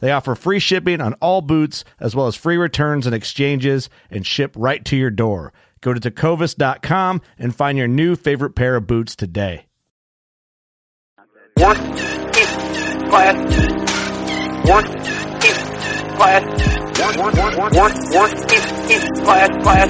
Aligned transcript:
They 0.00 0.12
offer 0.12 0.34
free 0.34 0.58
shipping 0.60 1.00
on 1.00 1.14
all 1.14 1.40
boots, 1.40 1.84
as 1.98 2.14
well 2.14 2.26
as 2.26 2.36
free 2.36 2.56
returns 2.56 3.06
and 3.06 3.14
exchanges, 3.14 3.90
and 4.10 4.26
ship 4.26 4.54
right 4.56 4.84
to 4.86 4.96
your 4.96 5.10
door. 5.10 5.52
Go 5.80 5.94
to 5.94 6.00
tecovas.com 6.00 7.20
and 7.38 7.54
find 7.54 7.78
your 7.78 7.88
new 7.88 8.16
favorite 8.16 8.54
pair 8.54 8.76
of 8.76 8.86
boots 8.86 9.14
today. 9.16 9.66
One, 11.54 11.76
two, 11.76 12.44
class. 13.08 13.36
One, 14.68 14.84
two, 14.84 16.14
class. 16.16 16.98
One, 17.00 17.18
one, 17.18 17.36
one, 17.36 17.56
one, 17.56 17.92
one, 18.12 18.30
two, 18.30 18.60
two, 18.88 19.24
class, 19.24 19.62
class. 19.62 19.88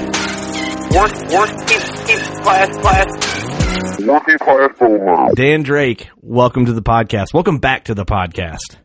One, 0.95 1.11
one, 1.31 1.49
two, 1.67 1.79
two, 2.07 2.41
class, 2.41 2.77
class. 2.77 3.99
One, 4.05 4.25
two, 4.25 4.37
class, 4.39 4.71
full 4.77 5.35
Dan 5.35 5.61
Drake, 5.63 6.09
welcome 6.21 6.65
to 6.65 6.73
the 6.73 6.81
podcast. 6.81 7.33
Welcome 7.33 7.59
back 7.59 7.85
to 7.85 7.93
the 7.93 8.05
podcast. 8.05 8.77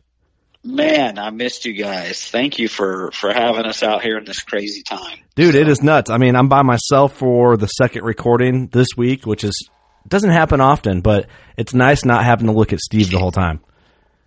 Man, 0.65 1.19
I 1.19 1.29
missed 1.29 1.65
you 1.65 1.73
guys. 1.73 2.25
Thank 2.25 2.57
you 2.57 2.67
for 2.67 3.11
for 3.11 3.31
having 3.31 3.65
us 3.65 3.83
out 3.83 4.01
here 4.01 4.17
in 4.17 4.25
this 4.25 4.41
crazy 4.41 4.81
time. 4.81 5.19
Dude, 5.35 5.53
it 5.53 5.67
is 5.67 5.83
nuts. 5.83 6.09
I 6.09 6.17
mean, 6.17 6.35
I'm 6.35 6.49
by 6.49 6.63
myself 6.63 7.15
for 7.17 7.55
the 7.55 7.67
second 7.67 8.03
recording 8.03 8.67
this 8.67 8.87
week, 8.97 9.25
which 9.27 9.43
is 9.43 9.69
doesn't 10.07 10.31
happen 10.31 10.61
often, 10.61 11.01
but 11.01 11.27
it's 11.55 11.73
nice 11.75 12.03
not 12.03 12.25
having 12.25 12.47
to 12.47 12.51
look 12.53 12.73
at 12.73 12.79
Steve 12.79 13.11
the 13.11 13.19
whole 13.19 13.31
time. 13.31 13.59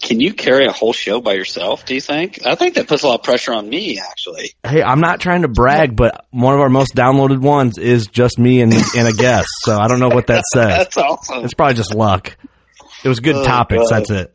Can 0.01 0.21
you 0.21 0.33
carry 0.33 0.67
a 0.67 0.71
whole 0.73 0.93
show 0.93 1.21
by 1.21 1.33
yourself, 1.33 1.85
do 1.85 1.93
you 1.97 2.01
think? 2.01 2.47
I 2.47 2.55
think 2.55 2.75
that 2.77 2.87
puts 2.87 3.03
a 3.03 3.09
lot 3.09 3.19
of 3.19 3.25
pressure 3.25 3.53
on 3.53 3.69
me 3.69 3.99
actually. 3.99 4.53
Hey, 4.65 4.81
I'm 4.81 5.01
not 5.01 5.19
trying 5.21 5.43
to 5.43 5.49
brag, 5.49 5.97
but 5.97 6.25
one 6.31 6.55
of 6.55 6.61
our 6.61 6.69
most 6.69 6.95
downloaded 6.95 7.41
ones 7.41 7.79
is 7.79 8.07
just 8.07 8.39
me 8.39 8.61
and, 8.61 8.73
and 8.73 9.09
a 9.09 9.13
guest. 9.13 9.49
So 9.65 9.77
I 9.77 9.89
don't 9.89 9.99
know 9.99 10.09
what 10.09 10.29
that 10.29 10.45
says. 10.55 10.69
That's 10.69 10.97
awesome. 10.97 11.45
It's 11.45 11.55
probably 11.55 11.75
just 11.75 11.93
luck. 11.97 12.37
It 13.03 13.09
was 13.09 13.19
good 13.19 13.35
Oh, 13.37 13.45
topics. 13.45 13.91
God. 13.91 13.97
That's 13.99 14.11
it. 14.11 14.35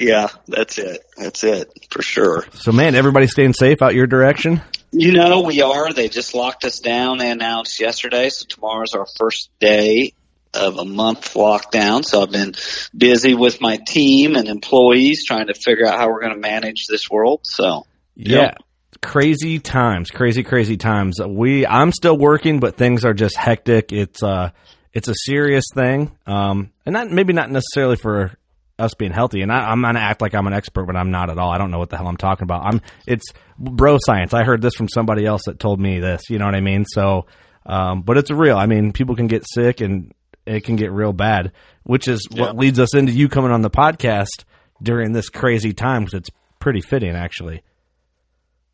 Yeah, 0.00 0.28
that's 0.48 0.78
it. 0.78 1.04
That's 1.18 1.44
it 1.44 1.70
for 1.90 2.00
sure. 2.00 2.46
So 2.54 2.72
man, 2.72 2.94
everybody 2.94 3.26
staying 3.26 3.52
safe 3.52 3.82
out 3.82 3.94
your 3.94 4.06
direction. 4.06 4.62
You 4.92 5.12
know, 5.12 5.42
we 5.42 5.60
are. 5.60 5.92
They 5.92 6.08
just 6.08 6.34
locked 6.34 6.64
us 6.64 6.80
down. 6.80 7.18
They 7.18 7.30
announced 7.30 7.78
yesterday, 7.78 8.30
so 8.30 8.46
tomorrow's 8.48 8.94
our 8.94 9.06
first 9.18 9.50
day 9.60 10.14
of 10.54 10.78
a 10.78 10.84
month 10.84 11.34
lockdown. 11.34 12.04
So 12.04 12.22
I've 12.22 12.32
been 12.32 12.54
busy 12.96 13.34
with 13.34 13.60
my 13.60 13.78
team 13.86 14.34
and 14.36 14.48
employees 14.48 15.24
trying 15.26 15.46
to 15.46 15.54
figure 15.54 15.86
out 15.86 15.98
how 15.98 16.08
we're 16.08 16.20
going 16.20 16.34
to 16.34 16.40
manage 16.40 16.86
this 16.88 17.08
world. 17.08 17.40
So 17.44 17.86
Yeah. 18.16 18.54
Crazy 19.02 19.60
times, 19.60 20.10
crazy, 20.10 20.42
crazy 20.42 20.76
times. 20.76 21.20
We, 21.24 21.66
I'm 21.66 21.92
still 21.92 22.18
working, 22.18 22.58
but 22.58 22.76
things 22.76 23.04
are 23.04 23.14
just 23.14 23.36
hectic. 23.36 23.92
It's, 23.92 24.22
uh, 24.22 24.50
it's 24.92 25.08
a 25.08 25.14
serious 25.14 25.64
thing. 25.72 26.10
Um, 26.26 26.70
and 26.84 26.92
not, 26.92 27.10
maybe 27.10 27.32
not 27.32 27.50
necessarily 27.50 27.96
for 27.96 28.32
us 28.80 28.94
being 28.94 29.12
healthy. 29.12 29.42
And 29.42 29.52
I, 29.52 29.70
I'm 29.70 29.82
going 29.82 29.94
to 29.94 30.00
act 30.00 30.20
like 30.20 30.34
I'm 30.34 30.46
an 30.46 30.52
expert, 30.52 30.86
but 30.86 30.96
I'm 30.96 31.10
not 31.10 31.30
at 31.30 31.38
all. 31.38 31.50
I 31.50 31.58
don't 31.58 31.70
know 31.70 31.78
what 31.78 31.90
the 31.90 31.96
hell 31.96 32.08
I'm 32.08 32.16
talking 32.16 32.44
about. 32.44 32.64
I'm, 32.64 32.80
it's 33.06 33.32
bro 33.58 33.98
science. 34.00 34.34
I 34.34 34.44
heard 34.44 34.62
this 34.62 34.74
from 34.74 34.88
somebody 34.88 35.26
else 35.26 35.42
that 35.46 35.58
told 35.58 35.80
me 35.80 36.00
this, 36.00 36.30
you 36.30 36.38
know 36.38 36.46
what 36.46 36.54
I 36.54 36.60
mean? 36.60 36.84
So, 36.86 37.26
um, 37.66 38.02
but 38.02 38.16
it's 38.16 38.30
real. 38.30 38.56
I 38.56 38.66
mean, 38.66 38.92
people 38.92 39.16
can 39.16 39.26
get 39.26 39.44
sick 39.48 39.80
and 39.80 40.12
it 40.46 40.64
can 40.64 40.76
get 40.76 40.90
real 40.90 41.12
bad, 41.12 41.52
which 41.84 42.08
is 42.08 42.26
what 42.30 42.56
leads 42.56 42.80
us 42.80 42.94
into 42.94 43.12
you 43.12 43.28
coming 43.28 43.52
on 43.52 43.62
the 43.62 43.70
podcast 43.70 44.44
during 44.82 45.12
this 45.12 45.28
crazy 45.28 45.72
time 45.72 46.04
because 46.04 46.14
it's 46.14 46.30
pretty 46.58 46.80
fitting 46.80 47.14
actually. 47.14 47.62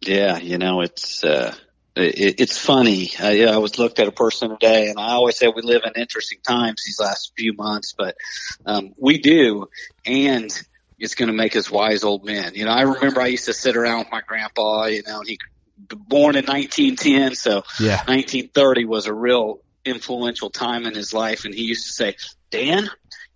Yeah, 0.01 0.39
you 0.39 0.59
know, 0.59 0.83
it's 0.83 1.25
uh, 1.25 1.55
it, 1.97 2.41
it's 2.41 2.59
funny. 2.59 3.11
Uh, 3.23 3.29
yeah, 3.29 3.51
I 3.55 3.59
was 3.59 3.79
looked 3.79 3.99
at 3.99 4.09
a 4.09 4.13
person 4.13 4.51
today, 4.51 4.89
and 4.89 4.99
I 4.99 5.13
always 5.13 5.37
say 5.37 5.49
we 5.49 5.63
live 5.63 5.83
in 5.85 6.01
interesting 6.01 6.39
times 6.47 6.83
these 6.85 7.01
last 7.01 7.33
few 7.37 7.55
months, 7.55 7.95
but 7.97 8.17
um, 8.65 8.93
we 8.99 9.19
do, 9.19 9.67
and 10.05 10.51
it's 10.99 11.15
going 11.15 11.29
to 11.29 11.35
make 11.35 11.57
us 11.57 11.71
wise 11.71 12.05
old 12.05 12.25
men. 12.25 12.55
You 12.55 12.65
know, 12.65 12.71
I 12.71 12.83
remember 12.83 13.21
I 13.21 13.27
used 13.27 13.47
to 13.47 13.53
sit 13.53 13.77
around 13.77 14.01
with 14.01 14.11
my 14.13 14.23
grandpa. 14.27 14.87
You 14.87 15.03
know, 15.07 15.21
and 15.21 15.29
he 15.29 15.39
born 15.79 16.37
in 16.37 16.47
1910, 16.47 17.35
so 17.35 17.63
Yeah. 17.81 18.03
1930 18.07 18.85
was 18.85 19.07
a 19.07 19.15
real 19.15 19.61
influential 19.85 20.51
time 20.51 20.87
in 20.87 20.95
his 20.95 21.13
life, 21.15 21.45
and 21.45 21.55
he 21.55 21.63
used 21.63 21.87
to 21.87 21.93
say, 21.93 22.17
"Dan." 22.51 22.89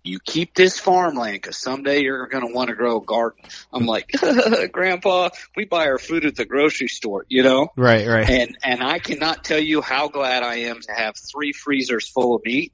You 0.03 0.19
keep 0.19 0.55
this 0.55 0.79
farmland 0.79 1.33
because 1.33 1.57
someday 1.57 2.01
you're 2.01 2.27
going 2.27 2.47
to 2.47 2.53
want 2.53 2.69
to 2.69 2.75
grow 2.75 2.97
a 2.97 3.03
garden. 3.03 3.43
I'm 3.71 3.85
like, 3.85 4.11
Grandpa, 4.71 5.29
we 5.55 5.65
buy 5.65 5.87
our 5.87 5.99
food 5.99 6.25
at 6.25 6.35
the 6.35 6.45
grocery 6.45 6.87
store, 6.87 7.25
you 7.29 7.43
know? 7.43 7.69
Right, 7.75 8.07
right. 8.07 8.27
And, 8.27 8.57
and 8.63 8.83
I 8.83 8.99
cannot 8.99 9.43
tell 9.43 9.59
you 9.59 9.81
how 9.81 10.07
glad 10.07 10.41
I 10.41 10.55
am 10.55 10.81
to 10.81 10.91
have 10.91 11.15
three 11.17 11.53
freezers 11.53 12.09
full 12.09 12.35
of 12.35 12.41
meat 12.43 12.73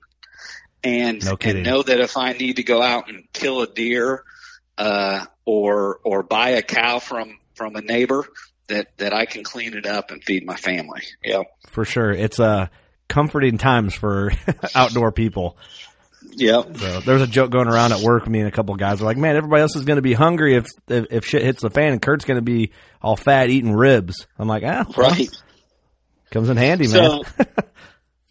and, 0.84 1.24
No 1.26 1.38
and 1.42 1.64
know 1.64 1.84
that 1.84 2.00
if 2.00 2.16
I 2.16 2.32
need 2.34 2.58
to 2.58 2.64
go 2.64 2.82
out 2.82 3.10
and 3.10 3.26
kill 3.34 3.62
a 3.62 3.68
deer, 3.68 4.24
uh, 4.78 5.26
or, 5.44 6.00
or 6.04 6.24
buy 6.24 6.50
a 6.50 6.62
cow 6.62 7.00
from, 7.00 7.40
from 7.56 7.76
a 7.76 7.82
neighbor 7.82 8.26
that, 8.68 8.88
that 8.98 9.14
I 9.14 9.26
can 9.26 9.44
clean 9.44 9.74
it 9.74 9.86
up 9.86 10.12
and 10.12 10.24
feed 10.24 10.46
my 10.46 10.56
family. 10.56 11.02
Yeah. 11.24 11.44
for 11.72 11.84
sure. 11.84 12.12
It's 12.12 12.40
uh, 12.40 12.68
comforting 13.08 13.58
times 13.58 13.96
for 13.96 14.32
outdoor 14.76 15.12
people. 15.12 15.58
Yep. 16.34 16.78
So 16.78 17.00
there's 17.02 17.22
a 17.22 17.28
joke 17.28 17.52
going 17.52 17.68
around 17.68 17.94
at 17.94 18.02
work. 18.02 18.28
Me 18.28 18.40
and 18.40 18.48
a 18.48 18.52
couple 18.52 18.74
of 18.74 18.80
guys 18.80 19.02
are 19.02 19.06
like, 19.06 19.18
"Man, 19.18 19.36
everybody 19.36 19.62
else 19.62 19.76
is 19.76 19.86
going 19.86 19.96
to 19.98 20.02
be 20.04 20.14
hungry 20.14 20.56
if, 20.56 20.68
if 20.88 21.06
if 21.12 21.26
shit 21.26 21.42
hits 21.42 21.62
the 21.62 21.70
fan, 21.70 21.94
and 21.94 22.02
Kurt's 22.02 22.26
going 22.26 22.38
to 22.38 22.44
be 22.44 22.72
all 23.02 23.16
fat 23.16 23.50
eating 23.50 23.72
ribs." 23.74 24.28
I'm 24.38 24.48
like, 24.48 24.64
"Ah, 24.66 24.86
well, 24.96 25.10
Right. 25.10 25.30
comes 26.32 26.50
in 26.50 26.58
handy, 26.58 26.88
man." 26.88 27.22
So, 27.38 27.44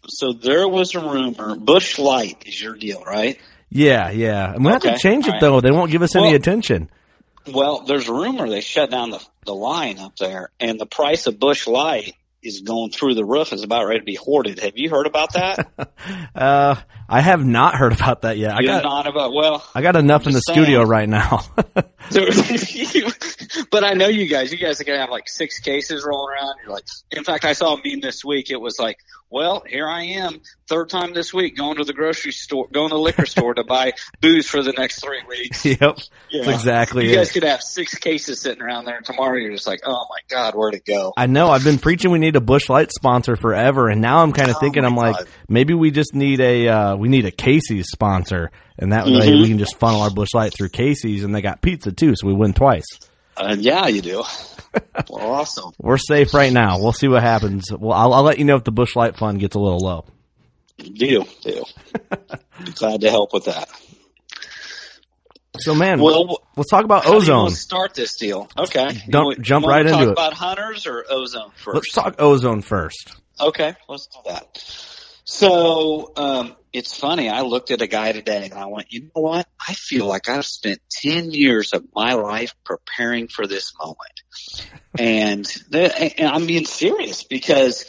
so 0.07 0.33
there 0.33 0.67
was 0.67 0.95
a 0.95 0.99
rumor. 1.01 1.55
Busch 1.57 1.99
Light 1.99 2.43
is 2.45 2.61
your 2.61 2.75
deal, 2.75 3.03
right? 3.03 3.39
yeah, 3.69 4.09
yeah. 4.11 4.53
And 4.53 4.63
we 4.63 4.71
have 4.71 4.81
to 4.83 4.97
change 4.97 5.27
it 5.27 5.31
right. 5.31 5.41
though. 5.41 5.59
They 5.61 5.71
won't 5.71 5.91
give 5.91 6.01
us 6.01 6.15
any 6.15 6.33
attention. 6.33 6.89
Well, 7.51 7.81
there's 7.87 8.07
a 8.09 8.13
rumor 8.13 8.47
they 8.49 8.61
shut 8.61 8.91
down 8.91 9.09
the 9.11 9.25
the 9.45 9.55
line 9.55 9.99
up 9.99 10.15
there, 10.17 10.49
and 10.59 10.79
the 10.79 10.85
price 10.85 11.27
of 11.27 11.39
Busch 11.39 11.65
Light 11.67 12.15
is 12.43 12.61
going 12.61 12.91
through 12.91 13.15
the 13.15 13.25
roof. 13.25 13.51
Is 13.53 13.63
about 13.63 13.85
ready 13.85 13.99
to 13.99 14.05
be 14.05 14.15
hoarded. 14.15 14.59
Have 14.59 14.77
you 14.77 14.89
heard 14.89 15.07
about 15.07 15.33
that? 15.33 15.69
Uh, 16.33 16.75
I 17.09 17.21
have 17.21 17.43
not 17.45 17.75
heard 17.75 17.91
about 17.93 18.21
that 18.21 18.37
yet. 18.37 18.51
I 18.51 18.59
You're 18.61 18.81
got 18.81 18.83
not 18.83 19.07
about 19.07 19.33
well. 19.33 19.65
I 19.73 19.81
got 19.81 19.95
enough 19.95 20.27
in 20.27 20.33
the 20.33 20.37
Just 20.37 20.51
studio 20.51 20.83
right 20.83 21.09
now. 21.09 21.41
but 23.71 23.83
I 23.83 23.93
know 23.93 24.07
you 24.07 24.27
guys. 24.27 24.51
You 24.51 24.57
guys 24.57 24.79
are 24.79 24.83
gonna 24.83 24.99
have 24.99 25.09
like 25.09 25.27
six 25.27 25.59
cases 25.59 26.05
rolling 26.05 26.35
around. 26.35 26.55
You're 26.63 26.73
like, 26.73 26.85
in 27.11 27.23
fact, 27.23 27.43
I 27.43 27.53
saw 27.53 27.73
a 27.75 27.81
meme 27.83 28.01
this 28.01 28.23
week. 28.23 28.51
It 28.51 28.61
was 28.61 28.77
like, 28.79 28.99
Well, 29.29 29.61
here 29.67 29.87
I 29.89 30.03
am, 30.03 30.39
third 30.69 30.89
time 30.89 31.13
this 31.13 31.33
week, 31.33 31.57
going 31.57 31.77
to 31.77 31.83
the 31.83 31.91
grocery 31.91 32.31
store, 32.31 32.67
going 32.71 32.89
to 32.89 32.95
the 32.95 33.01
liquor 33.01 33.25
store 33.25 33.53
to 33.55 33.65
buy 33.65 33.91
booze 34.21 34.47
for 34.47 34.63
the 34.63 34.71
next 34.71 35.03
three 35.03 35.21
weeks. 35.27 35.65
Yep. 35.65 35.79
Know, 35.81 35.97
exactly 36.51 37.09
You 37.09 37.15
guys 37.15 37.29
it. 37.31 37.33
could 37.33 37.43
have 37.43 37.61
six 37.61 37.95
cases 37.95 38.39
sitting 38.39 38.61
around 38.61 38.85
there, 38.85 38.95
and 38.95 39.05
tomorrow 39.05 39.35
you're 39.37 39.51
just 39.51 39.67
like, 39.67 39.81
oh 39.85 40.05
my 40.09 40.19
god, 40.29 40.55
where'd 40.55 40.75
it 40.75 40.85
go? 40.85 41.11
I 41.17 41.25
know. 41.25 41.49
I've 41.49 41.65
been 41.65 41.77
preaching 41.77 42.11
we 42.11 42.19
need 42.19 42.37
a 42.37 42.41
Busch 42.41 42.69
Light 42.69 42.91
sponsor 42.93 43.35
forever, 43.35 43.89
and 43.89 43.99
now 43.99 44.19
I'm 44.23 44.31
kind 44.31 44.49
of 44.49 44.55
Oh 44.55 44.59
thinking 44.59 44.85
I'm 44.85 44.95
like 44.95 45.17
maybe 45.49 45.73
we 45.73 45.91
just 45.91 46.15
need 46.15 46.39
a 46.39 46.67
uh, 46.69 46.95
we 46.95 47.09
need 47.09 47.25
a 47.25 47.31
Casey's 47.31 47.87
sponsor, 47.91 48.49
and 48.79 48.93
that 48.93 49.07
way 49.07 49.11
Mhm. 49.27 49.41
we 49.41 49.49
can 49.49 49.59
just 49.59 49.77
funnel 49.77 50.01
our 50.03 50.09
Busch 50.09 50.33
Light 50.33 50.53
through 50.53 50.69
Casey's, 50.69 51.25
and 51.25 51.35
they 51.35 51.41
got 51.41 51.61
pizza 51.61 51.91
too, 51.91 52.13
so 52.15 52.27
we 52.27 52.33
win 52.33 52.53
twice. 52.53 52.85
Uh, 53.37 53.55
yeah, 53.59 53.87
you 53.87 54.01
do. 54.01 54.23
well, 55.09 55.31
awesome. 55.33 55.71
We're 55.79 55.97
safe 55.97 56.33
right 56.33 56.51
now. 56.51 56.79
We'll 56.79 56.91
see 56.93 57.07
what 57.07 57.21
happens. 57.23 57.71
Well, 57.71 57.93
I'll, 57.93 58.13
I'll 58.13 58.23
let 58.23 58.39
you 58.39 58.45
know 58.45 58.55
if 58.55 58.63
the 58.63 58.71
Busch 58.71 58.95
Light 58.95 59.15
fund 59.15 59.39
gets 59.39 59.55
a 59.55 59.59
little 59.59 59.79
low. 59.79 60.05
Deal, 60.77 61.27
deal. 61.41 61.67
Be 62.65 62.71
glad 62.73 63.01
to 63.01 63.09
help 63.09 63.33
with 63.33 63.45
that. 63.45 63.69
So, 65.59 65.73
man, 65.73 65.99
Well, 65.99 66.39
let's 66.55 66.69
talk 66.69 66.85
about 66.85 67.03
how 67.03 67.09
do 67.11 67.15
you 67.15 67.21
ozone. 67.21 67.49
start 67.51 67.95
this 67.95 68.15
deal? 68.17 68.47
Okay. 68.57 68.89
Dump- 69.09 69.41
jump 69.41 69.65
right 69.65 69.83
talk 69.87 69.93
into 69.93 70.09
it. 70.09 70.11
About 70.11 70.33
hunters 70.33 70.85
or 70.85 71.03
ozone 71.09 71.51
1st 71.63 71.73
Let's 71.73 71.91
talk 71.93 72.15
ozone 72.19 72.61
first. 72.61 73.15
Okay, 73.39 73.73
let's 73.87 74.07
do 74.07 74.19
that. 74.31 74.47
So 75.23 76.11
um, 76.15 76.55
it's 76.77 76.95
funny. 76.95 77.29
I 77.29 77.41
looked 77.41 77.71
at 77.71 77.81
a 77.81 77.87
guy 77.87 78.11
today 78.11 78.49
and 78.51 78.53
I 78.53 78.67
went, 78.67 78.91
you 78.91 79.03
know 79.03 79.21
what? 79.21 79.47
I 79.67 79.73
feel 79.73 80.05
like 80.05 80.29
I've 80.29 80.45
spent 80.45 80.79
ten 80.89 81.31
years 81.31 81.73
of 81.73 81.85
my 81.95 82.13
life 82.13 82.53
preparing 82.63 83.27
for 83.27 83.47
this 83.47 83.73
moment, 83.79 84.71
and, 84.99 85.45
the, 85.69 86.19
and 86.19 86.29
I'm 86.29 86.45
being 86.45 86.65
serious 86.65 87.23
because, 87.23 87.85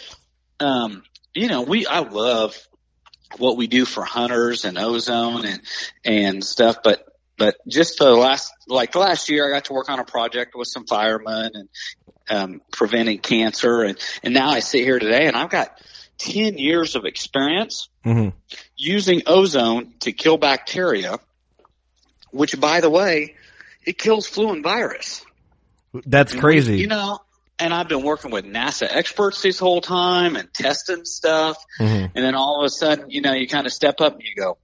um, 0.61 1.02
you 1.35 1.49
know, 1.49 1.62
we 1.62 1.87
I 1.87 2.00
love 2.00 2.56
what 3.37 3.56
we 3.56 3.67
do 3.67 3.85
for 3.85 4.05
hunters 4.05 4.64
and 4.64 4.79
ozone 4.79 5.44
and 5.44 5.61
and 6.05 6.44
stuff, 6.44 6.79
but 6.82 7.05
but 7.37 7.56
just 7.69 7.99
the 7.99 8.11
last 8.11 8.52
like 8.67 8.94
last 8.94 9.29
year, 9.29 9.46
I 9.46 9.55
got 9.55 9.67
to 9.67 9.73
work 9.73 9.91
on 9.91 10.00
a 10.00 10.05
project 10.05 10.55
with 10.56 10.69
some 10.69 10.87
firemen 10.87 11.52
and 11.55 11.69
um, 12.31 12.61
preventing 12.73 13.19
cancer, 13.19 13.82
and 13.82 13.99
and 14.23 14.34
now 14.34 14.50
I 14.50 14.61
sit 14.61 14.82
here 14.82 14.99
today 14.99 15.26
and 15.26 15.37
I've 15.37 15.50
got 15.50 15.79
ten 16.19 16.59
years 16.59 16.97
of 16.97 17.05
experience 17.05 17.88
hmm 18.05 18.29
using 18.76 19.23
ozone 19.26 19.93
to 20.00 20.12
kill 20.12 20.37
bacteria, 20.37 21.19
which 22.31 22.59
by 22.61 22.81
the 22.81 22.91
way, 22.91 23.35
it 23.85 23.99
kills 23.99 24.26
flu 24.26 24.50
and 24.50 24.62
virus. 24.62 25.25
That's 26.06 26.32
And 26.32 26.41
crazy. 26.41 26.73
we- 26.75 26.81
you 26.82 26.87
know. 26.87 27.20
And 27.61 27.75
I've 27.75 27.88
been 27.88 28.05
working 28.05 28.31
with 28.31 28.44
NASA 28.44 28.87
experts 28.88 29.43
this 29.43 29.59
whole 29.59 29.81
time 29.81 30.37
and 30.37 30.53
testing 30.55 31.05
stuff. 31.05 31.56
Mhm. 31.81 32.12
And 32.15 32.25
then 32.25 32.37
all 32.37 32.61
of 32.61 32.67
a 32.67 32.70
sudden, 32.70 33.11
you 33.11 33.20
know, 33.20 33.32
you 33.32 33.49
kind 33.49 33.67
of 33.67 33.73
step 33.73 34.00
up 34.00 34.15
and 34.15 34.23
you 34.23 34.37
go, 34.37 34.59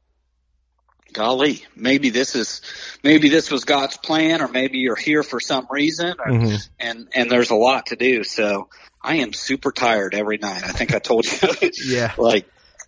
golly, 1.14 1.64
maybe 1.74 2.10
this 2.10 2.34
is, 2.34 2.60
maybe 3.02 3.28
this 3.30 3.50
was 3.50 3.64
God's 3.64 3.96
plan 3.96 4.42
or 4.42 4.48
maybe 4.48 4.78
you're 4.78 4.96
here 4.96 5.22
for 5.22 5.40
some 5.40 5.66
reason 5.70 6.14
or, 6.18 6.26
Mhm. 6.32 6.68
and, 6.78 7.08
and 7.14 7.30
there's 7.30 7.50
a 7.50 7.54
lot 7.54 7.86
to 7.86 7.96
do. 7.96 8.22
So 8.24 8.68
I 9.02 9.16
am 9.16 9.32
super 9.32 9.72
tired 9.72 10.14
every 10.14 10.36
night. 10.38 10.62
I 10.64 10.72
think 10.72 10.94
I 10.94 10.98
told 10.98 11.24
you, 11.24 11.70
Yeah. 11.86 12.12
like, 12.18 12.46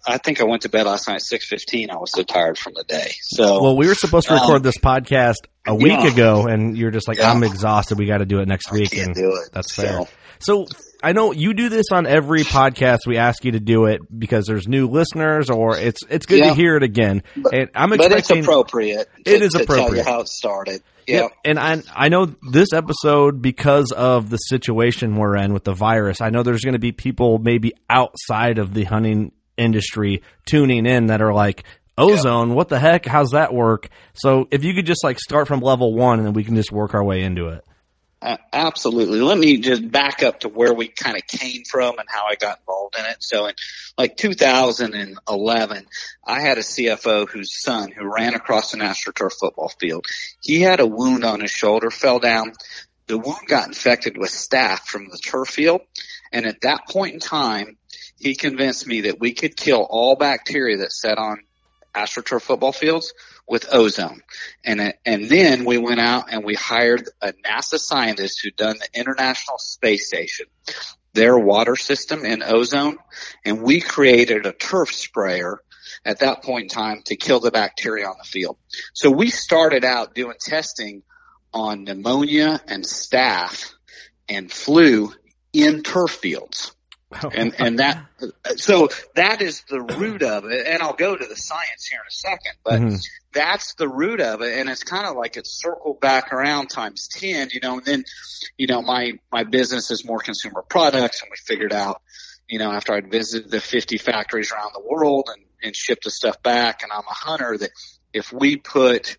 I 0.08 0.18
think 0.18 0.40
I 0.40 0.44
went 0.44 0.62
to 0.62 0.68
bed 0.68 0.86
last 0.86 1.08
night 1.08 1.16
at 1.16 1.22
6.15. 1.22 1.90
I 1.90 1.96
was 1.96 2.12
so 2.14 2.22
tired 2.22 2.58
from 2.58 2.74
the 2.76 2.84
day. 2.84 3.10
So 3.22 3.60
Well, 3.62 3.76
we 3.76 3.88
were 3.88 3.94
supposed 3.94 4.28
to 4.28 4.34
record 4.34 4.56
Um, 4.58 4.62
this 4.62 4.78
podcast 4.78 5.36
a 5.66 5.74
week 5.74 5.86
yeah. 5.98 6.12
ago, 6.12 6.46
and 6.46 6.76
you're 6.78 6.92
just 6.92 7.08
like, 7.08 7.18
Yeah. 7.18 7.32
I'm 7.32 7.42
exhausted. 7.42 7.98
We 7.98 8.06
got 8.06 8.18
to 8.18 8.24
do 8.26 8.38
it 8.40 8.46
next 8.46 8.70
week. 8.70 8.96
and 8.96 9.14
do 9.14 9.32
it. 9.42 9.50
That's 9.52 9.74
So, 9.74 9.82
fair. 9.82 10.00
So 10.38 10.66
I 11.06 11.12
know 11.12 11.30
you 11.32 11.54
do 11.54 11.68
this 11.68 11.86
on 11.92 12.04
every 12.04 12.42
podcast. 12.42 13.06
We 13.06 13.16
ask 13.16 13.44
you 13.44 13.52
to 13.52 13.60
do 13.60 13.84
it 13.84 14.00
because 14.18 14.46
there's 14.46 14.66
new 14.66 14.88
listeners, 14.88 15.50
or 15.50 15.76
it's 15.78 16.00
it's 16.10 16.26
good 16.26 16.40
Yeah. 16.40 16.48
to 16.48 16.54
hear 16.54 16.76
it 16.76 16.82
again. 16.82 17.22
But- 17.36 17.54
and 17.54 17.70
I'm 17.76 17.90
But 17.90 18.10
it's 18.10 18.28
appropriate. 18.30 19.08
It 19.24 19.38
to- 19.38 19.44
is 19.44 19.52
to 19.52 19.64
tell 19.64 19.76
appropriate. 19.76 20.04
you 20.04 20.10
how 20.10 20.20
it 20.22 20.28
started. 20.28 20.82
Yep. 21.06 21.22
Yeah. 21.22 21.28
And 21.50 21.60
I 21.60 21.82
I 21.94 22.08
know 22.08 22.26
this 22.50 22.72
episode 22.72 23.40
because 23.40 23.92
of 23.92 24.30
the 24.30 24.36
situation 24.38 25.14
we're 25.16 25.36
in 25.36 25.52
with 25.52 25.62
the 25.62 25.74
virus. 25.74 26.20
I 26.20 26.30
know 26.30 26.42
there's 26.42 26.62
going 26.64 26.72
to 26.72 26.80
be 26.80 26.90
people 26.90 27.38
maybe 27.38 27.72
outside 27.88 28.58
of 28.58 28.74
the 28.74 28.82
hunting 28.82 29.30
industry 29.56 30.22
tuning 30.44 30.86
in 30.86 31.06
that 31.06 31.22
are 31.22 31.32
like 31.32 31.62
ozone. 31.96 32.54
What 32.54 32.68
the 32.68 32.80
heck? 32.80 33.06
How's 33.06 33.30
that 33.30 33.54
work? 33.54 33.88
So 34.14 34.48
if 34.50 34.64
you 34.64 34.74
could 34.74 34.86
just 34.86 35.04
like 35.04 35.20
start 35.20 35.46
from 35.46 35.60
level 35.60 35.94
one 35.94 36.18
and 36.18 36.26
then 36.26 36.34
we 36.34 36.42
can 36.42 36.56
just 36.56 36.72
work 36.72 36.94
our 36.94 37.04
way 37.04 37.22
into 37.22 37.46
it. 37.50 37.64
Absolutely. 38.52 39.20
Let 39.20 39.38
me 39.38 39.58
just 39.58 39.88
back 39.88 40.22
up 40.24 40.40
to 40.40 40.48
where 40.48 40.74
we 40.74 40.88
kind 40.88 41.16
of 41.16 41.26
came 41.26 41.62
from 41.62 41.98
and 41.98 42.08
how 42.08 42.26
I 42.26 42.34
got 42.34 42.58
involved 42.58 42.96
in 42.98 43.04
it. 43.04 43.18
So 43.20 43.46
in 43.46 43.54
like 43.96 44.16
2011, 44.16 45.86
I 46.26 46.40
had 46.40 46.58
a 46.58 46.62
CFO 46.62 47.28
whose 47.28 47.60
son 47.60 47.92
who 47.92 48.12
ran 48.12 48.34
across 48.34 48.74
an 48.74 48.80
AstroTurf 48.80 49.34
football 49.38 49.68
field. 49.68 50.06
He 50.42 50.60
had 50.60 50.80
a 50.80 50.86
wound 50.86 51.24
on 51.24 51.40
his 51.40 51.52
shoulder, 51.52 51.90
fell 51.90 52.18
down. 52.18 52.52
The 53.06 53.18
wound 53.18 53.46
got 53.46 53.68
infected 53.68 54.18
with 54.18 54.30
staph 54.30 54.80
from 54.80 55.08
the 55.08 55.18
turf 55.18 55.48
field. 55.48 55.82
And 56.32 56.46
at 56.46 56.62
that 56.62 56.88
point 56.88 57.14
in 57.14 57.20
time, 57.20 57.76
he 58.18 58.34
convinced 58.34 58.88
me 58.88 59.02
that 59.02 59.20
we 59.20 59.34
could 59.34 59.56
kill 59.56 59.86
all 59.88 60.16
bacteria 60.16 60.78
that 60.78 60.90
set 60.90 61.18
on 61.18 61.42
AstroTurf 61.94 62.42
football 62.42 62.72
fields 62.72 63.14
with 63.48 63.72
ozone. 63.72 64.22
And 64.64 64.94
and 65.04 65.28
then 65.28 65.64
we 65.64 65.78
went 65.78 66.00
out 66.00 66.32
and 66.32 66.44
we 66.44 66.54
hired 66.54 67.08
a 67.20 67.32
NASA 67.32 67.78
scientist 67.78 68.40
who'd 68.42 68.56
done 68.56 68.78
the 68.78 69.00
International 69.00 69.58
Space 69.58 70.08
Station, 70.08 70.46
their 71.12 71.38
water 71.38 71.76
system 71.76 72.24
in 72.24 72.42
ozone, 72.42 72.98
and 73.44 73.62
we 73.62 73.80
created 73.80 74.46
a 74.46 74.52
turf 74.52 74.92
sprayer 74.92 75.60
at 76.04 76.20
that 76.20 76.42
point 76.42 76.64
in 76.64 76.68
time 76.68 77.02
to 77.06 77.16
kill 77.16 77.40
the 77.40 77.50
bacteria 77.50 78.06
on 78.06 78.16
the 78.18 78.28
field. 78.28 78.56
So 78.92 79.10
we 79.10 79.30
started 79.30 79.84
out 79.84 80.14
doing 80.14 80.36
testing 80.40 81.02
on 81.52 81.84
pneumonia 81.84 82.60
and 82.66 82.84
staph 82.84 83.72
and 84.28 84.50
flu 84.50 85.12
in 85.52 85.82
turf 85.82 86.10
fields 86.10 86.75
and 87.34 87.54
and 87.58 87.78
that 87.78 88.04
so 88.56 88.88
that 89.14 89.40
is 89.40 89.62
the 89.70 89.80
root 89.80 90.22
of 90.22 90.44
it. 90.46 90.66
And 90.66 90.82
i'll 90.82 90.92
go 90.94 91.16
to 91.16 91.24
the 91.24 91.36
science 91.36 91.86
here 91.86 92.00
in 92.00 92.06
a 92.06 92.10
second 92.10 92.52
but 92.64 92.80
Mhm. 92.82 93.02
that's 93.32 93.74
the 93.74 93.88
root 93.88 94.20
of 94.20 94.40
it. 94.42 94.58
And 94.58 94.68
it's 94.68 94.82
kind 94.82 95.06
of 95.06 95.16
like 95.16 95.36
it's 95.36 95.60
circled 95.60 96.00
back 96.00 96.32
around 96.32 96.68
times 96.68 97.08
10 97.08 97.50
you 97.52 97.60
know 97.62 97.76
and 97.78 97.84
then 97.84 98.04
you 98.56 98.66
know 98.66 98.82
my 98.82 99.12
my 99.30 99.44
business 99.44 99.90
is 99.90 100.04
more 100.04 100.18
consumer 100.18 100.62
products 100.68 101.22
and 101.22 101.30
we 101.30 101.36
figured 101.36 101.72
out 101.72 102.02
you 102.48 102.58
know 102.58 102.70
after 102.72 102.92
i'd 102.94 103.10
visited 103.10 103.50
the 103.50 103.60
50 103.60 103.98
factories 103.98 104.52
around 104.52 104.72
the 104.74 104.82
world 104.84 105.28
and 105.32 105.44
and 105.62 105.74
shipped 105.76 106.04
the 106.04 106.10
stuff 106.10 106.42
back 106.42 106.82
and 106.82 106.92
i'm 106.92 107.04
a 107.08 107.14
hunter 107.14 107.56
that 107.56 107.70
if 108.12 108.32
we 108.32 108.56
put 108.56 109.16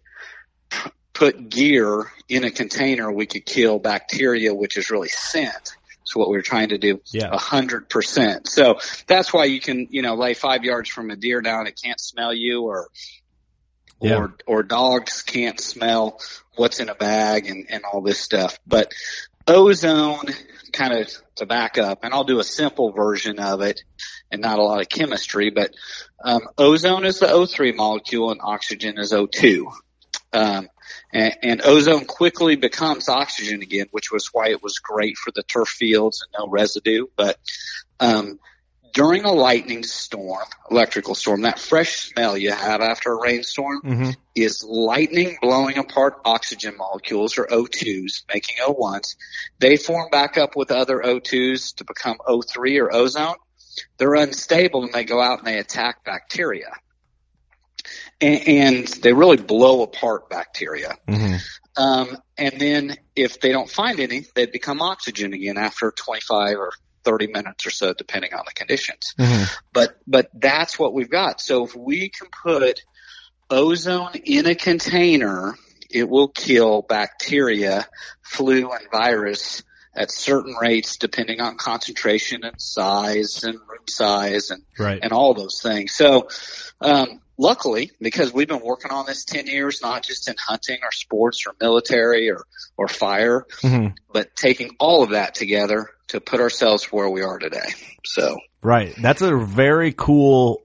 put 1.14 1.50
gear 1.50 2.12
in 2.30 2.44
a 2.44 2.52
container 2.52 3.12
we 3.12 3.26
could 3.26 3.46
kill 3.46 3.80
bacteria 3.80 4.54
which 4.54 4.78
is 4.78 4.92
really 4.92 5.08
scent 5.10 5.76
so 6.08 6.20
what 6.22 6.30
we 6.30 6.38
were 6.38 6.42
trying 6.42 6.70
to 6.70 6.78
do 6.78 7.02
a 7.34 7.38
hundred 7.38 7.90
percent. 7.90 8.48
So 8.48 8.80
that's 9.08 9.34
why 9.34 9.44
you 9.46 9.60
can, 9.60 9.88
you 9.92 10.02
know, 10.02 10.16
lay 10.16 10.34
five 10.34 10.64
yards 10.64 10.90
from 10.90 11.10
a 11.10 11.16
deer 11.18 11.42
down. 11.42 11.68
It 11.68 11.78
can't 11.84 12.00
smell 12.00 12.34
you 12.34 12.64
or, 12.64 12.88
Yeah. 14.02 14.16
or, 14.16 14.36
or 14.46 14.64
dogs 14.64 15.22
can't 15.22 15.60
smell 15.60 16.20
what's 16.56 16.80
in 16.80 16.88
a 16.88 16.96
bag 16.96 17.48
and, 17.48 17.66
and 17.70 17.84
all 17.84 18.02
this 18.02 18.20
stuff. 18.20 18.58
But 18.66 18.94
ozone 19.48 20.28
kind 20.72 20.94
of 20.94 21.10
to 21.36 21.46
back 21.46 21.78
up 21.78 22.04
and 22.04 22.14
I'll 22.14 22.24
do 22.24 22.40
a 22.40 22.44
simple 22.44 22.92
version 22.92 23.40
of 23.40 23.62
it 23.62 23.82
and 24.32 24.42
not 24.42 24.60
a 24.60 24.64
lot 24.64 24.80
of 24.82 24.88
chemistry, 24.90 25.50
but, 25.50 25.72
um, 26.24 26.42
ozone 26.58 27.06
is 27.06 27.20
the 27.20 27.28
O3 27.28 27.76
molecule 27.76 28.32
and 28.32 28.40
oxygen 28.44 28.98
is 28.98 29.12
O2. 29.12 29.72
Um, 30.34 30.70
and, 31.12 31.34
and 31.44 31.62
ozone 31.64 32.06
quickly 32.06 32.56
becomes 32.56 33.10
oxygen 33.10 33.62
again, 33.62 33.88
which 33.92 34.12
was 34.12 34.30
why 34.34 34.50
it 34.50 34.62
was 34.62 34.80
great 34.80 35.18
for 35.18 35.32
the 35.32 35.44
turf 35.44 35.68
fields 35.70 36.24
and 36.24 36.40
no 36.40 36.50
residue. 36.52 37.08
But 37.16 37.38
um, 38.00 38.40
during 38.94 39.26
a 39.26 39.32
lightning 39.32 39.84
storm, 39.84 40.46
electrical 40.72 41.14
storm, 41.14 41.42
that 41.42 41.60
fresh 41.60 42.10
smell 42.10 42.38
you 42.38 42.52
have 42.52 42.82
after 42.82 43.12
a 43.12 43.22
rainstorm 43.22 43.82
Mhm. 43.84 44.16
is 44.36 44.64
lightning 44.64 45.38
blowing 45.42 45.78
apart 45.78 46.16
oxygen 46.26 46.76
molecules 46.78 47.38
or 47.38 47.46
O2s, 47.46 48.24
making 48.34 48.58
O1s. 48.66 49.16
They 49.60 49.78
form 49.78 50.10
back 50.12 50.38
up 50.38 50.56
with 50.56 50.72
other 50.72 51.00
O2s 51.04 51.74
to 51.76 51.86
become 51.86 52.18
O3 52.28 52.80
or 52.80 52.94
ozone. 52.94 53.36
They're 53.98 54.16
unstable 54.16 54.84
and 54.84 54.94
they 54.94 55.04
go 55.04 55.22
out 55.22 55.40
and 55.40 55.48
they 55.48 55.60
attack 55.60 56.04
bacteria. 56.04 56.72
And, 58.22 58.48
and 58.48 58.88
they 58.88 59.14
really 59.14 59.38
blow 59.38 59.84
apart 59.84 60.30
bacteria. 60.30 60.96
Mhm. 61.08 61.40
Um, 61.76 62.18
and 62.38 62.60
then 62.60 62.98
if 63.16 63.40
they 63.40 63.52
don't 63.52 63.70
find 63.70 64.00
any, 64.00 64.26
they 64.36 64.48
become 64.48 64.82
oxygen 64.82 65.34
again 65.34 65.58
after 65.58 65.92
25 65.92 66.58
or 66.58 66.72
30 67.04 67.28
minutes 67.28 67.66
or 67.66 67.70
so, 67.70 67.94
depending 67.94 68.34
on 68.34 68.44
the 68.46 68.54
conditions. 68.54 69.14
Mhm. 69.20 69.48
But, 69.74 69.98
but 70.08 70.30
that's 70.34 70.80
what 70.80 70.94
we've 70.94 71.10
got. 71.10 71.40
So 71.40 71.66
if 71.66 71.76
we 71.76 72.10
can 72.10 72.28
put 72.44 72.82
ozone 73.50 74.14
in 74.24 74.46
a 74.48 74.56
container, 74.56 75.56
it 75.90 76.10
will 76.10 76.28
kill 76.28 76.82
bacteria, 76.82 77.88
flu 78.24 78.72
and 78.72 78.88
virus 78.92 79.64
at 79.96 80.12
certain 80.12 80.56
rates 80.62 80.98
depending 80.98 81.42
on 81.42 81.58
concentration 81.58 82.44
and 82.44 82.62
size 82.62 83.44
and 83.44 83.56
room 83.56 83.88
size 83.88 84.52
and 84.52 84.62
Right. 84.78 85.00
and 85.02 85.12
all 85.12 85.34
those 85.34 85.62
things. 85.62 85.96
So, 85.96 86.28
um, 86.82 87.22
luckily, 87.38 87.92
because 88.02 88.34
we've 88.34 88.48
been 88.48 88.64
working 88.64 88.92
on 88.92 89.06
this 89.06 89.24
10 89.26 89.48
years, 89.48 89.80
not 89.82 90.04
just 90.04 90.28
in 90.28 90.36
hunting 90.40 90.78
or 90.84 90.92
sports 90.92 91.44
or 91.48 91.54
military 91.62 92.30
or, 92.30 92.44
or 92.78 92.88
fire, 92.88 93.46
Mhm. 93.62 93.94
but 94.12 94.36
taking 94.36 94.72
all 94.80 95.04
of 95.04 95.12
that 95.12 95.36
together 95.36 95.90
to 96.08 96.20
put 96.22 96.40
ourselves 96.40 96.86
where 96.86 97.10
we 97.10 97.22
are 97.22 97.38
today. 97.38 97.68
So, 98.06 98.38
Right. 98.64 98.94
That's 99.02 99.22
a 99.22 99.38
very 99.38 99.94
cool 99.96 100.64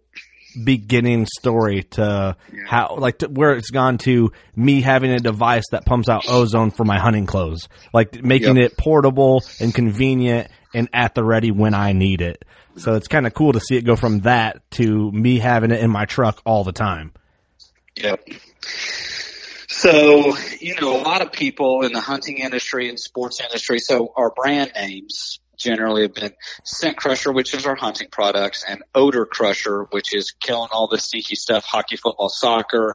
beginning 0.65 1.27
story 1.27 1.83
to 1.83 2.37
how, 2.67 2.97
like, 2.99 3.19
to 3.19 3.29
where 3.29 3.53
it's 3.53 3.71
gone 3.71 3.97
to 3.99 4.33
me 4.57 4.81
having 4.83 5.11
a 5.11 5.19
device 5.19 5.65
that 5.73 5.87
pumps 5.87 6.09
out 6.09 6.25
ozone 6.29 6.71
for 6.71 6.85
my 6.85 6.99
hunting 6.99 7.27
clothes, 7.27 7.69
like 7.95 8.23
making 8.23 8.57
Yep. 8.57 8.73
it 8.73 8.77
portable 8.79 9.43
and 9.61 9.75
convenient 9.75 10.49
and 10.75 10.89
at 10.93 11.15
the 11.15 11.25
ready 11.25 11.51
when 11.51 11.75
I 11.75 11.93
need 11.93 12.21
it. 12.23 12.45
So 12.77 12.95
it's 12.95 13.09
kind 13.09 13.27
of 13.27 13.35
cool 13.35 13.53
to 13.53 13.61
see 13.61 13.77
it 13.77 13.85
go 13.85 13.97
from 13.97 14.21
that 14.21 14.69
to 14.73 15.13
me 15.13 15.39
having 15.39 15.71
it 15.71 15.81
in 15.81 15.91
my 15.91 16.05
truck 16.05 16.41
all 16.45 16.65
the 16.65 16.73
time. 16.73 17.13
Yep. 17.97 18.29
So, 19.69 20.37
you 20.61 20.81
know, 20.81 21.01
a 21.01 21.03
lot 21.03 21.23
of 21.23 21.33
people 21.33 21.83
in 21.83 21.93
the 21.93 22.01
hunting 22.01 22.39
industry 22.39 22.89
and 22.89 22.99
sports 22.99 23.41
industry, 23.41 23.79
so 23.79 24.13
our 24.17 24.31
brand 24.31 24.73
names 24.75 25.41
generally 25.57 26.03
have 26.03 26.15
been 26.15 26.33
Scent 26.65 26.97
Crusher, 26.97 27.33
which 27.33 27.55
is 27.55 27.67
our 27.67 27.75
hunting 27.75 28.09
products, 28.11 28.65
and 28.67 28.83
Odor 28.95 29.27
Crusher, 29.27 29.85
which 29.91 30.15
is 30.15 30.33
killing 30.33 30.69
all 30.73 30.89
the 30.89 30.99
sneaky 30.99 31.37
stuff, 31.37 31.65
hockey, 31.65 31.97
football, 31.97 32.29
soccer. 32.29 32.95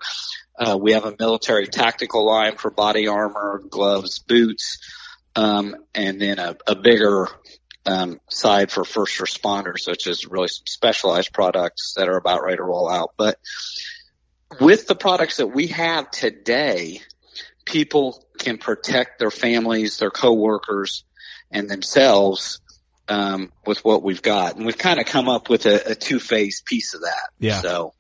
Uh, 0.58 0.78
we 0.80 0.94
have 0.94 1.06
a 1.06 1.16
military 1.20 1.68
tactical 1.68 2.26
line 2.26 2.58
for 2.58 2.72
body 2.72 3.08
armor, 3.08 3.62
gloves, 3.70 4.20
boots, 4.20 4.80
um, 5.36 5.76
and 5.94 6.20
then 6.20 6.40
a, 6.40 6.58
a 6.68 6.76
bigger 6.76 7.28
um, 7.88 8.20
side 8.30 8.72
for 8.72 8.84
first 8.84 9.18
responders, 9.20 9.88
which 9.88 10.06
is 10.06 10.28
really 10.28 10.50
some 10.50 10.66
specialized 10.68 11.34
products 11.34 11.94
that 11.96 12.10
are 12.10 12.18
about 12.18 12.44
ready 12.44 12.58
to 12.58 12.64
roll 12.64 12.90
out. 12.90 13.12
But 13.18 13.38
with 14.60 14.88
the 14.88 14.96
products 14.96 15.38
that 15.38 15.48
we 15.48 15.68
have 15.68 16.12
today, 16.12 17.02
people 17.66 18.24
can 18.38 18.58
protect 18.58 19.20
their 19.20 19.32
families, 19.32 19.98
their 19.98 20.12
coworkers, 20.12 21.06
and 21.50 21.70
themselves 21.70 22.60
um, 23.08 23.52
with 23.66 23.84
what 23.86 24.04
we've 24.04 24.22
got. 24.22 24.58
And 24.58 24.66
we've 24.66 24.78
kind 24.78 25.00
of 25.00 25.06
come 25.06 25.30
up 25.30 25.50
with 25.50 25.66
a, 25.66 25.92
a 25.92 25.96
two-phase 25.96 26.62
piece 26.66 26.94
of 26.94 27.02
that. 27.02 27.30
Yeah. 27.40 27.62
So 27.62 27.94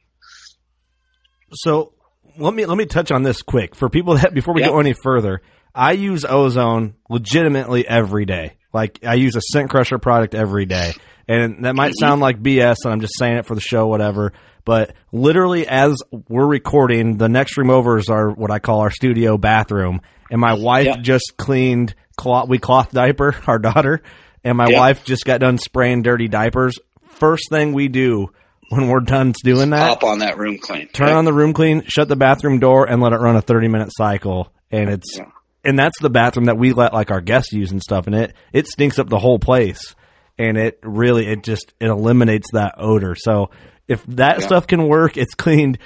So 1.53 1.93
let 2.37 2.53
me 2.53 2.65
let 2.65 2.77
me 2.77 2.85
touch 2.85 3.11
on 3.11 3.23
this 3.23 3.41
quick 3.41 3.73
for 3.75 3.89
people 3.89 4.15
that 4.15 4.33
before 4.33 4.53
we 4.53 4.61
Yeah. 4.61 4.67
go 4.67 4.79
any 4.79 4.93
further. 4.93 5.41
I 5.77 5.91
use 5.93 6.25
ozone 6.25 6.95
legitimately 7.09 7.87
every 7.87 8.25
day. 8.25 8.53
Like 8.73 8.99
I 9.05 9.13
use 9.15 9.35
a 9.35 9.41
scent 9.41 9.69
crusher 9.69 9.97
product 9.99 10.35
every 10.35 10.65
day, 10.65 10.91
and 11.27 11.63
that 11.65 11.75
might 11.75 11.93
sound 11.99 12.19
like 12.21 12.41
BS, 12.41 12.77
and 12.83 12.91
I'm 12.93 13.01
just 13.01 13.13
saying 13.17 13.37
it 13.37 13.45
for 13.45 13.55
the 13.55 13.61
show, 13.61 13.87
whatever. 13.87 14.33
But 14.65 14.93
literally, 15.13 15.65
as 15.67 15.95
we're 16.27 16.45
recording, 16.47 17.17
the 17.17 17.29
next 17.29 17.57
room 17.57 17.69
over 17.69 17.97
is 17.97 18.09
our 18.09 18.29
what 18.31 18.51
I 18.51 18.59
call 18.59 18.81
our 18.81 18.91
studio 18.91 19.37
bathroom, 19.37 20.01
and 20.29 20.41
my 20.41 20.53
wife 20.53 20.85
Yeah. 20.87 20.97
just 20.97 21.33
cleaned 21.37 21.95
cloth. 22.17 22.49
We 22.49 22.57
cloth 22.59 22.91
diaper 22.91 23.35
our 23.47 23.59
daughter, 23.59 24.01
and 24.43 24.57
my 24.57 24.67
Yeah. 24.69 24.79
wife 24.79 25.05
just 25.05 25.25
got 25.25 25.39
done 25.39 25.57
spraying 25.57 26.01
dirty 26.01 26.27
diapers. 26.27 26.77
First 27.07 27.49
thing 27.49 27.71
we 27.73 27.87
do 27.87 28.31
when 28.69 28.89
we're 28.89 28.99
done 28.99 29.33
doing 29.43 29.69
that, 29.69 29.87
hop 29.87 30.03
on 30.03 30.19
that 30.19 30.37
room 30.37 30.57
clean. 30.59 30.87
turn 30.89 31.09
on 31.13 31.23
the 31.25 31.33
room 31.33 31.53
clean, 31.53 31.83
shut 31.87 32.09
the 32.09 32.15
bathroom 32.17 32.59
door, 32.59 32.85
and 32.87 33.01
let 33.01 33.13
it 33.13 33.19
run 33.21 33.35
a 33.37 33.41
thirty 33.41 33.69
minute 33.69 33.89
cycle. 33.91 34.51
And 34.69 34.89
it's 34.89 35.17
Yeah. 35.17 35.25
And 35.67 35.77
that's 35.77 35.99
the 35.99 36.09
bathroom 36.09 36.45
that 36.45 36.57
we 36.57 36.73
let 36.73 36.93
like 36.93 37.11
our 37.11 37.21
guests 37.21 37.51
use 37.53 37.71
and 37.71 37.81
stuff. 37.81 38.07
And 38.07 38.15
it 38.15 38.33
it 38.53 38.65
stinks 38.67 38.97
up 38.97 39.09
the 39.09 39.19
whole 39.19 39.37
place, 39.37 39.93
and 40.39 40.57
it 40.57 40.79
really 40.81 41.27
it 41.27 41.43
just 41.43 41.73
it 41.79 41.87
eliminates 41.87 42.51
that 42.53 42.75
odor. 42.79 43.13
So 43.15 43.51
if 43.87 44.03
that 44.07 44.39
Yeah. 44.39 44.45
stuff 44.45 44.67
can 44.67 44.87
work, 44.87 45.15
it's 45.17 45.33
cleaned 45.35 45.77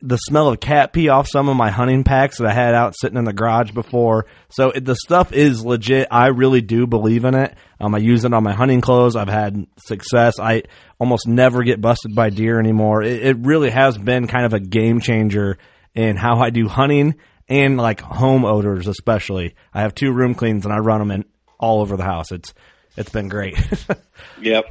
the 0.00 0.16
smell 0.16 0.48
of 0.48 0.58
cat 0.58 0.94
pee 0.94 1.10
off 1.10 1.28
some 1.28 1.50
of 1.50 1.56
my 1.56 1.70
hunting 1.70 2.02
packs 2.02 2.38
that 2.38 2.46
I 2.46 2.52
had 2.54 2.74
out 2.74 2.94
sitting 2.98 3.18
in 3.18 3.24
the 3.24 3.32
garage 3.34 3.72
before. 3.72 4.24
So 4.48 4.70
it, 4.70 4.86
the 4.86 4.96
stuff 4.96 5.34
is 5.34 5.62
legit. 5.66 6.08
I 6.10 6.28
really 6.28 6.62
do 6.62 6.86
believe 6.86 7.26
in 7.26 7.34
it. 7.34 7.54
Um, 7.78 7.94
I 7.94 7.98
use 7.98 8.24
it 8.24 8.32
on 8.32 8.42
my 8.42 8.54
hunting 8.54 8.80
clothes. 8.80 9.16
I've 9.16 9.28
had 9.28 9.66
success. 9.86 10.40
I 10.40 10.62
almost 10.98 11.28
never 11.28 11.62
get 11.62 11.82
busted 11.82 12.14
by 12.14 12.30
deer 12.30 12.58
anymore. 12.58 13.02
It, 13.02 13.22
it 13.22 13.36
really 13.40 13.68
has 13.68 13.98
been 13.98 14.26
kind 14.28 14.46
of 14.46 14.54
a 14.54 14.60
game 14.60 15.00
changer 15.00 15.58
in 15.94 16.16
how 16.16 16.40
I 16.40 16.48
do 16.48 16.68
hunting 16.68 17.16
and 17.48 17.76
like 17.76 18.00
home 18.00 18.44
odors, 18.44 18.86
especially. 18.88 19.54
I 19.72 19.82
have 19.82 19.94
two 19.94 20.12
room 20.12 20.34
cleans 20.34 20.64
and 20.64 20.74
I 20.74 20.78
run 20.78 20.98
them 21.00 21.10
in 21.10 21.24
all 21.58 21.80
over 21.80 21.96
the 21.96 22.04
house. 22.04 22.32
It's 22.32 22.52
it's 22.96 23.10
been 23.10 23.28
great. 23.28 23.56
Yep. 24.40 24.64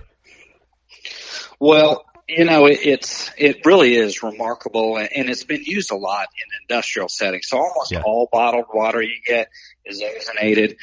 Well, 1.60 2.06
you 2.28 2.46
know, 2.46 2.66
it, 2.66 2.80
it's 2.84 3.32
it 3.38 3.66
really 3.66 3.96
is 3.96 4.24
remarkable, 4.24 4.98
and, 4.98 5.30
it's 5.30 5.44
been 5.44 5.64
used 5.64 5.92
a 5.92 5.96
lot 5.96 6.28
in 6.34 6.76
industrial 6.76 7.08
settings. 7.10 7.48
So 7.48 7.58
almost 7.58 7.92
Yeah. 7.92 8.02
all 8.04 8.28
bottled 8.32 8.66
water 8.74 9.02
you 9.02 9.18
get 9.26 9.50
is 9.86 10.02
ozonated. 10.02 10.78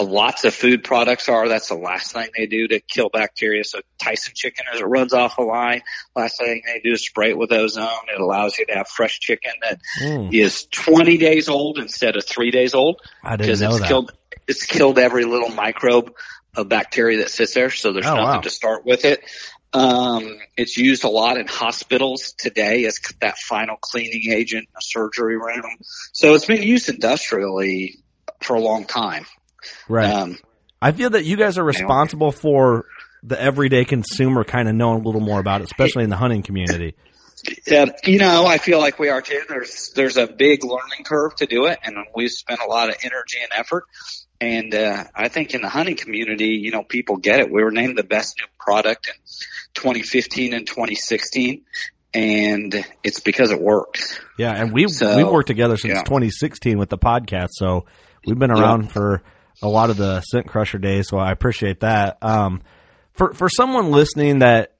Lots 0.00 0.44
of 0.44 0.54
food 0.54 0.84
products 0.84 1.28
are. 1.28 1.48
That's 1.48 1.68
the 1.68 1.74
last 1.74 2.12
thing 2.12 2.28
they 2.36 2.46
do 2.46 2.68
to 2.68 2.78
kill 2.78 3.08
bacteria. 3.12 3.64
So 3.64 3.80
Tyson 3.98 4.32
chicken, 4.36 4.64
as 4.72 4.80
it 4.80 4.84
runs 4.84 5.12
off 5.12 5.38
a 5.38 5.42
line, 5.42 5.82
last 6.14 6.38
thing 6.38 6.62
they 6.66 6.78
do 6.80 6.92
is 6.92 7.04
spray 7.04 7.30
it 7.30 7.38
with 7.38 7.50
ozone. 7.52 7.88
It 8.14 8.20
allows 8.20 8.56
you 8.58 8.66
to 8.66 8.74
have 8.74 8.86
fresh 8.88 9.18
chicken 9.18 9.50
that 9.62 9.80
is 10.32 10.66
Mm, 10.66 10.70
20 10.70 11.16
days 11.18 11.48
old 11.48 11.78
instead 11.78 12.16
of 12.16 12.24
three 12.24 12.50
days 12.52 12.74
old 12.74 13.00
I 13.24 13.36
didn't 13.36 13.58
know 13.60 13.70
it's 13.70 13.80
that. 13.80 13.88
killed 13.88 14.12
it's 14.46 14.64
killed 14.64 14.98
every 14.98 15.24
little 15.24 15.48
microbe 15.50 16.12
of 16.56 16.68
bacteria 16.68 17.18
that 17.18 17.30
sits 17.30 17.54
there, 17.54 17.70
so 17.70 17.92
there's 17.92 18.06
Oh, 18.06 18.14
nothing 18.14 18.24
wow. 18.24 18.40
to 18.40 18.50
start 18.50 18.86
with 18.86 19.04
it. 19.04 19.20
Um, 19.72 20.38
it's 20.56 20.76
used 20.76 21.04
a 21.04 21.08
lot 21.08 21.36
in 21.38 21.46
hospitals 21.46 22.32
today 22.38 22.84
as 22.86 22.98
that 23.20 23.36
final 23.36 23.76
cleaning 23.76 24.32
agent 24.32 24.62
in 24.62 24.74
a 24.76 24.80
surgery 24.80 25.36
room. 25.36 25.64
So 26.12 26.34
it's 26.34 26.46
been 26.46 26.62
used 26.62 26.88
industrially 26.88 27.96
for 28.40 28.54
a 28.56 28.60
long 28.60 28.86
time. 28.86 29.26
Right. 29.88 30.10
Um, 30.10 30.38
I 30.80 30.92
feel 30.92 31.10
that 31.10 31.24
you 31.24 31.36
guys 31.36 31.58
are 31.58 31.64
responsible 31.64 32.30
for 32.30 32.86
the 33.22 33.40
everyday 33.40 33.84
consumer 33.84 34.44
kind 34.44 34.68
of 34.68 34.74
knowing 34.74 35.00
a 35.00 35.04
little 35.04 35.20
more 35.20 35.40
about 35.40 35.60
it, 35.60 35.64
especially 35.64 36.04
in 36.04 36.10
the 36.10 36.16
hunting 36.16 36.42
community. 36.42 36.94
Yeah, 37.66 37.86
you 38.04 38.18
know, 38.18 38.46
I 38.46 38.58
feel 38.58 38.78
like 38.78 38.98
we 38.98 39.08
are 39.08 39.22
too. 39.22 39.42
There's 39.48 39.92
there's 39.94 40.16
a 40.16 40.26
big 40.26 40.64
learning 40.64 41.04
curve 41.04 41.36
to 41.36 41.46
do 41.46 41.66
it, 41.66 41.78
and 41.82 41.96
we've 42.14 42.30
spent 42.30 42.60
a 42.60 42.66
lot 42.66 42.88
of 42.88 42.96
energy 43.02 43.38
and 43.40 43.50
effort. 43.54 43.84
And 44.40 44.74
uh, 44.74 45.04
I 45.14 45.28
think 45.28 45.54
in 45.54 45.62
the 45.62 45.68
hunting 45.68 45.96
community, 45.96 46.60
you 46.62 46.70
know, 46.70 46.82
people 46.82 47.16
get 47.16 47.40
it. 47.40 47.50
We 47.50 47.62
were 47.62 47.70
named 47.72 47.98
the 47.98 48.04
best 48.04 48.38
new 48.40 48.46
product 48.58 49.08
in 49.08 49.14
2015 49.74 50.54
and 50.54 50.66
2016, 50.66 51.62
and 52.14 52.86
it's 53.02 53.20
because 53.20 53.50
it 53.50 53.60
worked. 53.60 54.20
Yeah, 54.38 54.52
and 54.52 54.72
we 54.72 54.88
So, 54.88 55.16
we've 55.16 55.28
worked 55.28 55.48
together 55.48 55.76
since 55.76 55.94
yeah. 55.94 56.02
2016 56.02 56.78
with 56.78 56.88
the 56.88 56.98
podcast, 56.98 57.48
so 57.52 57.86
we've 58.26 58.38
been 58.38 58.52
around 58.52 58.92
for 58.92 59.22
a 59.62 59.68
lot 59.68 59.90
of 59.90 59.96
the 59.96 60.20
scent 60.22 60.46
crusher 60.46 60.78
days. 60.78 61.08
So 61.08 61.18
I 61.18 61.32
appreciate 61.32 61.80
that. 61.80 62.18
Um, 62.22 62.62
for 63.12 63.32
for 63.34 63.48
someone 63.48 63.90
listening 63.90 64.40
that 64.40 64.74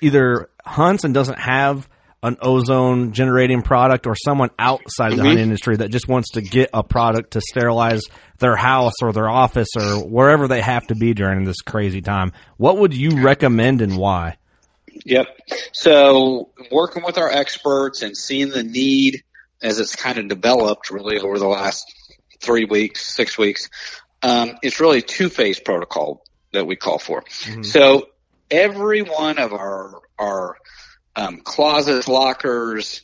either 0.00 0.50
hunts 0.64 1.04
and 1.04 1.12
doesn't 1.12 1.38
have 1.38 1.88
an 2.22 2.38
ozone 2.40 3.12
generating 3.12 3.60
product, 3.60 4.06
or 4.06 4.14
someone 4.14 4.48
outside 4.58 5.12
of 5.12 5.18
the 5.18 5.24
hunting 5.24 5.44
industry 5.44 5.76
that 5.76 5.90
just 5.90 6.08
wants 6.08 6.30
to 6.30 6.40
get 6.40 6.70
a 6.72 6.82
product 6.82 7.32
to 7.32 7.40
sterilize 7.42 8.00
their 8.38 8.56
house 8.56 8.94
or 9.02 9.12
their 9.12 9.28
office 9.28 9.68
or 9.76 10.02
wherever 10.08 10.48
they 10.48 10.62
have 10.62 10.86
to 10.86 10.94
be 10.94 11.12
during 11.12 11.44
this 11.44 11.60
crazy 11.60 12.00
time, 12.00 12.32
what 12.56 12.78
would 12.78 12.94
you 12.94 13.22
recommend 13.22 13.82
and 13.82 13.98
why? 13.98 14.38
Yep. 15.04 15.26
So 15.72 16.50
working 16.70 17.02
with 17.04 17.18
our 17.18 17.30
experts 17.30 18.00
and 18.00 18.16
seeing 18.16 18.48
the 18.48 18.62
need 18.62 19.22
as 19.62 19.78
it's 19.78 19.94
kind 19.94 20.16
of 20.16 20.28
developed 20.28 20.90
really 20.90 21.18
over 21.18 21.38
the 21.38 21.46
last 21.46 21.84
three 22.40 22.64
weeks, 22.64 23.14
six 23.14 23.36
weeks, 23.36 23.68
um, 24.24 24.58
it's 24.62 24.80
really 24.80 24.98
a 24.98 25.02
two 25.02 25.28
phase 25.28 25.60
protocol 25.60 26.24
that 26.52 26.66
we 26.66 26.76
call 26.76 26.98
for. 26.98 27.24
So 27.62 28.08
every 28.50 29.02
one 29.02 29.38
of 29.38 29.52
our, 29.52 30.00
our, 30.18 30.56
um, 31.14 31.40
closets, 31.42 32.08
lockers, 32.08 33.02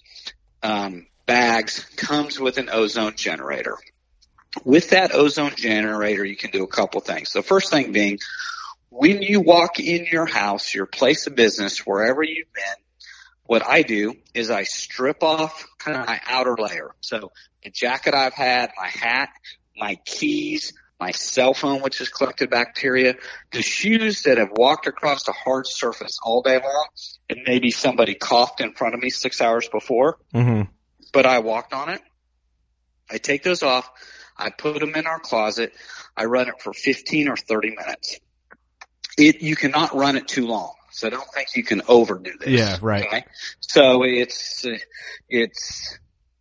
um, 0.62 1.06
bags 1.26 1.84
comes 1.96 2.40
with 2.40 2.58
an 2.58 2.68
ozone 2.72 3.14
generator. 3.16 3.76
With 4.64 4.90
that 4.90 5.14
ozone 5.14 5.52
generator, 5.56 6.24
you 6.24 6.36
can 6.36 6.50
do 6.50 6.64
a 6.64 6.66
couple 6.66 7.00
things. 7.00 7.32
The 7.32 7.42
first 7.42 7.70
thing 7.70 7.92
being, 7.92 8.18
when 8.88 9.22
you 9.22 9.40
walk 9.40 9.78
in 9.78 10.06
your 10.10 10.26
house, 10.26 10.74
your 10.74 10.86
place 10.86 11.28
of 11.28 11.36
business, 11.36 11.86
wherever 11.86 12.22
you've 12.22 12.52
been, 12.52 12.84
what 13.44 13.64
I 13.66 13.82
do 13.82 14.14
is 14.34 14.50
I 14.50 14.64
strip 14.64 15.22
off 15.22 15.66
kind 15.78 15.96
of 15.96 16.06
my 16.06 16.20
outer 16.26 16.56
layer. 16.58 16.94
So 17.00 17.30
the 17.62 17.70
jacket 17.70 18.14
I've 18.14 18.34
had, 18.34 18.70
my 18.76 18.88
hat, 18.88 19.30
my 19.76 19.96
keys, 20.04 20.72
my 21.00 21.10
cell 21.12 21.54
phone, 21.54 21.80
which 21.80 21.98
has 21.98 22.08
collected 22.10 22.50
bacteria, 22.50 23.14
the 23.52 23.62
shoes 23.62 24.22
that 24.22 24.36
have 24.38 24.50
walked 24.52 24.86
across 24.86 25.26
a 25.28 25.32
hard 25.32 25.66
surface 25.66 26.18
all 26.22 26.42
day 26.42 26.60
long, 26.62 26.88
and 27.30 27.40
maybe 27.46 27.70
somebody 27.70 28.14
coughed 28.14 28.60
in 28.60 28.74
front 28.74 28.94
of 28.94 29.00
me 29.00 29.08
six 29.10 29.40
hours 29.40 29.68
before, 29.68 30.18
Mm-hmm. 30.34 30.70
but 31.12 31.26
I 31.26 31.38
walked 31.38 31.72
on 31.72 31.88
it. 31.88 32.02
I 33.10 33.18
take 33.18 33.42
those 33.42 33.62
off. 33.62 33.90
I 34.36 34.50
put 34.50 34.78
them 34.78 34.94
in 34.94 35.06
our 35.06 35.18
closet. 35.18 35.72
I 36.16 36.26
run 36.26 36.48
it 36.48 36.60
for 36.60 36.72
15 36.72 37.28
or 37.28 37.36
30 37.36 37.70
minutes. 37.70 38.20
It, 39.18 39.42
you 39.42 39.56
cannot 39.56 39.94
run 39.94 40.16
it 40.16 40.28
too 40.28 40.46
long. 40.46 40.72
So 40.92 41.08
don't 41.10 41.28
think 41.34 41.48
you 41.56 41.62
can 41.64 41.82
overdo 41.88 42.32
this. 42.38 42.48
Yeah, 42.48 42.76
right. 42.82 43.06
Okay? 43.06 43.24
So 43.60 44.02
it's, 44.02 44.66
it's, 45.28 45.98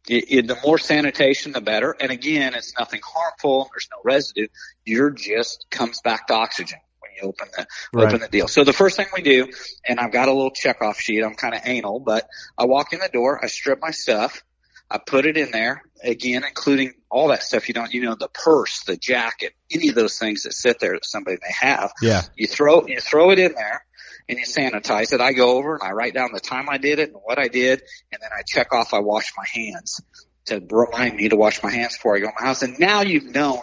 it, 0.09 0.25
it, 0.29 0.47
the 0.47 0.57
more 0.65 0.77
sanitation, 0.77 1.51
the 1.51 1.61
better. 1.61 1.95
And 1.99 2.11
again, 2.11 2.55
it's 2.55 2.73
nothing 2.77 3.01
harmful. 3.03 3.69
There's 3.73 3.87
no 3.91 3.97
residue. 4.03 4.47
You're 4.85 5.11
just 5.11 5.67
comes 5.69 6.01
back 6.01 6.27
to 6.27 6.33
oxygen 6.33 6.79
when 6.99 7.11
you 7.15 7.29
open 7.29 7.47
the 7.55 7.67
Right. 7.93 8.07
open 8.07 8.21
the 8.21 8.27
deal. 8.27 8.47
So 8.47 8.63
the 8.63 8.73
first 8.73 8.97
thing 8.97 9.07
we 9.13 9.21
do, 9.21 9.47
and 9.87 9.99
I've 9.99 10.11
got 10.11 10.27
a 10.27 10.33
little 10.33 10.51
checkoff 10.51 10.95
sheet. 10.95 11.23
I'm 11.23 11.35
kind 11.35 11.53
of 11.53 11.61
anal, 11.65 11.99
but 11.99 12.27
I 12.57 12.65
walk 12.65 12.93
in 12.93 12.99
the 12.99 13.09
door, 13.09 13.39
I 13.43 13.47
strip 13.47 13.79
my 13.81 13.91
stuff, 13.91 14.43
I 14.89 14.97
put 14.97 15.25
it 15.25 15.37
in 15.37 15.51
there 15.51 15.83
again, 16.03 16.43
including 16.43 16.93
all 17.11 17.27
that 17.29 17.43
stuff 17.43 17.67
you 17.67 17.73
don't, 17.73 17.93
you 17.93 18.03
know, 18.03 18.15
the 18.15 18.29
purse, 18.29 18.83
the 18.83 18.97
jacket, 18.97 19.53
any 19.71 19.89
of 19.89 19.95
those 19.95 20.17
things 20.17 20.43
that 20.43 20.53
sit 20.53 20.79
there 20.79 20.93
that 20.93 21.05
somebody 21.05 21.37
may 21.41 21.67
have. 21.67 21.91
Yeah. 22.01 22.23
You 22.35 22.47
throw 22.47 22.87
you 22.87 22.99
throw 22.99 23.31
it 23.31 23.39
in 23.39 23.53
there 23.53 23.85
and 24.29 24.37
you 24.37 24.45
sanitize 24.45 25.11
it. 25.11 25.19
I 25.19 25.33
go 25.33 25.57
over 25.57 25.73
and 25.73 25.83
I 25.83 25.91
write 25.91 26.13
down 26.13 26.29
the 26.31 26.39
time 26.39 26.69
I 26.69 26.77
did 26.77 26.99
it 26.99 27.09
and 27.09 27.17
what 27.21 27.39
I 27.39 27.47
did, 27.47 27.81
and 28.11 28.21
then 28.21 28.29
I 28.31 28.43
check 28.45 28.73
off 28.73 28.93
I 28.93 28.99
wash 28.99 29.33
my 29.37 29.45
hands 29.51 29.99
to 30.45 30.61
remind 30.71 31.17
me 31.17 31.29
to 31.29 31.35
wash 31.35 31.61
my 31.61 31.71
hands 31.71 31.97
before 31.97 32.15
I 32.15 32.19
go 32.19 32.27
in 32.27 32.33
my 32.39 32.45
house. 32.45 32.61
And 32.61 32.79
now 32.79 33.01
you've 33.01 33.33
known 33.35 33.59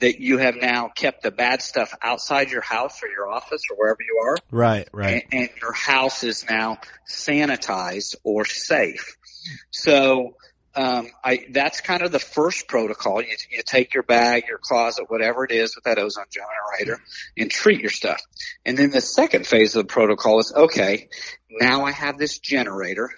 that 0.00 0.20
you 0.20 0.38
have 0.38 0.56
now 0.56 0.88
kept 0.88 1.22
the 1.22 1.30
bad 1.30 1.62
stuff 1.62 1.94
outside 2.02 2.50
your 2.50 2.60
house 2.60 3.02
or 3.02 3.08
your 3.08 3.30
office 3.30 3.62
or 3.70 3.76
wherever 3.76 3.98
you 4.00 4.22
are, 4.26 4.36
Right. 4.50 4.88
Right. 4.92 5.24
and, 5.32 5.40
and 5.42 5.50
your 5.60 5.72
house 5.72 6.22
is 6.24 6.44
now 6.48 6.78
sanitized 7.08 8.16
or 8.24 8.44
safe. 8.44 9.16
So 9.70 10.34
um, 10.76 11.08
I 11.24 11.46
that's 11.50 11.80
kind 11.80 12.02
of 12.02 12.12
the 12.12 12.18
first 12.18 12.68
protocol. 12.68 13.22
You, 13.22 13.34
you 13.50 13.62
take 13.64 13.94
your 13.94 14.02
bag, 14.02 14.44
your 14.46 14.58
closet, 14.58 15.06
whatever 15.08 15.44
it 15.44 15.50
is 15.50 15.74
with 15.74 15.84
that 15.84 15.98
ozone 15.98 16.26
generator, 16.30 17.02
and 17.36 17.50
treat 17.50 17.80
your 17.80 17.90
stuff. 17.90 18.20
And 18.66 18.76
then 18.76 18.90
the 18.90 19.00
second 19.00 19.46
phase 19.46 19.74
of 19.74 19.86
the 19.86 19.92
protocol 19.92 20.38
is 20.38 20.52
okay. 20.54 21.08
Now 21.50 21.86
I 21.86 21.92
have 21.92 22.18
this 22.18 22.38
generator. 22.38 23.10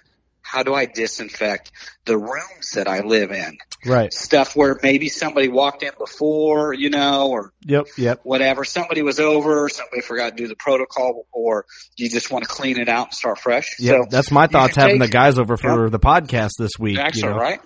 How 0.51 0.63
do 0.63 0.73
I 0.73 0.85
disinfect 0.85 1.71
the 2.05 2.17
rooms 2.17 2.71
that 2.73 2.87
I 2.87 3.01
live 3.01 3.31
in? 3.31 3.57
Right. 3.85 4.11
Stuff 4.11 4.55
where 4.55 4.79
maybe 4.81 5.07
somebody 5.07 5.47
walked 5.47 5.83
in 5.83 5.91
before, 5.97 6.73
you 6.73 6.89
know, 6.89 7.29
or 7.29 7.53
Yep. 7.65 7.85
Yep. 7.97 8.21
whatever. 8.23 8.63
Somebody 8.63 9.03
was 9.03 9.19
over, 9.19 9.69
somebody 9.69 10.01
forgot 10.01 10.31
to 10.31 10.35
do 10.35 10.47
the 10.47 10.55
protocol, 10.55 11.27
or 11.31 11.65
you 11.97 12.09
just 12.09 12.31
want 12.31 12.45
to 12.45 12.49
clean 12.49 12.79
it 12.79 12.89
out 12.89 13.07
and 13.07 13.13
start 13.13 13.37
fresh. 13.39 13.75
Yep. 13.79 13.95
So 13.95 14.07
That's 14.09 14.31
my 14.31 14.47
thoughts 14.47 14.75
having 14.75 14.97
the 14.99 15.07
guys 15.07 15.37
over 15.37 15.55
for 15.55 15.89
the 15.91 15.99
podcast 15.99 16.51
this 16.57 16.71
week. 16.79 16.97
you 17.13 17.21
know? 17.23 17.35
right? 17.35 17.59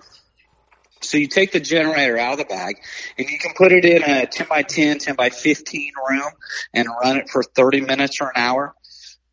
So 1.00 1.16
you 1.18 1.26
take 1.28 1.52
the 1.52 1.60
generator 1.60 2.18
out 2.18 2.32
of 2.32 2.38
the 2.38 2.44
bag 2.44 2.76
and 3.18 3.28
you 3.28 3.38
can 3.38 3.52
put 3.56 3.72
it 3.72 3.84
in 3.84 4.02
a 4.02 4.26
10 4.26 4.46
by 4.48 4.62
10, 4.62 4.98
10 4.98 5.14
by 5.14 5.30
15 5.30 5.92
room 6.10 6.30
and 6.74 6.86
run 7.02 7.16
it 7.16 7.28
for 7.30 7.42
30 7.42 7.80
minutes 7.80 8.20
or 8.20 8.26
an 8.26 8.32
hour. 8.36 8.74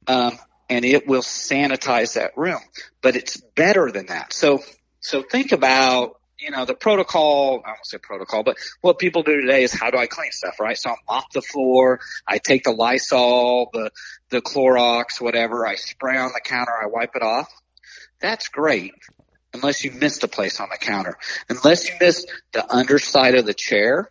Um, 0.08 0.38
and 0.72 0.86
it 0.86 1.06
will 1.06 1.22
sanitize 1.22 2.13
that 2.13 2.32
room, 2.38 2.62
but 3.01 3.18
it's 3.18 3.36
better 3.56 3.92
than 3.92 4.06
that. 4.06 4.32
So, 4.32 4.63
so 5.01 5.22
think 5.22 5.51
about, 5.51 6.16
you 6.40 6.50
know, 6.50 6.63
the 6.63 6.74
protocol, 6.74 7.62
I 7.66 7.72
won't 7.72 7.86
say 7.86 7.98
protocol, 7.98 8.44
but 8.44 8.56
what 8.80 8.98
people 8.98 9.22
do 9.22 9.42
today 9.42 9.63
is 9.63 9.74
how 9.74 9.92
do 9.92 9.98
I 9.98 10.08
clean 10.08 10.32
stuff, 10.32 10.62
right? 10.62 10.78
So 10.78 10.92
I 10.92 10.96
mop 11.10 11.25
the 11.34 11.42
floor, 11.42 12.00
I 12.25 12.38
take 12.38 12.63
the 12.63 12.72
Lysol, 12.72 13.70
the, 13.74 13.92
the 14.30 14.42
Clorox, 14.42 15.20
whatever, 15.20 15.68
I 15.68 15.75
spray 15.75 16.18
on 16.18 16.32
the 16.34 16.42
counter, 16.42 16.72
I 16.72 16.88
wipe 16.88 17.18
it 17.18 17.22
off. 17.22 17.51
That's 18.22 18.48
great 18.48 18.94
unless 19.54 19.84
you 19.84 19.92
missed 19.92 20.24
a 20.24 20.30
place 20.30 20.62
on 20.62 20.70
the 20.72 20.78
counter. 20.78 21.18
Unless 21.50 21.90
you 21.90 21.96
missed 22.00 22.32
the 22.54 22.74
underside 22.74 23.36
of 23.36 23.46
the 23.46 23.54
chair, 23.54 24.10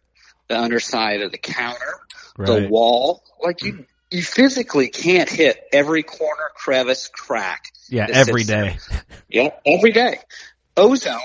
the 0.48 0.60
underside 0.60 1.22
of 1.22 1.32
the 1.32 1.38
counter, 1.38 2.00
the 2.36 2.68
wall. 2.68 3.22
Like 3.42 3.62
you, 3.62 3.72
mm. 3.72 3.86
You 4.10 4.22
physically 4.22 4.88
can't 4.88 5.28
hit 5.28 5.62
every 5.72 6.02
corner, 6.02 6.50
crevice, 6.54 7.08
crack. 7.12 7.64
Yeah. 7.88 8.06
Every 8.10 8.44
there. 8.44 8.64
day. 8.64 8.78
Yeah, 9.28 9.50
every 9.64 9.92
day. 9.92 10.18
Ozone 10.76 11.20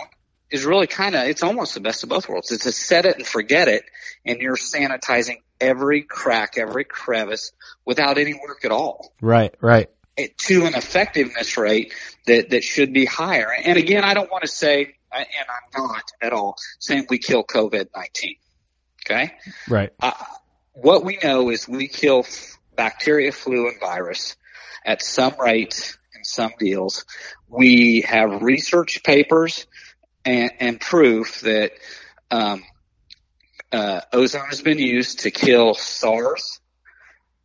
is 0.52 0.64
really 0.64 0.86
kind 0.86 1.16
of, 1.16 1.28
it's 1.28 1.42
almost 1.42 1.74
the 1.74 1.80
best 1.80 2.04
of 2.04 2.10
both 2.10 2.30
worlds. 2.30 2.52
It's 2.52 2.68
a 2.68 2.72
set 2.72 3.06
it 3.06 3.18
and 3.18 3.26
forget 3.26 3.68
it, 3.68 3.84
and 4.24 4.40
you're 4.42 4.58
sanitizing 4.58 5.38
every 5.60 6.04
crack, 6.04 6.58
every 6.60 6.84
crevice 6.84 7.52
without 7.84 8.20
any 8.20 8.34
work 8.36 8.64
at 8.64 8.72
all 8.72 9.12
Right. 9.22 9.56
Right. 9.60 9.90
it- 10.18 10.38
to 10.38 10.66
an 10.66 10.76
effectiveness 10.76 11.58
rate 11.58 11.94
that, 12.28 12.52
that 12.52 12.64
should 12.64 12.94
be 12.94 13.06
higher. 13.06 13.52
And 13.52 13.78
again, 13.78 14.04
I 14.04 14.14
don't 14.14 14.30
want 14.32 14.44
to 14.44 14.48
say, 14.50 14.94
and 15.12 15.26
I'm 15.50 15.84
not 15.84 16.04
at 16.22 16.32
all 16.32 16.58
saying 16.78 17.08
we 17.10 17.18
kill 17.18 17.44
COVID-19. 17.44 18.38
Okay. 19.04 19.34
Right. 19.68 19.92
Uh, 20.00 20.12
what 20.74 21.04
we 21.04 21.18
know 21.24 21.50
is 21.50 21.68
we 21.68 21.88
kill 21.88 22.26
bacteria, 22.76 23.32
flu, 23.32 23.68
and 23.68 23.80
virus 23.80 24.36
at 24.86 25.02
some 25.02 25.34
rates 25.40 25.98
in 26.16 26.24
some 26.24 26.52
deals. 26.60 27.06
We 27.48 28.02
have 28.02 28.42
research 28.42 29.04
papers 29.04 29.66
and, 30.24 30.52
and 30.60 30.80
proof 30.80 31.42
that 31.42 31.72
um, 32.32 32.64
uh, 33.72 34.02
ozone 34.14 34.48
has 34.50 34.62
been 34.62 34.80
used 34.80 35.22
to 35.22 35.32
kill 35.32 35.74
SARS, 35.74 36.60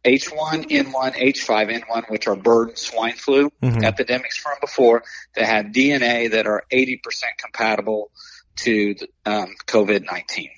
H1N1, 0.04 1.14
H5N1, 1.14 2.10
which 2.10 2.26
are 2.26 2.36
bird 2.36 2.68
and 2.70 2.78
swine 2.78 3.12
flu 3.16 3.50
Mhm. 3.62 3.84
epidemics 3.84 4.38
from 4.38 4.54
before 4.60 5.02
that 5.34 5.44
have 5.44 5.66
DNA 5.66 6.30
that 6.30 6.46
are 6.46 6.64
80% 6.72 7.36
compatible 7.38 8.10
to 8.56 8.94
um, 9.26 9.54
COVID-19. 9.66 10.48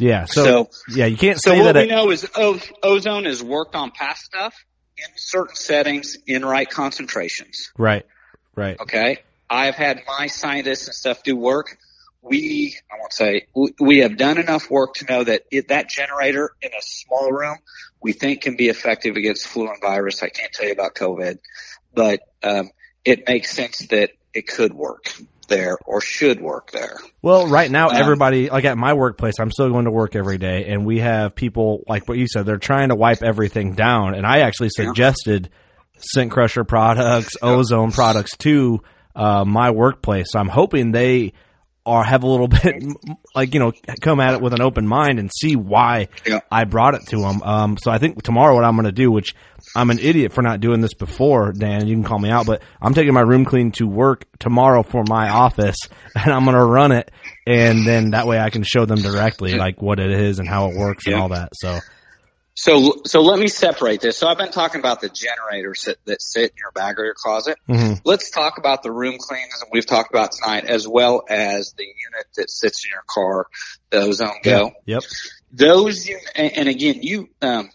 Yeah. 0.00 0.24
So, 0.24 0.44
So- 0.44 0.70
yeah, 0.94 1.06
you 1.06 1.16
can't 1.16 1.40
say 1.40 1.50
So 1.50 1.56
what 1.64 1.72
that. 1.74 1.74
What 1.76 1.82
we 1.88 1.94
know 1.94 2.10
is 2.10 2.26
o- 2.34 2.60
ozone 2.82 3.24
has 3.24 3.42
worked 3.42 3.74
on 3.74 3.90
past 3.90 4.24
stuff 4.24 4.54
in 4.96 5.06
certain 5.16 5.54
settings 5.56 6.16
in 6.26 6.44
right 6.44 6.68
concentrations. 6.68 7.70
right. 7.78 8.04
Right. 8.56 8.78
Okay. 8.80 9.18
I've 9.48 9.76
had 9.76 10.02
my 10.06 10.26
scientists 10.26 10.86
and 10.86 10.94
stuff 10.94 11.22
do 11.22 11.36
work. 11.36 11.78
We, 12.20 12.76
I 12.92 12.96
won't 12.98 13.12
say, 13.12 13.46
we, 13.54 13.72
we 13.80 13.98
have 13.98 14.16
done 14.18 14.38
enough 14.38 14.70
work 14.70 14.94
to 14.96 15.06
know 15.06 15.24
that 15.24 15.42
it, 15.50 15.68
that 15.68 15.88
generator 15.88 16.52
in 16.60 16.70
a 16.70 16.82
small 16.82 17.30
room, 17.32 17.56
we 18.02 18.12
think 18.12 18.42
can 18.42 18.56
be 18.56 18.68
effective 18.68 19.16
against 19.16 19.46
flu 19.46 19.68
and 19.70 19.80
virus. 19.80 20.22
I 20.22 20.28
can't 20.28 20.52
tell 20.52 20.66
you 20.66 20.72
about 20.72 20.94
COVID, 20.94 21.38
but, 21.94 22.20
um, 22.42 22.70
it 23.04 23.26
makes 23.26 23.50
sense 23.54 23.78
that 23.88 24.10
it 24.34 24.46
could 24.46 24.74
work 24.74 25.14
there 25.50 25.76
or 25.84 26.00
should 26.00 26.40
work 26.40 26.70
there. 26.70 26.96
Well, 27.20 27.46
right 27.46 27.70
now, 27.70 27.90
Um, 27.90 27.96
everybody, 27.96 28.48
like 28.48 28.64
at 28.64 28.78
my 28.78 28.94
workplace, 28.94 29.34
I'm 29.38 29.50
still 29.50 29.68
going 29.68 29.84
to 29.84 29.90
work 29.90 30.16
every 30.16 30.38
day, 30.38 30.64
and 30.68 30.86
we 30.86 31.00
have 31.00 31.34
people, 31.34 31.84
like 31.86 32.08
what 32.08 32.16
you 32.16 32.26
said, 32.26 32.46
they're 32.46 32.56
trying 32.56 32.88
to 32.88 32.94
wipe 32.96 33.22
everything 33.22 33.74
down. 33.74 34.14
And 34.14 34.26
I 34.26 34.38
actually 34.38 34.70
Yeah. 34.78 34.86
suggested 34.86 35.50
Scent 35.98 36.30
Crusher 36.30 36.64
products, 36.64 37.34
ozone 37.42 37.92
products 37.92 38.34
to 38.38 38.80
uh, 39.14 39.44
my 39.44 39.70
workplace. 39.70 40.28
So 40.30 40.38
I'm 40.38 40.48
hoping 40.48 40.92
they 40.92 41.34
are 41.86 42.04
have 42.04 42.22
a 42.22 42.26
little 42.26 42.48
bit, 42.48 42.82
like, 43.34 43.54
you 43.54 43.60
know, 43.60 43.72
come 44.00 44.20
at 44.20 44.34
it 44.34 44.40
with 44.40 44.52
an 44.52 44.60
open 44.60 44.86
mind 44.86 45.18
and 45.18 45.30
see 45.40 45.56
why 45.56 46.08
Yeah. 46.26 46.40
I 46.50 46.64
brought 46.64 46.94
it 46.94 47.06
to 47.08 47.20
them. 47.20 47.42
Um, 47.42 47.78
so 47.82 47.90
I 47.90 47.98
think 47.98 48.22
tomorrow 48.22 48.54
what 48.54 48.64
I'm 48.64 48.74
going 48.76 48.84
to 48.86 48.92
do, 48.92 49.10
which 49.10 49.34
I'm 49.74 49.90
an 49.90 49.98
idiot 49.98 50.32
for 50.32 50.42
not 50.42 50.60
doing 50.60 50.80
this 50.80 50.94
before, 50.94 51.52
Dan, 51.52 51.86
you 51.86 51.94
can 51.94 52.04
call 52.04 52.18
me 52.18 52.30
out, 52.30 52.46
but 52.46 52.62
I'm 52.80 52.94
taking 52.94 53.14
my 53.14 53.20
room 53.22 53.44
clean 53.44 53.72
to 53.72 53.86
work 53.86 54.24
tomorrow 54.38 54.82
for 54.82 55.04
my 55.08 55.28
office 55.30 55.76
and 56.14 56.32
I'm 56.32 56.44
going 56.44 56.56
to 56.56 56.64
run 56.64 56.92
it. 56.92 57.10
And 57.46 57.86
then 57.86 58.10
that 58.10 58.26
way 58.26 58.38
I 58.38 58.50
can 58.50 58.62
show 58.62 58.84
them 58.84 59.00
directly 59.00 59.54
like 59.54 59.80
what 59.80 59.98
it 60.00 60.10
is 60.10 60.38
and 60.38 60.48
how 60.48 60.68
it 60.70 60.76
works 60.76 61.06
and 61.06 61.14
all 61.16 61.28
that. 61.30 61.50
So 61.54 61.78
So, 62.54 63.02
so 63.06 63.22
let 63.22 63.38
me 63.38 63.48
separate 63.48 64.00
this. 64.00 64.18
So 64.18 64.28
I've 64.28 64.36
been 64.36 64.50
talking 64.50 64.80
about 64.80 65.00
the 65.00 65.08
generators 65.08 65.84
that, 65.84 65.96
that 66.04 66.20
sit 66.20 66.50
in 66.50 66.56
your 66.58 66.72
bag 66.72 66.98
or 66.98 67.04
your 67.04 67.14
closet. 67.14 67.56
mhm. 67.68 68.00
Let's 68.04 68.30
talk 68.30 68.58
about 68.58 68.82
the 68.82 68.92
room 68.92 69.16
cleaners 69.18 69.60
that 69.60 69.68
we've 69.72 69.86
talked 69.86 70.12
about 70.12 70.32
tonight, 70.32 70.64
as 70.64 70.86
well 70.86 71.22
as 71.28 71.72
the 71.78 71.84
unit 71.84 72.26
that 72.36 72.50
sits 72.50 72.84
in 72.84 72.90
your 72.90 73.04
car, 73.06 73.46
the 73.90 73.98
Ozone 73.98 74.40
Go. 74.42 74.72
Yep. 74.84 75.02
Those, 75.52 76.08
and, 76.34 76.68
again, 76.68 77.02
you, 77.02 77.28
um, 77.40 77.70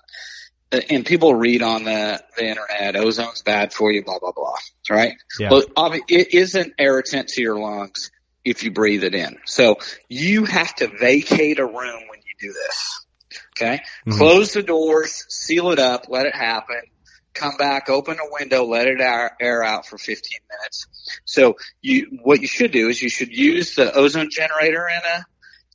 and 0.71 1.05
people 1.05 1.33
read 1.33 1.61
on 1.61 1.83
the, 1.83 2.21
the 2.37 2.45
internet, 2.45 2.95
ozone's 2.95 3.41
bad 3.41 3.73
for 3.73 3.91
you, 3.91 4.03
blah, 4.03 4.19
blah, 4.19 4.31
blah, 4.33 4.55
right? 4.89 5.13
Yeah. 5.39 5.49
Well, 5.51 5.63
it 6.07 6.33
is 6.33 6.55
an 6.55 6.73
irritant 6.77 7.29
to 7.29 7.41
your 7.41 7.59
lungs 7.59 8.11
if 8.43 8.63
you 8.63 8.71
breathe 8.71 9.03
it 9.03 9.15
in. 9.15 9.37
So 9.45 9.77
you 10.09 10.45
have 10.45 10.73
to 10.75 10.87
vacate 10.87 11.59
a 11.59 11.65
room 11.65 12.01
when 12.09 12.19
you 12.19 12.35
do 12.39 12.53
this. 12.53 13.04
Okay? 13.57 13.81
Mhm. 14.05 14.17
Close 14.17 14.53
the 14.53 14.63
doors, 14.63 15.25
seal 15.29 15.71
it 15.71 15.79
up, 15.79 16.07
let 16.09 16.25
it 16.25 16.35
happen. 16.35 16.81
Come 17.33 17.57
back, 17.57 17.89
open 17.89 18.17
a 18.17 18.31
window, 18.31 18.63
let 18.63 18.87
it 18.87 19.01
air, 19.01 19.35
air 19.41 19.63
out 19.63 19.85
for 19.85 19.97
15 19.97 20.39
minutes. 20.49 20.87
So 21.25 21.57
you, 21.81 22.19
what 22.23 22.41
you 22.41 22.47
should 22.47 22.71
do 22.71 22.87
is 22.89 23.01
you 23.01 23.09
should 23.09 23.29
use 23.29 23.75
the 23.75 23.93
ozone 23.93 24.29
generator 24.31 24.87
in 24.87 25.01
a, 25.13 25.25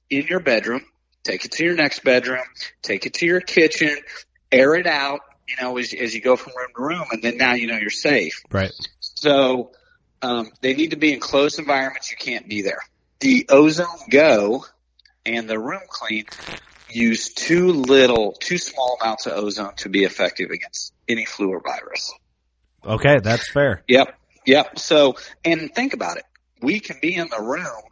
in 0.09 0.27
your 0.27 0.41
bedroom, 0.41 0.85
take 1.23 1.45
it 1.45 1.53
to 1.53 1.65
your 1.65 1.75
next 1.75 2.03
bedroom, 2.03 2.45
take 2.83 3.05
it 3.05 3.15
to 3.15 3.27
your 3.27 3.41
kitchen, 3.41 3.95
air 4.51 4.75
it 4.75 4.87
out, 4.87 5.21
you 5.47 5.57
know, 5.61 5.77
as, 5.77 5.93
as 5.93 6.15
you 6.15 6.21
go 6.21 6.37
from 6.37 6.53
room 6.57 6.69
to 6.77 6.83
room, 6.83 7.05
and 7.13 7.23
then 7.23 7.37
now 7.37 7.55
you 7.55 7.67
know 7.67 7.77
you're 7.77 7.91
safe. 7.91 8.43
Right. 8.51 8.73
So 9.01 9.73
um, 10.23 10.51
they 10.61 10.75
need 10.75 10.91
to 10.91 10.97
be 10.97 11.13
in 11.13 11.21
closed 11.21 11.59
environments. 11.59 12.11
You 12.11 12.17
can't 12.17 12.49
be 12.49 12.63
there. 12.63 12.81
The 13.21 13.47
Ozone 13.51 13.87
Go 14.09 14.65
and 15.27 15.49
the 15.49 15.59
Room 15.59 15.83
Clean 15.89 16.25
use 16.93 17.33
too 17.33 17.73
little, 17.73 18.33
too 18.33 18.59
small 18.59 18.99
amounts 19.01 19.27
of 19.27 19.33
ozone 19.33 19.75
to 19.77 19.89
be 19.89 20.05
effective 20.05 20.51
against 20.51 20.93
any 21.09 21.25
flu 21.25 21.51
or 21.51 21.61
virus. 21.61 22.13
Okay, 22.85 23.19
that's 23.23 23.51
fair. 23.51 23.83
Yep. 23.89 24.15
Yep. 24.47 24.79
So, 24.79 25.17
and 25.45 25.75
think 25.75 25.95
about 25.95 26.17
it. 26.17 26.25
We 26.63 26.81
can 26.81 26.97
be 27.01 27.15
in 27.15 27.29
the 27.29 27.43
room 27.43 27.83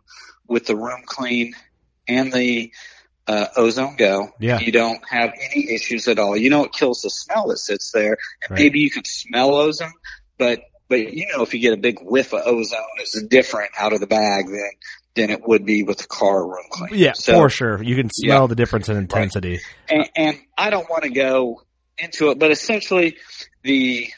with 0.46 0.66
the 0.66 0.76
room 0.76 1.02
clean 1.04 1.54
and 2.06 2.32
the 2.32 2.72
uh, 3.26 3.46
ozone 3.56 3.96
go. 3.96 4.28
Yeah. 4.40 4.58
You 4.58 4.72
don't 4.72 5.00
have 5.08 5.32
any 5.38 5.70
issues 5.74 6.08
at 6.08 6.18
all. 6.18 6.37
You 6.37 6.48
know, 6.48 6.64
it 6.64 6.72
kills 6.72 7.02
the 7.02 7.11
smell 7.11 7.48
that 7.48 7.58
sits 7.58 7.92
there. 7.92 8.16
And 8.42 8.50
Right. 8.50 8.61
maybe 8.61 8.80
you 8.80 8.90
can 8.90 9.04
smell 9.04 9.54
ozone, 9.54 9.92
but, 10.38 10.61
but 10.88 11.12
you 11.12 11.26
know, 11.28 11.42
if 11.42 11.52
you 11.52 11.61
get 11.61 11.74
a 11.74 11.76
big 11.76 11.98
whiff 12.00 12.32
of 12.32 12.40
ozone, 12.46 12.80
it's 12.98 13.22
different 13.24 13.72
out 13.78 13.92
of 13.92 14.00
the 14.00 14.06
bag 14.06 14.46
than, 14.46 14.70
than 15.14 15.31
it 15.31 15.47
would 15.47 15.64
be 15.64 15.83
with 15.83 15.99
the 15.99 16.07
car 16.07 16.47
room 16.47 16.64
clean. 16.71 16.90
Yeah, 16.94 17.12
So, 17.14 17.35
for 17.35 17.51
sure. 17.51 17.83
You 17.83 17.97
can 17.97 18.11
smell 18.11 18.42
Yeah. 18.42 18.47
the 18.47 18.55
difference 18.55 18.88
in 18.88 18.97
intensity. 18.97 19.61
and, 19.88 20.09
and 20.14 20.38
I 20.57 20.71
don't 20.71 20.88
want 20.88 21.03
to 21.05 21.11
go 21.11 21.62
into 21.99 22.31
it, 22.31 22.38
but 22.38 22.51
essentially 22.53 23.16
the, 23.62 24.09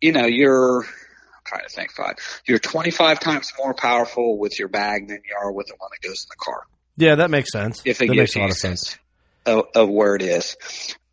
you 0.00 0.12
know, 0.12 0.26
you're, 0.26 0.84
trying 1.44 1.62
to 1.64 1.68
think 1.70 1.90
five, 1.92 2.14
you're 2.46 2.58
25 2.58 3.20
times 3.20 3.52
more 3.58 3.72
powerful 3.74 4.38
with 4.38 4.58
your 4.58 4.68
bag 4.68 5.08
than 5.08 5.18
you 5.28 5.34
are 5.40 5.50
with 5.50 5.66
the 5.66 5.74
one 5.78 5.88
that 5.90 6.06
goes 6.06 6.24
in 6.24 6.28
the 6.28 6.36
car. 6.38 6.62
Yeah, 6.98 7.14
that 7.16 7.30
makes 7.30 7.50
sense. 7.50 7.80
If 7.84 8.02
it 8.02 8.08
that 8.08 8.14
gives 8.14 8.18
makes 8.18 8.36
a 8.36 8.38
lot 8.40 8.50
of 8.50 8.56
sense. 8.56 8.90
sense 8.90 8.98
of, 9.46 9.64
of 9.74 9.88
where 9.88 10.14
it 10.14 10.22
is. 10.22 10.56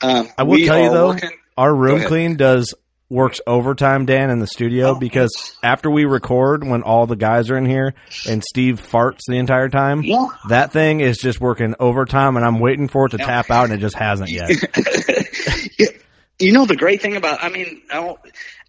Um, 0.02 0.28
I 0.38 0.44
will 0.44 0.58
tell 0.66 0.78
you 0.80 0.90
though, 0.90 1.08
working- 1.10 1.30
our 1.58 1.74
room 1.74 2.04
clean 2.04 2.36
does 2.36 2.74
works 3.10 3.40
overtime, 3.46 4.06
Dan, 4.06 4.30
in 4.32 4.40
the 4.40 4.48
studio 4.48 4.90
Oh. 4.90 4.96
because 5.00 5.56
after 5.64 5.90
we 5.92 6.06
record, 6.06 6.66
when 6.68 6.82
all 6.82 7.06
the 7.06 7.16
guys 7.16 7.50
are 7.52 7.58
in 7.58 7.66
here 7.66 7.94
and 8.28 8.44
Steve 8.44 8.82
farts 8.82 9.22
the 9.28 9.38
entire 9.38 9.70
time, 9.70 10.02
yeah. 10.04 10.26
that 10.50 10.72
thing 10.72 11.02
is 11.02 11.18
just 11.18 11.40
working 11.40 11.76
overtime, 11.80 12.36
and 12.36 12.46
I'm 12.46 12.60
waiting 12.60 12.88
for 12.88 13.06
it 13.06 13.10
to 13.12 13.18
Yeah. 13.20 13.26
tap 13.26 13.52
out, 13.52 13.66
and 13.66 13.74
it 13.74 13.80
just 13.80 13.96
hasn't 13.96 14.30
yet. 14.32 14.50
you, 16.40 16.52
know 16.52 16.66
the 16.66 16.76
great 16.76 17.02
thing 17.02 17.16
about 17.16 17.44
I 17.44 17.50
mean 17.50 17.82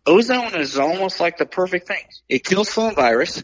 ozone 0.07 0.55
is 0.55 0.79
almost 0.79 1.19
like 1.21 1.39
the 1.39 1.47
perfect 1.47 1.89
thing. 1.89 2.03
It 2.29 2.45
kills 2.45 2.69
flu 2.69 2.93
virus. 2.93 3.43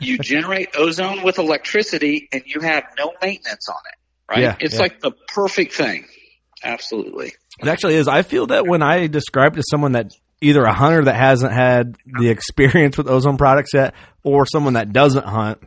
You 0.00 0.18
generate 0.20 0.70
ozone 0.76 1.22
with 1.22 1.38
electricity 1.38 2.28
and 2.32 2.42
you 2.46 2.60
have 2.60 2.84
no 2.98 3.12
maintenance 3.22 3.68
on 3.68 3.76
it. 3.92 3.98
Right? 4.28 4.40
Yeah, 4.40 4.56
it's 4.58 4.78
like 4.78 5.00
the 5.00 5.12
perfect 5.28 5.74
thing. 5.74 6.06
Absolutely. 6.64 7.32
It 7.60 7.68
actually 7.68 7.94
is. 7.94 8.08
I 8.08 8.22
feel 8.22 8.46
that 8.48 8.66
when 8.66 8.82
I 8.82 9.06
describe 9.06 9.56
to 9.56 9.62
someone 9.70 9.92
that 9.92 10.12
either 10.40 10.62
a 10.64 10.72
hunter 10.74 11.04
that 11.04 11.14
hasn't 11.16 11.52
had 11.52 11.96
the 12.18 12.28
experience 12.28 12.96
with 12.98 13.08
ozone 13.08 13.38
products 13.38 13.70
yet, 13.74 13.94
or 14.22 14.44
someone 14.46 14.74
that 14.74 14.92
doesn't 14.92 15.24
hunt, 15.26 15.58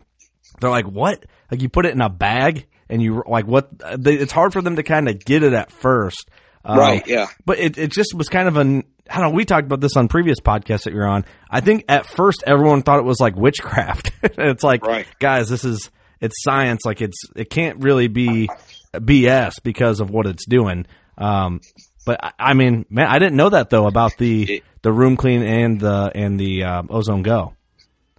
they're 0.62 0.70
like, 0.70 0.86
"What? 0.86 1.26
Like 1.52 1.62
you 1.62 1.70
put 1.70 1.86
it 1.86 1.94
in 1.94 2.02
a 2.02 2.10
bag 2.10 2.68
and 2.90 3.02
you 3.02 3.24
like 3.28 3.48
what?" 3.48 3.70
They, 3.98 4.16
it's 4.16 4.32
hard 4.32 4.54
for 4.54 4.62
them 4.62 4.76
to 4.76 4.84
kind 4.84 5.10
of 5.10 5.24
get 5.24 5.42
it 5.44 5.54
at 5.54 5.72
first, 5.72 6.30
Um, 6.64 6.78
right, 6.78 7.08
yeah. 7.08 7.28
But 7.46 7.60
it, 7.60 7.78
it 7.78 7.92
just 7.92 8.14
was 8.14 8.30
kind 8.30 8.48
of 8.48 8.58
an. 8.58 8.84
I 9.10 9.20
don't 9.20 9.32
know. 9.32 9.36
We 9.36 9.46
talked 9.46 9.66
about 9.66 9.82
this 9.82 9.98
on 9.98 10.08
previous 10.08 10.40
podcasts 10.40 10.84
that 10.84 10.94
you're 10.94 11.08
on. 11.08 11.26
I 11.50 11.62
think 11.62 11.86
at 11.90 12.06
first 12.06 12.44
everyone 12.46 12.84
thought 12.84 13.00
it 13.00 13.06
was 13.06 13.20
like 13.20 13.36
witchcraft. 13.36 14.12
it's 14.22 14.64
like, 14.64 14.86
Right. 14.86 15.08
guys, 15.18 15.50
this 15.50 15.66
is 15.66 15.90
it's 16.22 16.36
science. 16.44 16.82
Like 16.86 17.02
it's 17.02 17.18
it 17.36 17.50
can't 17.50 17.82
really 17.84 18.08
be 18.08 18.48
BS 18.94 19.54
because 19.64 20.00
of 20.00 20.12
what 20.12 20.28
it's 20.28 20.46
doing. 20.46 20.86
Um, 21.20 21.62
but 22.06 22.24
I, 22.24 22.32
I 22.40 22.54
mean, 22.54 22.86
man, 22.90 23.08
I 23.08 23.20
didn't 23.20 23.36
know 23.36 23.50
that 23.50 23.70
though 23.70 23.88
about 23.88 24.18
the 24.18 24.56
It- 24.56 24.64
the 24.82 24.92
room 24.94 25.18
clean 25.18 25.44
and 25.44 25.80
the 25.80 26.12
and 26.16 26.40
the 26.40 26.64
um, 26.64 26.88
ozone 26.90 27.22
go. 27.22 27.54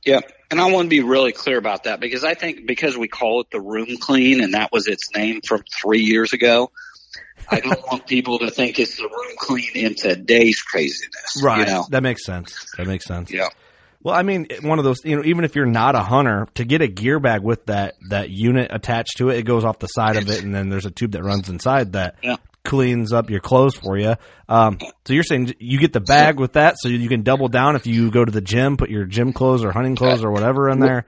Yeah. 0.05 0.21
And 0.51 0.61
I 0.61 0.71
want 0.71 0.87
to 0.87 0.89
be 0.91 1.01
really 1.01 1.33
clear 1.33 1.57
about 1.59 1.85
that 1.85 2.01
because 2.01 2.25
I 2.25 2.35
think 2.35 2.67
because 2.67 2.99
we 2.99 3.09
call 3.09 3.41
it 3.41 3.51
the 3.51 3.61
room 3.61 3.97
clean 3.99 4.43
and 4.43 4.55
that 4.55 4.71
was 4.73 4.87
its 4.89 5.15
name 5.17 5.41
from 5.47 5.63
three 5.81 6.01
years 6.01 6.33
ago, 6.33 6.71
I 7.51 7.61
don't 7.61 7.81
want 7.91 8.07
people 8.07 8.41
to 8.41 8.51
think 8.51 8.79
it's 8.79 8.97
the 8.97 9.05
room 9.05 9.37
clean 9.39 9.71
in 9.75 9.95
today's 9.95 10.61
craziness. 10.61 11.37
You 11.41 11.65
know? 11.67 11.87
That 11.91 12.03
makes 12.03 12.25
sense. 12.27 12.67
That 12.77 12.87
makes 12.87 13.07
sense. 13.07 13.31
Yeah. 13.33 13.49
Well, 14.03 14.15
I 14.15 14.23
mean, 14.23 14.49
one 14.63 14.79
of 14.79 14.85
those, 14.85 15.05
you 15.05 15.15
know, 15.17 15.23
even 15.25 15.45
if 15.45 15.55
you're 15.55 15.67
not 15.67 15.95
a 15.95 16.01
hunter, 16.01 16.49
to 16.55 16.65
get 16.65 16.81
a 16.83 16.89
gear 16.89 17.21
bag 17.21 17.43
with 17.43 17.67
that 17.67 17.95
that 18.09 18.31
unit 18.31 18.71
attached 18.73 19.19
to 19.19 19.29
it, 19.31 19.37
it 19.39 19.43
goes 19.45 19.65
off 19.65 19.79
the 19.79 19.87
side 19.89 20.17
of 20.17 20.29
it, 20.31 20.43
and 20.43 20.55
then 20.55 20.69
there's 20.71 20.87
a 20.87 20.91
tube 20.91 21.13
that 21.13 21.23
runs 21.23 21.49
inside 21.49 21.93
that 21.93 22.17
Yeah. 22.23 22.37
Cleans 22.64 23.12
up 23.12 23.31
your 23.31 23.40
clothes 23.40 23.75
for 23.75 23.99
you. 23.99 24.14
Um, 24.49 24.79
so 25.07 25.12
you're 25.12 25.23
saying 25.23 25.55
you 25.59 25.79
get 25.79 25.92
the 25.92 26.01
bag 26.01 26.38
with 26.38 26.55
that, 26.55 26.77
so 26.79 26.88
you 26.88 27.09
can 27.09 27.23
double 27.23 27.49
down 27.49 27.77
if 27.77 27.87
you 27.87 28.11
go 28.11 28.25
to 28.25 28.33
the 28.33 28.40
gym, 28.40 28.77
put 28.77 28.90
your 28.90 29.05
gym 29.05 29.33
clothes 29.33 29.64
or 29.64 29.73
hunting 29.73 29.96
clothes 29.96 30.25
or 30.25 30.31
whatever 30.31 30.68
in 30.68 30.81
there. 30.81 31.07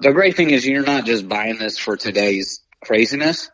The 0.00 0.12
great 0.12 0.36
thing 0.36 0.50
is 0.50 0.66
you're 0.66 0.84
not 0.84 1.04
just 1.04 1.28
buying 1.28 1.58
this 1.58 1.78
for 1.78 1.96
today's 1.96 2.60
craziness. 2.82 3.50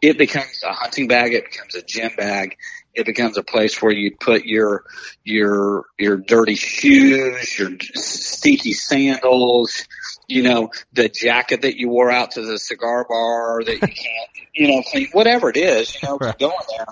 It 0.00 0.16
becomes 0.16 0.62
a 0.64 0.72
hunting 0.72 1.08
bag. 1.08 1.34
It 1.34 1.44
becomes 1.50 1.74
a 1.74 1.82
gym 1.82 2.12
bag. 2.16 2.56
It 2.98 3.06
becomes 3.06 3.38
a 3.38 3.44
place 3.44 3.80
where 3.80 3.92
you 3.92 4.16
put 4.18 4.44
your, 4.44 4.84
your, 5.24 5.84
your 5.98 6.16
dirty 6.16 6.56
shoes, 6.56 7.58
your 7.58 7.70
stinky 7.94 8.72
sandals, 8.72 9.86
you 10.26 10.42
know, 10.42 10.70
the 10.92 11.08
jacket 11.08 11.62
that 11.62 11.76
you 11.76 11.88
wore 11.88 12.10
out 12.10 12.32
to 12.32 12.42
the 12.42 12.58
cigar 12.58 13.06
bar 13.08 13.62
that 13.64 13.74
you 13.74 13.78
can't, 13.78 14.30
you 14.54 14.68
know, 14.68 14.82
clean, 14.82 15.08
whatever 15.12 15.48
it 15.48 15.56
is, 15.56 15.94
you 15.94 16.08
know, 16.08 16.18
Right. 16.18 16.38
go 16.38 16.50
in 16.50 16.76
there 16.76 16.86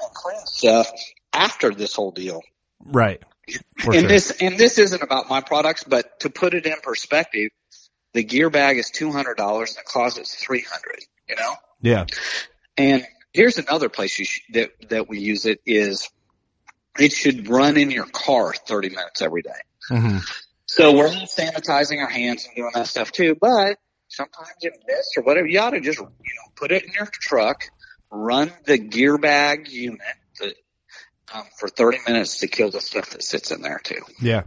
and 0.00 0.14
clean 0.14 0.46
stuff 0.46 0.90
after 1.32 1.74
this 1.74 1.94
whole 1.94 2.10
deal. 2.10 2.40
Right. 2.82 3.22
For 3.78 3.92
and 3.92 4.00
sure. 4.00 4.08
this 4.08 4.30
and 4.40 4.56
this 4.56 4.78
isn't 4.78 5.02
about 5.02 5.28
my 5.28 5.40
products, 5.40 5.84
but 5.84 6.20
to 6.20 6.30
put 6.30 6.54
it 6.54 6.66
in 6.66 6.74
perspective, 6.82 7.50
the 8.14 8.22
gear 8.22 8.48
bag 8.48 8.78
is 8.78 8.90
two 8.90 9.10
hundred 9.12 9.36
dollars, 9.36 9.70
and 9.70 9.78
the 9.78 9.88
closet's 9.88 10.34
three 10.34 10.62
hundred. 10.62 11.00
You 11.28 11.36
know, 11.36 11.54
yeah. 11.80 12.06
and 12.76 13.04
here's 13.32 13.58
another 13.58 13.88
place 13.88 14.18
you 14.18 14.24
sh- 14.24 14.40
that 14.52 14.70
that 14.88 15.08
we 15.08 15.18
use 15.20 15.46
it 15.46 15.60
is 15.66 16.08
it 16.98 17.12
should 17.12 17.48
run 17.48 17.76
in 17.76 17.90
your 17.90 18.06
car 18.06 18.52
thirty 18.52 18.88
minutes 18.88 19.22
every 19.22 19.42
day. 19.42 19.50
hmm 19.88 20.18
So 20.66 20.92
we're 20.96 21.12
not 21.12 21.28
sanitizing 21.28 22.00
our 22.00 22.08
hands 22.10 22.46
and 22.46 22.56
doing 22.56 22.70
that 22.74 22.86
stuff 22.86 23.12
too, 23.12 23.36
but 23.40 23.78
sometimes 24.08 24.48
you 24.62 24.72
miss 24.86 25.06
or 25.16 25.22
whatever. 25.22 25.46
You 25.46 25.60
ought 25.60 25.70
to 25.70 25.80
just 25.80 25.98
you 25.98 26.04
know 26.04 26.52
put 26.56 26.72
it 26.72 26.84
in 26.84 26.92
your 26.92 27.06
truck, 27.12 27.64
run 28.10 28.52
the 28.64 28.78
gear 28.78 29.18
bag 29.18 29.68
unit. 29.68 30.00
The, 30.38 30.54
um, 31.32 31.44
for 31.60 31.68
30 31.68 31.98
minutes 32.08 32.40
to 32.40 32.48
kill 32.48 32.70
the 32.72 32.80
stuff 32.80 33.10
that 33.10 33.22
sits 33.22 33.52
in 33.52 33.62
there 33.62 33.78
too. 33.84 34.00
Yeah, 34.20 34.42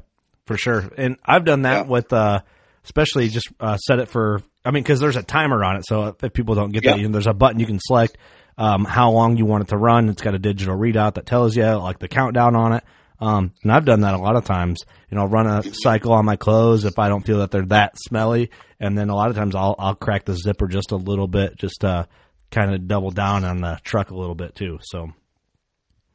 for 0.46 0.58
sure. 0.58 0.91
And 0.98 1.15
I've 1.24 1.46
done 1.46 1.62
that 1.62 1.86
Yeah. 1.86 1.91
with, 1.91 2.12
uh, 2.12 2.41
especially 2.84 3.30
just 3.30 3.48
uh, 3.60 3.78
set 3.78 4.00
it 4.00 4.10
for. 4.10 4.41
I 4.65 4.72
mean, 4.72 4.84
because 4.84 5.00
there's 5.00 5.15
a 5.15 5.24
timer 5.24 5.63
on 5.63 5.78
it, 5.78 5.86
so 5.86 6.08
if, 6.08 6.24
if 6.24 6.34
people 6.34 6.56
don't 6.56 6.72
get 6.72 6.84
that, 6.84 6.98
you 6.98 7.08
know, 7.08 7.13
there's 7.13 7.28
a 7.28 7.34
button 7.34 7.60
you 7.62 7.65
can 7.65 7.80
select 7.82 8.17
um, 8.58 8.86
how 8.86 9.12
long 9.12 9.38
you 9.38 9.46
want 9.46 9.63
it 9.63 9.68
to 9.70 9.78
run. 9.78 10.10
It's 10.10 10.22
got 10.22 10.36
a 10.36 10.39
digital 10.39 10.78
readout 10.78 11.16
that 11.16 11.26
tells 11.26 11.56
you 11.56 11.66
like 11.66 12.00
the 12.00 12.08
countdown 12.08 12.56
on 12.56 12.74
it. 12.74 12.84
Um, 13.20 13.54
and 13.63 13.72
I've 13.72 13.86
done 13.86 14.02
that 14.02 14.13
a 14.16 14.18
lot 14.18 14.36
of 14.36 14.46
times. 14.46 14.80
You 15.10 15.18
know, 15.18 15.26
run 15.26 15.48
a 15.48 15.63
cycle 15.74 16.12
on 16.13 16.26
my 16.26 16.36
clothes 16.36 16.84
if 16.86 17.00
I 17.00 17.08
don't 17.10 17.26
feel 17.26 17.39
that 17.39 17.52
they're 17.52 17.66
that 17.68 17.94
smelly, 17.98 18.50
and 18.80 18.98
then 18.98 19.10
a 19.10 19.16
lot 19.16 19.30
of 19.30 19.36
times 19.36 19.56
I'll 19.56 19.76
I'll 19.80 19.96
crack 19.96 20.26
the 20.26 20.36
zipper 20.36 20.68
just 20.68 20.92
a 20.92 20.98
little 20.98 21.28
bit, 21.28 21.56
just 21.56 21.86
uh, 21.86 22.06
kind 22.52 22.74
of 22.74 22.88
double 22.88 23.12
down 23.12 23.46
on 23.46 23.62
the 23.62 23.80
truck 23.84 24.12
a 24.12 24.16
little 24.16 24.36
bit 24.36 24.56
too. 24.56 24.80
So 24.82 25.13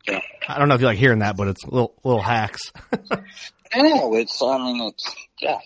Yeah. 0.07 0.21
I 0.47 0.59
don't 0.59 0.69
know 0.69 0.75
if 0.75 0.81
you 0.81 0.87
like 0.87 0.99
hearing 0.99 1.21
that, 1.21 1.37
but 1.37 1.49
it's 1.49 1.65
little 1.65 1.95
little 2.05 2.23
hacks. 2.23 2.73
No, 3.77 4.15
it's, 4.15 4.41
I 4.43 4.57
mean, 4.57 4.81
it's, 4.89 5.15
yeah. 5.41 5.59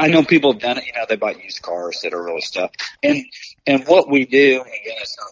I 0.00 0.08
know 0.08 0.22
people 0.22 0.52
have 0.52 0.62
done 0.62 0.78
it, 0.78 0.86
you 0.86 0.92
know, 0.94 1.04
they 1.06 1.16
buy 1.16 1.32
used 1.32 1.60
cars 1.62 2.00
that 2.02 2.14
are 2.14 2.24
really 2.24 2.40
stuff. 2.40 2.70
And, 3.02 3.22
and 3.66 3.86
what 3.86 4.10
we 4.10 4.24
do, 4.24 4.62
again, 4.62 4.96
it's 4.98 5.16
not 5.18 5.28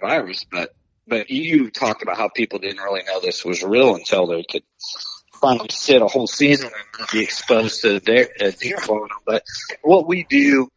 virus, 0.00 0.44
but, 0.50 0.74
but 1.06 1.30
you 1.30 1.70
talked 1.70 2.02
about 2.02 2.16
how 2.16 2.28
people 2.28 2.58
didn't 2.58 2.82
really 2.82 3.02
know 3.04 3.20
this 3.20 3.44
was 3.44 3.62
real 3.62 3.94
until 3.94 4.26
they 4.26 4.42
could 4.42 4.62
finally 5.40 5.68
sit 5.70 6.02
a 6.02 6.06
whole 6.06 6.26
season 6.26 6.70
and 6.98 7.08
be 7.12 7.22
exposed 7.22 7.82
to 7.82 8.00
deer, 8.00 8.28
uh, 8.40 8.50
deer 8.60 8.78
them. 8.78 9.08
But 9.26 9.44
what 9.82 10.06
we 10.06 10.24
do, 10.24 10.70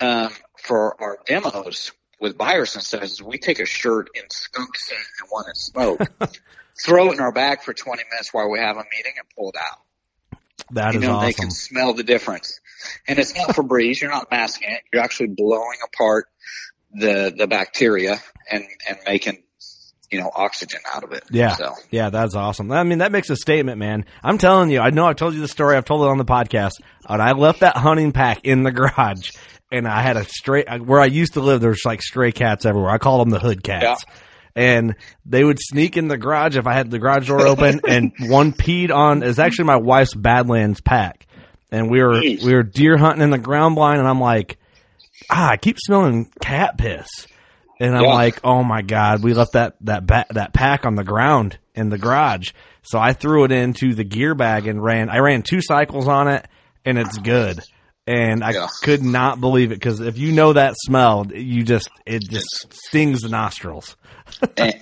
um, 0.00 0.30
for 0.58 1.00
our 1.00 1.18
demos 1.26 1.92
with 2.20 2.36
virus 2.38 2.74
and 2.74 2.82
stuff 2.84 3.02
is 3.02 3.22
we 3.22 3.38
take 3.38 3.60
a 3.60 3.66
shirt 3.66 4.08
in 4.14 4.22
skunk 4.30 4.76
scent 4.76 5.00
and 5.20 5.28
one 5.30 5.44
in 5.48 5.54
smoke, 5.54 6.00
throw 6.84 7.10
it 7.10 7.14
in 7.14 7.20
our 7.20 7.32
bag 7.32 7.62
for 7.62 7.74
20 7.74 8.02
minutes 8.10 8.32
while 8.32 8.50
we 8.50 8.58
have 8.58 8.76
a 8.76 8.84
meeting 8.96 9.12
and 9.18 9.26
pull 9.36 9.50
it 9.50 9.56
out 9.56 10.38
That 10.72 10.94
you 10.94 11.00
is 11.00 11.06
know, 11.06 11.14
awesome. 11.16 11.26
they 11.26 11.32
can 11.32 11.50
smell 11.50 11.94
the 11.94 12.02
difference. 12.02 12.60
And 13.06 13.18
it's 13.18 13.36
not 13.36 13.50
Febreze. 13.50 14.00
You're 14.00 14.10
not 14.10 14.30
masking 14.30 14.70
it. 14.70 14.82
You're 14.92 15.02
actually 15.02 15.28
blowing 15.28 15.78
apart 15.84 16.26
the, 16.94 17.34
the 17.36 17.46
bacteria 17.46 18.20
and, 18.50 18.64
and 18.88 18.98
making, 19.06 19.42
you 20.10 20.20
know, 20.20 20.30
oxygen 20.34 20.80
out 20.92 21.04
of 21.04 21.12
it. 21.12 21.24
Yeah. 21.30 21.56
So, 21.56 21.74
Yeah, 21.90 22.10
that's 22.10 22.34
awesome. 22.34 22.70
I 22.70 22.84
mean, 22.84 22.98
that 22.98 23.12
makes 23.12 23.30
a 23.30 23.36
statement, 23.36 23.78
man. 23.78 24.04
I'm 24.22 24.38
telling 24.38 24.70
you, 24.70 24.80
I 24.80 24.90
know 24.90 25.06
I've 25.06 25.16
told 25.16 25.34
you 25.34 25.40
the 25.40 25.48
story. 25.48 25.76
I've 25.76 25.84
told 25.84 26.02
it 26.02 26.08
on 26.08 26.18
the 26.18 26.24
podcast. 26.24 26.80
And 27.08 27.20
I 27.20 27.32
left 27.32 27.60
that 27.60 27.76
hunting 27.76 28.12
pack 28.12 28.44
in 28.44 28.62
the 28.62 28.70
garage 28.70 29.30
and 29.74 29.88
I 29.88 30.02
had 30.02 30.16
a 30.16 30.24
stray, 30.24 30.64
where 30.84 31.00
I 31.00 31.06
used 31.06 31.34
to 31.34 31.40
live, 31.40 31.60
there's 31.60 31.82
like 31.84 32.00
stray 32.00 32.30
cats 32.30 32.64
everywhere. 32.64 32.90
I 32.90 32.98
call 32.98 33.18
them 33.18 33.30
the 33.30 33.40
hood 33.40 33.62
cats. 33.62 34.04
And 34.54 34.94
they 35.26 35.42
would 35.42 35.58
sneak 35.60 35.96
in 35.96 36.06
the 36.06 36.16
garage 36.16 36.56
if 36.56 36.68
I 36.68 36.74
had 36.74 36.90
the 36.92 37.00
garage 37.00 37.26
door 37.26 37.44
open 37.44 37.80
and 37.88 38.12
one 38.20 38.52
peed 38.52 38.94
on, 38.94 39.24
is 39.24 39.40
actually 39.40 39.64
my 39.64 39.76
wife's 39.76 40.14
Badlands 40.14 40.80
pack. 40.80 41.26
And 41.72 41.90
we 41.90 42.00
were, 42.00 42.20
Jeez. 42.20 42.44
we 42.44 42.54
were 42.54 42.62
deer 42.62 42.96
hunting 42.96 43.22
in 43.22 43.30
the 43.30 43.38
ground 43.38 43.74
blind 43.74 43.98
and 43.98 44.06
I'm 44.06 44.20
like, 44.20 44.58
ah, 45.30 45.50
I 45.50 45.56
keep 45.56 45.76
smelling 45.78 46.30
cat 46.40 46.78
piss. 46.78 47.08
And 47.80 47.96
I'm 47.96 48.04
Yeah. 48.04 48.14
like, 48.14 48.40
oh 48.44 48.62
my 48.62 48.82
god, 48.82 49.22
we 49.24 49.34
left 49.34 49.54
that 49.54 49.74
that 49.80 50.06
ba- 50.06 50.26
that 50.30 50.52
pack 50.52 50.86
on 50.86 50.94
the 50.94 51.02
ground 51.04 51.58
in 51.74 51.88
the 51.88 51.98
garage. 51.98 52.52
So 52.82 52.98
I 53.00 53.12
threw 53.14 53.44
it 53.44 53.50
into 53.52 53.94
the 53.94 54.04
gear 54.04 54.34
bag 54.34 54.66
and 54.68 54.82
ran. 54.82 55.10
I 55.10 55.18
ran 55.18 55.42
two 55.42 55.60
cycles 55.60 56.06
on 56.06 56.28
it, 56.28 56.46
and 56.84 56.98
it's 56.98 57.18
good. 57.18 57.58
And 58.06 58.44
I 58.44 58.52
Yeah. 58.52 58.68
could 58.82 59.02
not 59.02 59.40
believe 59.40 59.72
it 59.72 59.76
because 59.76 59.98
if 60.00 60.18
you 60.18 60.30
know 60.32 60.52
that 60.52 60.74
smell, 60.76 61.26
you 61.34 61.64
just 61.64 61.88
it 62.06 62.22
just 62.30 62.72
stings 62.72 63.22
the 63.22 63.28
nostrils. 63.28 63.96
and, 64.56 64.74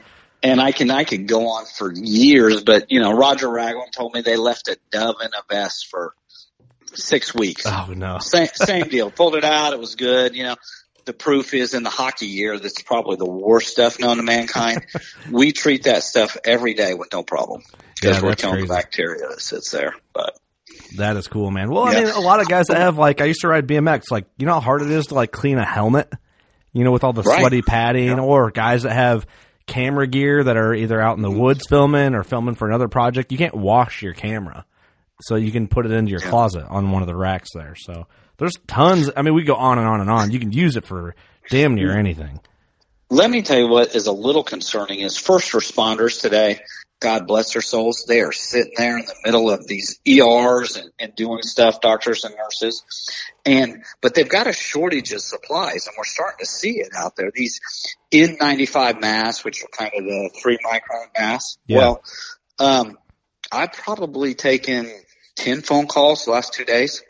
and 0.42 0.60
I 0.60 0.72
can 0.72 0.90
I 0.90 1.04
could 1.04 1.26
go 1.26 1.46
on 1.48 1.64
for 1.78 1.92
years, 1.94 2.62
but 2.62 2.90
you 2.90 3.00
know, 3.00 3.12
Roger 3.12 3.46
Raglin 3.46 3.90
told 3.96 4.12
me 4.12 4.20
they 4.20 4.36
left 4.36 4.68
a 4.68 4.76
dove 4.90 5.16
in 5.22 5.30
a 5.32 5.42
vest 5.48 5.86
for 5.90 6.14
six 6.94 7.34
weeks. 7.34 7.64
Oh 7.66 7.92
no, 7.94 8.18
Same, 8.18 8.48
same 8.54 8.88
deal. 8.88 9.10
Pulled 9.10 9.34
it 9.36 9.44
out. 9.44 9.72
It 9.72 9.78
was 9.80 9.94
good. 9.94 10.34
You 10.34 10.44
know, 10.44 10.56
the 11.04 11.12
proof 11.12 11.54
is 11.54 11.74
in 11.74 11.82
the 11.82 11.90
hockey 11.90 12.26
year. 12.26 12.58
That's 12.58 12.80
probably 12.82 13.16
the 13.16 13.26
worst 13.30 13.68
stuff 13.68 13.98
known 13.98 14.18
to 14.18 14.22
mankind. 14.22 14.86
we 15.30 15.52
treat 15.52 15.84
that 15.84 16.02
stuff 16.02 16.36
every 16.44 16.74
day 16.74 16.94
with 16.94 17.08
no 17.12 17.22
problem 17.22 17.62
because 18.00 18.16
Yeah, 18.18 18.22
we're 18.28 18.34
killing 18.36 18.60
the 18.60 18.66
bacteria 18.68 19.28
that 19.28 19.40
sits 19.40 19.70
there. 19.70 19.94
But 20.12 20.36
that 20.96 21.16
is 21.16 21.26
cool, 21.28 21.50
man. 21.50 21.70
Well, 21.70 21.84
I 21.84 21.94
mean, 22.00 22.08
a 22.08 22.20
lot 22.20 22.40
of 22.40 22.48
guys 22.48 22.66
that 22.68 22.76
have 22.76 22.98
like 22.98 23.20
I 23.20 23.24
used 23.26 23.40
to 23.42 23.48
ride 23.48 23.66
BMX. 23.66 24.10
Like, 24.10 24.26
you 24.38 24.46
know 24.46 24.54
how 24.54 24.60
hard 24.60 24.82
it 24.82 24.90
is 24.90 25.06
to 25.08 25.14
like 25.14 25.32
clean 25.32 25.58
a 25.58 25.64
helmet. 25.66 26.10
You 26.74 26.84
know, 26.84 26.90
with 26.92 27.04
all 27.04 27.12
the 27.12 27.22
Right. 27.22 27.40
sweaty 27.40 27.60
padding, 27.60 28.18
or 28.18 28.50
guys 28.50 28.84
that 28.84 28.92
have 28.92 29.26
camera 29.66 30.06
gear 30.06 30.42
that 30.42 30.56
are 30.56 30.74
either 30.74 30.98
out 31.00 31.16
in 31.16 31.22
the 31.22 31.28
Mm-hmm. 31.28 31.38
woods 31.38 31.66
filming 31.68 32.14
or 32.14 32.22
filming 32.24 32.54
for 32.54 32.66
another 32.66 32.88
project. 32.88 33.30
You 33.30 33.36
can't 33.38 33.54
wash 33.54 34.00
your 34.02 34.14
camera, 34.14 34.64
so 35.20 35.36
you 35.36 35.52
can 35.52 35.68
put 35.68 35.86
it 35.86 35.92
into 35.92 36.10
your 36.10 36.20
Yeah. 36.22 36.30
closet 36.30 36.64
on 36.68 36.90
one 36.90 37.02
of 37.02 37.06
the 37.08 37.16
racks 37.16 37.50
there. 37.54 37.74
So 37.76 38.06
there's 38.38 38.54
tons. 38.66 39.10
I 39.16 39.22
mean, 39.22 39.34
we 39.34 39.44
go 39.44 39.54
on 39.54 39.78
and 39.78 39.86
on 39.86 40.00
and 40.00 40.10
on. 40.10 40.30
You 40.30 40.38
can 40.40 40.52
use 40.52 40.76
it 40.76 40.84
for 40.86 41.14
damn 41.50 41.74
near 41.74 41.96
anything. 41.96 42.40
let 43.10 43.30
me 43.30 43.42
tell 43.42 43.58
you 43.58 43.68
what 43.68 43.94
is 43.94 44.06
a 44.06 44.12
little 44.12 44.42
concerning 44.42 45.00
is 45.00 45.18
first 45.18 45.52
responders 45.52 46.18
today. 46.20 46.60
God 46.98 47.26
bless 47.26 47.52
their 47.52 47.60
souls. 47.60 48.04
They 48.08 48.20
are 48.22 48.32
sitting 48.32 48.72
there 48.76 48.96
in 48.96 49.04
the 49.04 49.14
middle 49.24 49.50
of 49.50 49.66
these 49.66 49.98
ERs 50.08 50.76
and, 50.76 50.90
and 51.00 51.14
doing 51.16 51.42
stuff, 51.42 51.80
doctors 51.82 52.24
and 52.24 52.34
nurses. 52.36 52.82
And, 53.44 53.82
but 54.00 54.14
they've 54.14 54.28
got 54.28 54.46
a 54.46 54.52
shortage 54.54 55.12
of 55.12 55.20
supplies 55.20 55.88
and 55.88 55.94
we're 55.98 56.04
starting 56.04 56.38
to 56.38 56.46
see 56.46 56.78
it 56.78 56.90
out 56.96 57.16
there. 57.16 57.30
These 57.34 57.60
N95 58.12 59.00
masks, 59.00 59.44
which 59.44 59.62
are 59.62 59.68
kind 59.76 59.90
of 59.96 60.04
the 60.04 60.30
three 60.40 60.58
micron 60.64 61.06
masks. 61.18 61.58
Yeah. 61.66 61.78
Well, 61.78 62.02
um, 62.60 62.98
I've 63.52 63.72
probably 63.72 64.34
taken 64.34 64.90
10 65.36 65.60
phone 65.62 65.86
calls 65.86 66.24
the 66.24 66.30
last 66.32 66.54
two 66.54 66.64
days. 66.64 67.02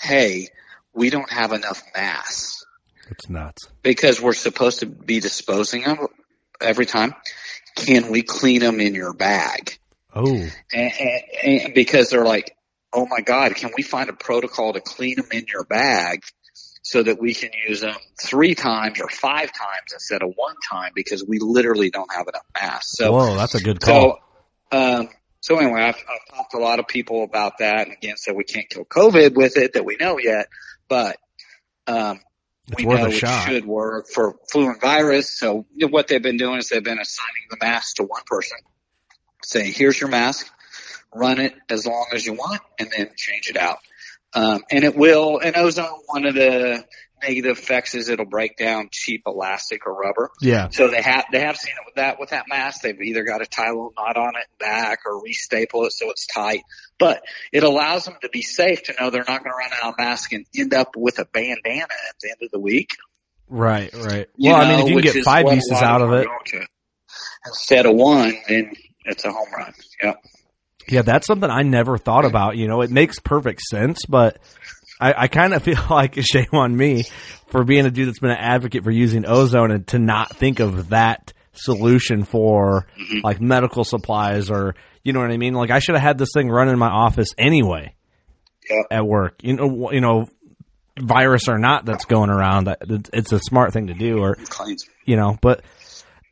Hey, 0.00 0.48
we 0.94 1.10
don't 1.10 1.30
have 1.30 1.52
enough 1.52 1.82
masks 1.94 2.64
It's 3.10 3.28
nuts. 3.28 3.68
because 3.82 4.20
we're 4.20 4.32
supposed 4.32 4.80
to 4.80 4.86
be 4.86 5.20
disposing 5.20 5.84
of 5.86 5.98
them 5.98 6.08
every 6.60 6.86
time. 6.86 7.14
Can 7.76 8.10
we 8.10 8.22
clean 8.22 8.60
them 8.60 8.80
in 8.80 8.94
your 8.94 9.12
bag? 9.12 9.78
Oh, 10.14 10.26
And, 10.72 10.92
and, 11.00 11.22
and 11.42 11.74
because 11.74 12.10
they're 12.10 12.24
like, 12.24 12.56
oh 12.92 13.06
my 13.06 13.20
God, 13.20 13.54
can 13.54 13.70
we 13.76 13.82
find 13.82 14.08
a 14.08 14.14
protocol 14.14 14.72
to 14.72 14.80
clean 14.80 15.16
them 15.16 15.28
in 15.32 15.46
your 15.52 15.64
bag 15.64 16.22
so 16.82 17.02
that 17.02 17.20
we 17.20 17.34
can 17.34 17.50
use 17.68 17.80
them 17.80 17.96
three 18.20 18.54
times 18.54 19.00
or 19.00 19.08
five 19.08 19.52
times 19.52 19.92
instead 19.92 20.22
of 20.22 20.32
one 20.36 20.54
time 20.70 20.92
because 20.94 21.24
we 21.26 21.38
literally 21.38 21.90
don't 21.90 22.10
have 22.12 22.26
enough 22.28 22.46
masks. 22.60 22.92
So, 22.96 23.12
whoa, 23.12 23.36
that's 23.36 23.54
a 23.54 23.60
good 23.62 23.80
call. 23.80 24.18
so, 24.72 24.78
um, 24.78 25.08
so 25.40 25.58
anyway, 25.58 25.82
I've, 25.82 25.96
I've 25.96 26.36
talked 26.36 26.50
to 26.52 26.58
a 26.58 26.60
lot 26.60 26.78
of 26.78 26.88
people 26.88 27.22
about 27.22 27.58
that, 27.58 27.86
and 27.86 27.92
again, 27.92 28.16
said 28.16 28.34
we 28.36 28.44
can't 28.44 28.68
kill 28.68 28.84
COVID 28.84 29.34
with 29.34 29.56
it 29.56 29.74
that 29.74 29.84
we 29.84 29.96
know 29.96 30.18
yet, 30.18 30.48
but 30.88 31.16
um, 31.86 32.20
It's 32.68 32.82
we 32.82 32.86
know 32.86 33.06
it 33.06 33.12
shot. 33.12 33.48
should 33.48 33.64
work 33.64 34.08
for 34.08 34.36
flu 34.50 34.66
and 34.68 34.80
virus. 34.80 35.30
So 35.38 35.66
what 35.90 36.08
they've 36.08 36.22
been 36.22 36.36
doing 36.36 36.58
is 36.58 36.68
they've 36.68 36.82
been 36.82 36.98
assigning 36.98 37.46
the 37.50 37.56
mask 37.60 37.96
to 37.96 38.02
one 38.02 38.22
person, 38.26 38.58
saying, 39.44 39.72
"Here's 39.74 40.00
your 40.00 40.10
mask, 40.10 40.46
run 41.14 41.38
it 41.40 41.54
as 41.70 41.86
long 41.86 42.06
as 42.12 42.26
you 42.26 42.34
want, 42.34 42.60
and 42.78 42.90
then 42.94 43.10
change 43.16 43.48
it 43.48 43.56
out." 43.56 43.78
Um, 44.34 44.62
and 44.70 44.84
it 44.84 44.94
will. 44.96 45.38
And 45.38 45.56
ozone, 45.56 46.00
one 46.06 46.26
of 46.26 46.34
the 46.34 46.84
negative 47.22 47.58
effects 47.58 47.94
is 47.94 48.08
it'll 48.08 48.26
break 48.26 48.56
down 48.56 48.88
cheap 48.90 49.22
elastic 49.26 49.86
or 49.86 49.94
rubber. 49.94 50.30
yeah, 50.40 50.68
So 50.70 50.88
they 50.88 51.02
have 51.02 51.24
they 51.32 51.40
have 51.40 51.56
seen 51.56 51.72
it 51.72 51.82
with 51.86 51.96
that 51.96 52.20
with 52.20 52.30
that 52.30 52.46
mask. 52.48 52.82
They've 52.82 53.00
either 53.00 53.24
got 53.24 53.38
to 53.38 53.46
tie 53.46 53.66
a 53.68 53.72
little 53.72 53.92
knot 53.96 54.16
on 54.16 54.34
it 54.36 54.46
back 54.58 55.00
or 55.06 55.22
restaple 55.22 55.86
it 55.86 55.92
so 55.92 56.10
it's 56.10 56.26
tight. 56.26 56.62
But 56.98 57.22
it 57.52 57.62
allows 57.62 58.04
them 58.04 58.16
to 58.22 58.28
be 58.28 58.42
safe 58.42 58.84
to 58.84 58.94
know 58.98 59.10
they're 59.10 59.24
not 59.26 59.44
going 59.44 59.52
to 59.52 59.56
run 59.56 59.70
out 59.82 59.90
of 59.90 59.94
mask 59.98 60.32
and 60.32 60.46
end 60.56 60.74
up 60.74 60.96
with 60.96 61.18
a 61.18 61.24
bandana 61.24 61.82
at 61.82 62.16
the 62.20 62.30
end 62.30 62.38
of 62.42 62.50
the 62.50 62.60
week. 62.60 62.96
right, 63.48 63.92
right. 63.94 64.28
you 64.36 64.50
Well, 64.50 64.60
I 64.60 64.68
mean, 64.68 64.80
if 64.80 64.88
you 64.88 65.00
can 65.00 65.12
get 65.12 65.24
five 65.24 65.44
what 65.44 65.52
a 65.52 65.56
uses 65.56 65.72
lot 65.72 65.82
out 65.82 66.02
of 66.02 66.12
it, 66.12 66.26
instead 67.46 67.86
of 67.86 67.94
one, 67.94 68.34
then 68.48 68.72
it's 69.04 69.24
a 69.24 69.32
home 69.32 69.48
run. 69.56 69.72
Yep. 70.02 70.22
Yeah, 70.88 71.02
that's 71.02 71.26
something 71.26 71.50
I 71.50 71.62
never 71.62 71.98
thought 71.98 72.24
about. 72.24 72.56
You 72.56 72.66
know, 72.66 72.80
it 72.80 72.90
makes 72.90 73.18
perfect 73.18 73.60
sense, 73.60 74.06
but 74.08 74.38
I, 75.00 75.14
I 75.24 75.28
kind 75.28 75.54
of 75.54 75.62
feel 75.64 75.78
like 75.90 76.16
a 76.16 76.22
shame 76.22 76.48
on 76.52 76.76
me 76.76 77.04
for 77.48 77.64
being 77.64 77.86
a 77.86 77.90
dude 77.90 78.08
that's 78.08 78.18
been 78.20 78.30
an 78.30 78.36
advocate 78.38 78.84
for 78.84 78.90
using 78.90 79.24
ozone 79.26 79.70
and 79.70 79.86
to 79.88 79.98
not 79.98 80.34
think 80.36 80.60
of 80.60 80.90
that 80.90 81.32
solution 81.52 82.24
for 82.24 82.86
Mm-hmm. 82.98 83.20
like 83.24 83.40
medical 83.40 83.84
supplies 83.84 84.50
or 84.50 84.74
you 85.04 85.12
know 85.12 85.20
what 85.20 85.30
I 85.30 85.36
mean. 85.36 85.54
Like 85.54 85.70
I 85.70 85.78
should 85.78 85.94
have 85.94 86.02
had 86.02 86.18
this 86.18 86.30
thing 86.34 86.48
run 86.50 86.68
in 86.68 86.78
my 86.78 86.88
office 86.90 87.28
anyway 87.38 87.94
Yep. 88.68 88.86
at 88.90 89.06
work. 89.06 89.36
You 89.42 89.54
know, 89.56 89.90
you 89.92 90.00
know, 90.00 90.28
virus 91.00 91.48
or 91.48 91.58
not 91.58 91.84
that's 91.86 92.04
going 92.04 92.28
around. 92.30 92.68
it's 93.12 93.32
a 93.32 93.38
smart 93.38 93.72
thing 93.72 93.86
to 93.86 93.94
do. 93.94 94.18
Or 94.18 94.36
you 95.06 95.16
know, 95.16 95.38
but 95.40 95.62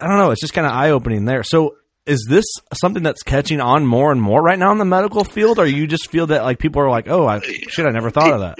I 0.01 0.07
don't 0.09 0.19
know. 0.19 0.31
It's 0.33 0.41
just 0.41 0.53
kind 0.53 0.67
of 0.67 0.73
eye 0.75 0.91
opening 0.91 1.25
there. 1.25 1.43
So 1.43 1.77
is 2.07 2.27
this 2.29 2.45
something 2.75 3.03
that's 3.03 3.23
catching 3.23 3.61
on 3.61 3.87
more 3.87 4.13
and 4.13 4.21
more 4.23 4.41
right 4.43 4.59
now 4.59 4.73
in 4.73 4.79
the 4.79 4.85
medical 4.85 5.25
field, 5.25 5.59
or 5.59 5.67
you 5.67 5.87
just 5.87 6.11
feel 6.11 6.29
that 6.29 6.43
like 6.45 6.59
people 6.59 6.83
are 6.83 6.91
like, 6.91 7.09
oh, 7.09 7.27
I, 7.27 7.41
shit, 7.41 7.87
I 7.87 7.91
never 7.91 8.11
thought 8.11 8.33
of 8.33 8.41
that. 8.41 8.59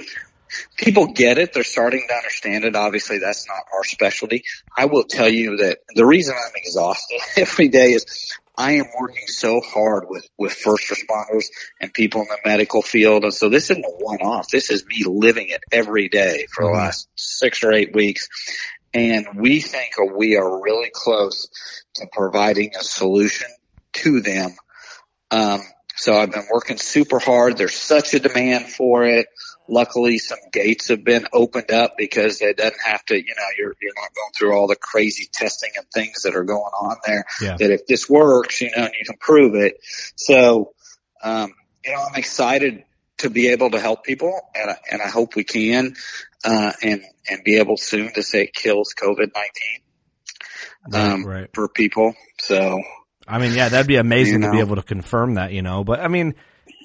people 0.77 1.07
get 1.13 1.37
it. 1.37 1.53
They're 1.53 1.63
starting 1.63 2.05
to 2.07 2.13
understand 2.15 2.63
it. 2.65 2.75
Obviously, 2.75 3.19
that's 3.19 3.47
not 3.47 3.63
our 3.73 3.83
specialty. 3.83 4.43
I 4.77 4.85
will 4.85 5.03
tell 5.03 5.29
you 5.29 5.57
that 5.57 5.79
the 5.95 6.05
reason 6.05 6.35
I'm 6.35 6.51
exhausted 6.55 7.19
every 7.37 7.67
day 7.69 7.93
is 7.93 8.05
I 8.59 8.73
am 8.73 8.85
working 8.99 9.27
so 9.27 9.61
hard 9.61 10.05
with, 10.09 10.27
with 10.37 10.51
first 10.53 10.89
responders 10.89 11.45
and 11.79 11.93
people 11.93 12.21
in 12.21 12.27
the 12.27 12.37
medical 12.49 12.81
field. 12.81 13.23
And 13.23 13.33
so 13.33 13.49
this 13.49 13.69
isn't 13.69 13.85
a 13.85 13.89
one 14.03 14.19
off. 14.21 14.47
This 14.49 14.71
is 14.71 14.83
me 14.87 15.03
living 15.05 15.49
it 15.49 15.61
every 15.71 16.09
day 16.09 16.47
for 16.53 16.63
the 16.65 16.71
Mhm. 16.71 16.75
last 16.75 17.07
six 17.15 17.63
or 17.63 17.71
eight 17.71 17.93
weeks. 17.93 18.27
And 18.93 19.27
we 19.35 19.59
think 19.59 19.93
we 20.15 20.37
are 20.37 20.61
really 20.61 20.89
close 20.93 21.47
to 21.95 22.07
providing 22.11 22.71
a 22.79 22.83
solution 22.83 23.47
to 23.93 24.21
them. 24.21 24.51
Um, 25.29 25.61
so 25.95 26.17
I've 26.17 26.31
been 26.31 26.47
working 26.51 26.77
super 26.77 27.19
hard. 27.19 27.57
There's 27.57 27.75
such 27.75 28.13
a 28.13 28.19
demand 28.19 28.69
for 28.69 29.05
it 29.05 29.27
luckily 29.67 30.17
some 30.17 30.37
gates 30.51 30.87
have 30.89 31.03
been 31.03 31.27
opened 31.33 31.71
up 31.71 31.95
because 31.97 32.41
it 32.41 32.57
doesn't 32.57 32.81
have 32.85 33.03
to, 33.05 33.15
you 33.15 33.33
know, 33.35 33.43
you're, 33.57 33.75
you're 33.81 33.93
not 33.95 34.13
going 34.13 34.31
through 34.37 34.53
all 34.53 34.67
the 34.67 34.75
crazy 34.75 35.27
testing 35.31 35.71
and 35.77 35.85
things 35.93 36.23
that 36.23 36.35
are 36.35 36.43
going 36.43 36.59
on 36.59 36.97
there. 37.05 37.25
Yeah. 37.41 37.57
That 37.57 37.71
if 37.71 37.87
this 37.87 38.09
works, 38.09 38.61
you 38.61 38.71
know, 38.75 38.83
and 38.83 38.93
you 38.97 39.05
can 39.05 39.17
prove 39.19 39.55
it. 39.55 39.77
So, 40.15 40.73
um, 41.23 41.53
you 41.85 41.91
know, 41.93 42.03
I'm 42.09 42.15
excited 42.15 42.83
to 43.19 43.29
be 43.29 43.49
able 43.49 43.71
to 43.71 43.79
help 43.79 44.03
people 44.03 44.39
and 44.55 44.71
I, 44.71 44.77
and 44.91 45.01
I 45.01 45.09
hope 45.09 45.35
we 45.35 45.43
can, 45.43 45.95
uh, 46.45 46.71
and, 46.81 47.03
and 47.29 47.43
be 47.43 47.57
able 47.57 47.77
soon 47.77 48.13
to 48.13 48.23
say 48.23 48.43
it 48.43 48.53
kills 48.53 48.93
COVID-19, 49.01 49.33
um, 50.93 51.25
right. 51.25 51.49
for 51.53 51.67
people. 51.67 52.13
So, 52.39 52.79
I 53.27 53.39
mean, 53.39 53.53
yeah, 53.53 53.69
that'd 53.69 53.87
be 53.87 53.97
amazing 53.97 54.41
You 54.41 54.47
to 54.47 54.51
be 54.51 54.59
able 54.59 54.75
to 54.77 54.83
confirm 54.83 55.35
that, 55.35 55.51
you 55.51 55.61
know. 55.61 55.83
But 55.83 55.99
I 55.99 56.07
mean, 56.07 56.35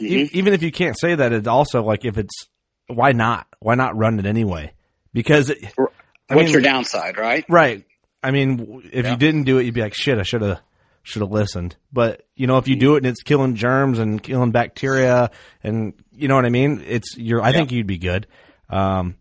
e- 0.00 0.24
mhm. 0.24 0.30
even 0.32 0.54
if 0.54 0.62
you 0.62 0.72
can't 0.72 0.98
say 0.98 1.14
that, 1.14 1.32
it's 1.32 1.46
also 1.46 1.82
like 1.82 2.04
if 2.04 2.18
it's 2.18 2.48
why 2.88 3.12
not? 3.12 3.46
Why 3.60 3.74
not 3.74 3.96
run 3.96 4.18
it 4.18 4.26
anyway? 4.26 4.72
Because 5.12 5.50
it, 5.50 5.62
what's 5.76 5.92
mean, 6.34 6.48
your 6.48 6.62
downside, 6.62 7.16
right? 7.16 7.44
Right. 7.48 7.84
I 8.22 8.30
mean, 8.30 8.82
if 8.92 9.04
Yeah. 9.04 9.12
you 9.12 9.16
didn't 9.16 9.44
do 9.44 9.58
it, 9.58 9.64
you'd 9.64 9.74
be 9.74 9.82
like, 9.82 9.94
shit, 9.94 10.18
I 10.18 10.22
should 10.22 10.42
have, 10.42 10.60
should 11.02 11.22
have 11.22 11.30
listened. 11.30 11.76
But 11.92 12.26
you 12.36 12.46
know, 12.46 12.58
if 12.58 12.68
you 12.68 12.76
do 12.76 12.94
it 12.94 12.98
and 12.98 13.06
it's 13.06 13.22
killing 13.22 13.54
germs 13.54 13.98
and 13.98 14.22
killing 14.22 14.50
bacteria, 14.52 15.30
and 15.62 15.94
you 16.12 16.28
know 16.28 16.36
what 16.36 16.44
I 16.46 16.50
mean, 16.50 16.82
it's 16.86 17.16
you're. 17.16 17.42
I 17.42 17.52
think 17.52 17.72
you'd 17.72 17.86
be 17.86 17.98
good. 17.98 18.26
Um, 18.70 19.16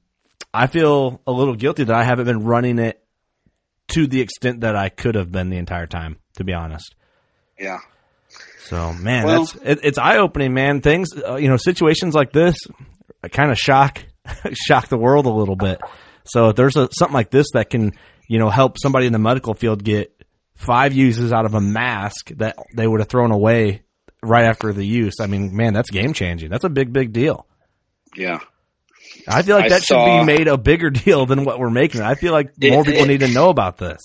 I 0.53 0.67
feel 0.67 1.21
a 1.25 1.31
little 1.31 1.55
guilty 1.55 1.83
that 1.85 1.95
I 1.95 2.03
haven't 2.03 2.25
been 2.25 2.43
running 2.43 2.79
it 2.79 3.03
to 3.89 4.07
the 4.07 4.21
extent 4.21 4.61
that 4.61 4.75
I 4.75 4.89
could 4.89 5.15
have 5.15 5.31
been 5.31 5.49
the 5.49 5.57
entire 5.57 5.87
time. 5.87 6.17
To 6.37 6.43
be 6.43 6.53
honest. 6.53 6.95
Yeah. 7.59 7.79
So 8.65 8.93
man, 8.93 9.25
Well- 9.25 9.45
that's 9.45 9.55
it, 9.63 9.79
it's 9.83 9.97
eye 9.97 10.17
opening, 10.17 10.53
man. 10.53 10.81
Things, 10.81 11.09
uh, 11.17 11.35
you 11.35 11.49
know, 11.49 11.57
situations 11.57 12.15
like 12.15 12.31
this 12.31 12.55
kind 13.31 13.51
of 13.51 13.57
shock 13.57 14.05
shock 14.53 14.87
the 14.87 14.97
world 14.97 15.25
a 15.25 15.31
little 15.31 15.55
bit. 15.57 15.81
So 16.23 16.49
if 16.49 16.55
there's 16.55 16.77
a, 16.77 16.87
something 16.97 17.13
like 17.13 17.31
this 17.31 17.47
that 17.53 17.69
can, 17.69 17.91
you 18.27 18.39
know, 18.39 18.49
help 18.49 18.77
somebody 18.81 19.07
in 19.07 19.13
the 19.13 19.19
medical 19.19 19.53
field 19.55 19.83
get 19.83 20.20
five 20.61 20.93
uses 20.93 21.33
out 21.33 21.45
of 21.45 21.53
a 21.53 21.61
mask 21.61 22.29
that 22.37 22.55
they 22.75 22.87
would 22.87 22.99
have 23.01 23.09
thrown 23.09 23.31
away 23.31 23.81
right 24.23 24.45
after 24.45 24.71
the 24.71 24.85
use, 24.85 25.15
I 25.19 25.27
mean, 25.27 25.55
man, 25.55 25.73
that's 25.73 25.89
game 25.89 26.13
changing. 26.13 26.49
That's 26.49 26.63
a 26.63 26.69
big, 26.69 26.93
big 26.93 27.11
deal. 27.13 27.45
Yeah. 28.15 28.39
I 29.27 29.41
feel 29.41 29.55
like 29.55 29.65
I 29.65 29.69
that 29.69 29.83
should 29.83 29.95
be 30.05 30.23
made 30.25 30.47
a 30.47 30.57
bigger 30.57 30.89
deal 30.91 31.25
than 31.25 31.43
what 31.43 31.59
we're 31.59 31.69
making. 31.71 32.01
I 32.01 32.15
feel 32.15 32.31
like 32.31 32.51
It- 32.61 32.71
more 32.71 32.83
people 32.83 33.03
it- 33.03 33.07
need 33.07 33.19
to 33.21 33.27
know 33.27 33.49
about 33.49 33.77
this. 33.77 33.99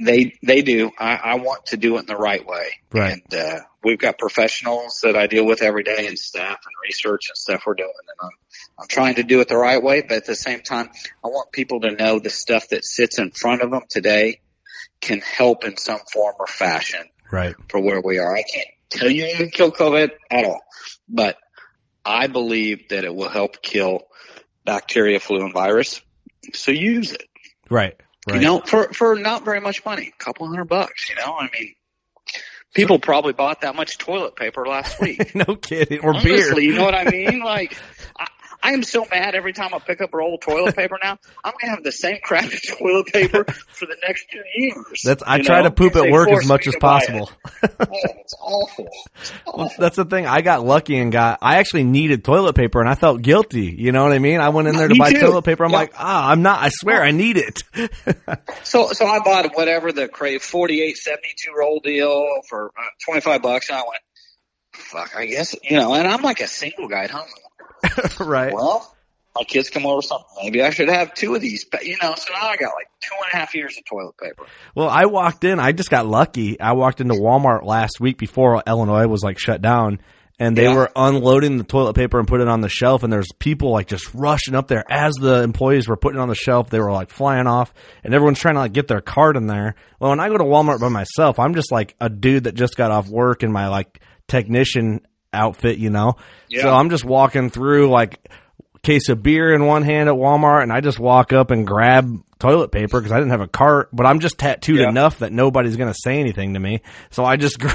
They 0.00 0.34
they 0.42 0.62
do. 0.62 0.90
I, 0.98 1.16
I 1.16 1.34
want 1.36 1.66
to 1.66 1.76
do 1.76 1.96
it 1.96 2.00
in 2.00 2.06
the 2.06 2.16
right 2.16 2.44
way. 2.46 2.70
Right. 2.92 3.22
And 3.30 3.34
uh, 3.34 3.60
we've 3.82 3.98
got 3.98 4.18
professionals 4.18 5.00
that 5.02 5.16
I 5.16 5.26
deal 5.26 5.44
with 5.46 5.62
every 5.62 5.82
day, 5.82 6.06
and 6.06 6.18
staff 6.18 6.58
and 6.64 6.74
research 6.84 7.28
and 7.28 7.36
stuff 7.36 7.62
we're 7.66 7.74
doing. 7.74 7.90
And 7.90 8.28
I'm 8.30 8.38
I'm 8.80 8.88
trying 8.88 9.16
to 9.16 9.22
do 9.22 9.40
it 9.40 9.48
the 9.48 9.56
right 9.56 9.82
way, 9.82 10.02
but 10.02 10.18
at 10.18 10.26
the 10.26 10.34
same 10.34 10.60
time, 10.60 10.90
I 11.24 11.28
want 11.28 11.52
people 11.52 11.80
to 11.80 11.92
know 11.92 12.18
the 12.18 12.30
stuff 12.30 12.68
that 12.68 12.84
sits 12.84 13.18
in 13.18 13.30
front 13.30 13.62
of 13.62 13.70
them 13.70 13.82
today 13.88 14.40
can 15.00 15.20
help 15.20 15.64
in 15.64 15.76
some 15.76 16.00
form 16.12 16.34
or 16.38 16.46
fashion 16.46 17.04
Right. 17.30 17.54
for 17.68 17.80
where 17.80 18.00
we 18.00 18.18
are. 18.18 18.34
I 18.34 18.42
can't 18.42 18.68
tell 18.90 19.10
you 19.10 19.32
can 19.36 19.50
kill 19.50 19.70
COVID 19.70 20.10
at 20.30 20.44
all, 20.44 20.60
but 21.08 21.36
I 22.04 22.26
believe 22.26 22.88
that 22.88 23.04
it 23.04 23.14
will 23.14 23.28
help 23.28 23.60
kill 23.62 24.02
bacteria, 24.64 25.20
flu, 25.20 25.44
and 25.44 25.52
virus. 25.52 26.00
So 26.54 26.70
use 26.72 27.12
it. 27.12 27.24
Right. 27.70 28.00
Right. 28.28 28.40
You 28.40 28.46
know, 28.46 28.60
for 28.60 28.92
for 28.92 29.16
not 29.16 29.44
very 29.44 29.60
much 29.60 29.84
money, 29.84 30.12
a 30.18 30.22
couple 30.24 30.46
hundred 30.46 30.66
bucks. 30.66 31.08
You 31.08 31.16
know, 31.16 31.36
I 31.38 31.48
mean, 31.52 31.74
people 32.74 32.98
probably 32.98 33.32
bought 33.32 33.62
that 33.62 33.74
much 33.74 33.98
toilet 33.98 34.36
paper 34.36 34.66
last 34.66 35.00
week. 35.00 35.34
no 35.34 35.56
kidding. 35.56 36.00
Or 36.00 36.10
Honestly, 36.10 36.30
beer. 36.32 36.60
you 36.60 36.74
know 36.74 36.84
what 36.84 36.94
I 36.94 37.04
mean? 37.10 37.40
Like, 37.44 37.76
I, 38.18 38.26
I 38.62 38.72
am 38.72 38.82
so 38.82 39.06
mad 39.10 39.34
every 39.34 39.52
time 39.52 39.72
I 39.72 39.78
pick 39.78 40.00
up 40.00 40.12
a 40.12 40.16
roll 40.16 40.34
of 40.34 40.40
toilet 40.40 40.74
paper 40.76 40.98
now. 41.02 41.18
I'm 41.44 41.52
gonna 41.60 41.74
have 41.74 41.84
the 41.84 41.92
same 41.92 42.18
crappy 42.22 42.58
toilet 42.78 43.06
paper 43.06 43.44
for 43.68 43.86
the 43.86 43.96
next 44.06 44.26
two 44.30 44.42
years. 44.56 45.02
That's 45.04 45.22
I 45.26 45.40
try 45.40 45.58
know? 45.58 45.68
to 45.68 45.70
poop 45.70 45.94
at 45.96 46.10
work 46.10 46.28
as 46.30 46.46
much 46.46 46.66
as 46.66 46.74
it. 46.74 46.80
possible. 46.80 47.30
Oh, 47.80 47.86
it's 48.20 48.34
awful. 48.40 48.88
It's 49.20 49.32
Well, 49.46 49.70
that's 49.78 49.96
the 49.96 50.04
thing. 50.04 50.26
I 50.26 50.42
got 50.42 50.64
lucky 50.64 50.96
and 50.98 51.10
got. 51.10 51.38
I 51.42 51.56
actually 51.56 51.84
needed 51.84 52.22
toilet 52.24 52.54
paper, 52.54 52.80
and 52.80 52.88
I 52.88 52.94
felt 52.94 53.22
guilty. 53.22 53.74
You 53.76 53.92
know 53.92 54.02
what 54.02 54.12
I 54.12 54.18
mean? 54.18 54.40
I 54.40 54.50
went 54.50 54.68
in 54.68 54.76
there 54.76 54.88
to 54.88 54.94
Me 54.94 54.98
buy 54.98 55.12
too. 55.12 55.20
toilet 55.20 55.42
paper. 55.42 55.64
I'm 55.64 55.70
Yeah. 55.70 55.76
like, 55.78 55.92
ah, 55.96 56.30
I'm 56.30 56.42
not. 56.42 56.60
I 56.62 56.68
swear, 56.70 57.02
I 57.02 57.10
need 57.12 57.36
it. 57.38 57.62
So, 58.64 58.88
so 58.92 59.06
I 59.06 59.20
bought 59.20 59.50
whatever 59.54 59.90
the 59.92 60.08
crave 60.08 60.42
48, 60.42 60.96
72 60.96 61.52
roll 61.56 61.80
deal 61.80 62.26
for 62.48 62.70
uh, 62.78 62.82
25 63.06 63.42
bucks 63.42 63.68
and 63.70 63.78
I 63.78 63.82
went, 63.82 64.02
fuck, 64.74 65.16
I 65.16 65.26
guess, 65.26 65.56
you 65.62 65.76
know, 65.78 65.94
and 65.94 66.06
I'm 66.06 66.22
like 66.22 66.40
a 66.40 66.46
single 66.46 66.88
guy 66.88 67.04
at 67.04 67.10
home. 67.10 67.26
right. 68.20 68.52
Well, 68.52 68.94
my 69.36 69.44
kids 69.44 69.70
come 69.70 69.86
over 69.86 70.02
something. 70.02 70.26
Maybe 70.42 70.62
I 70.62 70.70
should 70.70 70.88
have 70.88 71.14
two 71.14 71.34
of 71.34 71.40
these, 71.40 71.64
you 71.82 71.96
know, 72.02 72.14
so 72.16 72.32
now 72.32 72.48
I 72.48 72.56
got 72.56 72.72
like 72.74 72.88
two 73.00 73.14
and 73.22 73.30
a 73.32 73.36
half 73.36 73.54
years 73.54 73.76
of 73.78 73.84
toilet 73.84 74.16
paper. 74.16 74.46
Well, 74.74 74.88
I 74.88 75.04
walked 75.06 75.44
in. 75.44 75.60
I 75.60 75.72
just 75.72 75.90
got 75.90 76.06
lucky. 76.06 76.58
I 76.60 76.72
walked 76.72 77.00
into 77.00 77.14
Walmart 77.14 77.64
last 77.64 78.00
week 78.00 78.18
before 78.18 78.62
Illinois 78.66 79.06
was 79.06 79.22
like 79.22 79.38
shut 79.38 79.62
down, 79.62 80.00
and 80.40 80.56
they 80.56 80.64
Yeah. 80.64 80.74
were 80.74 80.90
unloading 80.96 81.58
the 81.58 81.62
toilet 81.64 81.94
paper 81.94 82.18
and 82.18 82.26
putting 82.26 82.48
it 82.48 82.50
on 82.50 82.62
the 82.62 82.68
shelf. 82.68 83.04
And 83.04 83.12
there's 83.12 83.28
people 83.38 83.70
like 83.70 83.86
just 83.86 84.12
rushing 84.12 84.56
up 84.56 84.66
there 84.66 84.84
as 84.90 85.14
the 85.14 85.42
employees 85.42 85.86
were 85.88 85.96
putting 85.96 86.18
it 86.18 86.22
on 86.22 86.28
the 86.28 86.34
shelf. 86.34 86.70
They 86.70 86.80
were 86.80 86.90
like 86.90 87.10
flying 87.10 87.46
off, 87.46 87.72
and 88.02 88.14
everyone's 88.14 88.40
trying 88.40 88.54
to 88.54 88.60
like 88.60 88.72
get 88.72 88.88
their 88.88 89.00
card 89.00 89.36
in 89.36 89.46
there. 89.46 89.76
Well, 90.00 90.10
when 90.10 90.20
I 90.20 90.28
go 90.30 90.38
to 90.38 90.44
Walmart 90.44 90.80
by 90.80 90.88
myself, 90.88 91.38
I'm 91.38 91.54
just 91.54 91.70
like 91.70 91.94
a 92.00 92.08
dude 92.08 92.44
that 92.44 92.54
just 92.56 92.76
got 92.76 92.90
off 92.90 93.08
work 93.08 93.44
and 93.44 93.52
my 93.52 93.68
like 93.68 94.00
technician 94.26 95.00
outfit, 95.32 95.78
you 95.78 95.90
know. 95.90 96.14
Yeah. 96.48 96.62
So 96.62 96.70
I'm 96.74 96.90
just 96.90 97.04
walking 97.04 97.50
through 97.50 97.88
like 97.90 98.18
case 98.82 99.08
of 99.08 99.22
beer 99.22 99.52
in 99.52 99.66
one 99.66 99.82
hand 99.82 100.08
at 100.08 100.14
Walmart, 100.14 100.62
and 100.62 100.72
I 100.72 100.80
just 100.80 100.98
walk 100.98 101.32
up 101.32 101.50
and 101.50 101.66
grab 101.66 102.08
toilet 102.38 102.70
paper 102.70 103.00
because 103.00 103.10
I 103.10 103.16
didn't 103.16 103.32
have 103.32 103.40
a 103.40 103.48
cart, 103.48 103.88
but 103.92 104.06
I'm 104.06 104.20
just 104.20 104.38
tattooed 104.38 104.78
Yeah. 104.78 104.88
enough 104.88 105.18
that 105.18 105.32
nobody's 105.32 105.74
gonna 105.76 105.92
say 105.92 106.20
anything 106.20 106.54
to 106.54 106.60
me. 106.60 106.82
So 107.10 107.24
I 107.24 107.36
just 107.36 107.58
gra- 107.60 107.74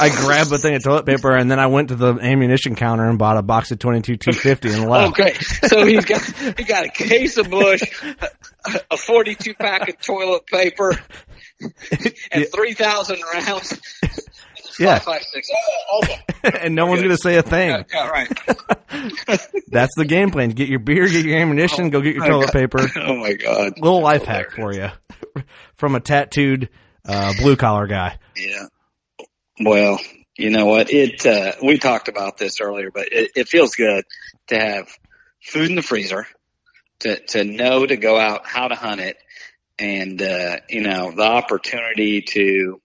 I 0.00 0.08
grabbed 0.10 0.52
a 0.52 0.58
thing 0.58 0.76
of 0.76 0.84
toilet 0.84 1.04
paper, 1.06 1.34
and 1.34 1.50
then 1.50 1.58
I 1.58 1.66
went 1.66 1.88
to 1.88 1.96
the 1.96 2.14
ammunition 2.14 2.76
counter 2.76 3.04
and 3.08 3.18
bought 3.18 3.36
a 3.36 3.42
box 3.42 3.72
of 3.72 3.80
22 3.80 4.16
250 4.16 4.72
and 4.72 4.88
left. 4.88 5.18
Okay, 5.20 5.32
so 5.34 5.84
he's 5.84 6.04
got 6.04 6.22
he 6.56 6.64
got 6.64 6.86
a 6.86 6.90
case 6.90 7.36
of 7.36 7.50
Busch, 7.50 7.82
a, 8.64 8.80
a 8.92 8.96
42 8.96 9.54
pack 9.54 9.88
of 9.88 10.00
toilet 10.00 10.46
paper, 10.46 10.92
and 12.30 12.46
3,000 12.54 13.20
rounds. 13.34 13.80
Yeah. 14.78 14.98
Five, 14.98 15.04
five, 15.04 15.22
six. 15.22 15.48
Oh, 15.90 16.02
and 16.60 16.74
no 16.74 16.86
one's 16.86 17.02
gonna 17.02 17.16
say 17.16 17.36
a 17.36 17.42
thing. 17.42 17.84
Yeah, 17.92 18.08
right. 18.08 18.28
That's 19.68 19.94
the 19.96 20.04
game 20.06 20.30
plan. 20.30 20.50
Get 20.50 20.68
your 20.68 20.78
beer, 20.78 21.06
get 21.08 21.24
your 21.24 21.38
ammunition, 21.38 21.90
go 21.90 22.00
get 22.00 22.14
your 22.14 22.26
toilet 22.26 22.52
paper. 22.52 22.78
Oh 22.96 23.16
my 23.16 23.34
god. 23.34 23.78
Little 23.78 24.00
life 24.00 24.24
hack 24.24 24.52
for 24.52 24.72
you 24.72 24.88
from 25.76 25.94
a 25.94 26.00
tattooed 26.00 26.70
uh, 27.06 27.34
blue 27.38 27.56
collar 27.56 27.86
guy. 27.86 28.18
Yeah. 28.36 28.66
Well, 29.60 30.00
you 30.36 30.50
know 30.50 30.66
what? 30.66 30.90
It 30.90 31.24
uh, 31.26 31.52
we 31.62 31.78
talked 31.78 32.08
about 32.08 32.38
this 32.38 32.60
earlier, 32.60 32.90
but 32.90 33.08
it, 33.12 33.32
it 33.36 33.48
feels 33.48 33.74
good 33.76 34.04
to 34.48 34.58
have 34.58 34.88
food 35.42 35.68
in 35.70 35.76
the 35.76 35.82
freezer, 35.82 36.26
to 37.00 37.20
to 37.26 37.44
know 37.44 37.84
to 37.84 37.96
go 37.96 38.18
out, 38.18 38.46
how 38.46 38.68
to 38.68 38.74
hunt 38.74 39.00
it, 39.00 39.16
and 39.78 40.20
uh, 40.22 40.56
you 40.68 40.82
know 40.82 41.12
the 41.12 41.22
opportunity 41.22 42.22
to 42.22 42.80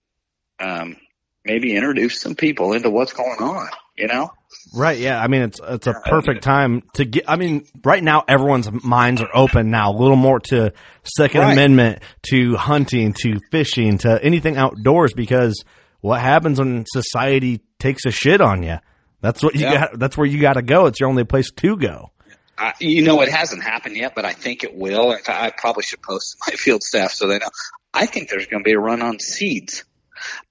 um, 0.60 0.98
maybe 1.46 1.76
introduce 1.76 2.22
some 2.22 2.36
people 2.36 2.74
into 2.74 2.90
what's 2.90 3.14
going 3.14 3.40
on. 3.40 3.68
You 3.98 4.08
know. 4.08 4.32
Right. 4.74 4.98
Yeah. 4.98 5.22
I 5.22 5.28
mean, 5.28 5.42
it's 5.42 5.60
it's 5.62 5.88
a 5.88 5.94
perfect 6.06 6.42
time 6.44 6.84
to 6.94 7.04
get. 7.06 7.26
I 7.28 7.36
mean, 7.36 7.66
right 7.84 8.02
now 8.04 8.24
everyone's 8.28 8.70
minds 8.84 9.22
are 9.22 9.30
open 9.34 9.72
now. 9.72 9.92
A 9.92 9.98
little 9.98 10.16
more 10.16 10.40
to 10.42 10.72
Second 11.04 11.42
Right. 11.42 11.52
Amendment, 11.54 12.02
to 12.30 12.56
hunting, 12.56 13.14
to 13.24 13.40
fishing, 13.52 13.98
to 14.00 14.24
anything 14.24 14.56
outdoors. 14.58 15.14
Because 15.14 15.64
what 16.02 16.22
happens 16.22 16.60
when 16.60 16.86
society 16.88 17.62
takes 17.78 18.06
a 18.06 18.12
shit 18.12 18.40
on 18.42 18.64
you? 18.64 18.78
That's 19.22 19.44
what 19.44 19.56
you 19.56 19.62
Yeah. 19.62 19.80
got. 19.88 20.00
That's 20.00 20.18
where 20.18 20.28
you 20.28 20.40
got 20.40 20.54
to 20.54 20.62
go. 20.62 20.86
It's 20.86 21.00
your 21.00 21.10
only 21.10 21.26
place 21.26 21.52
to 21.58 21.76
go. 21.76 22.12
I, 22.58 22.74
you 22.80 23.04
know, 23.04 23.22
it 23.22 23.30
hasn't 23.30 23.64
happened 23.64 23.98
yet, 23.98 24.14
but 24.16 24.24
I 24.26 24.32
think 24.34 24.64
it 24.64 24.76
will. 24.76 25.16
I 25.28 25.52
probably 25.58 25.84
should 25.84 26.02
post 26.02 26.38
to 26.46 26.52
my 26.52 26.56
field 26.58 26.84
staff 26.84 27.12
so 27.12 27.28
they 27.28 27.38
know. 27.40 27.50
I 27.94 28.06
think 28.06 28.30
there's 28.30 28.48
going 28.48 28.64
to 28.64 28.68
be 28.68 28.74
a 28.74 28.80
run 28.80 29.02
on 29.02 29.20
seeds. 29.20 29.84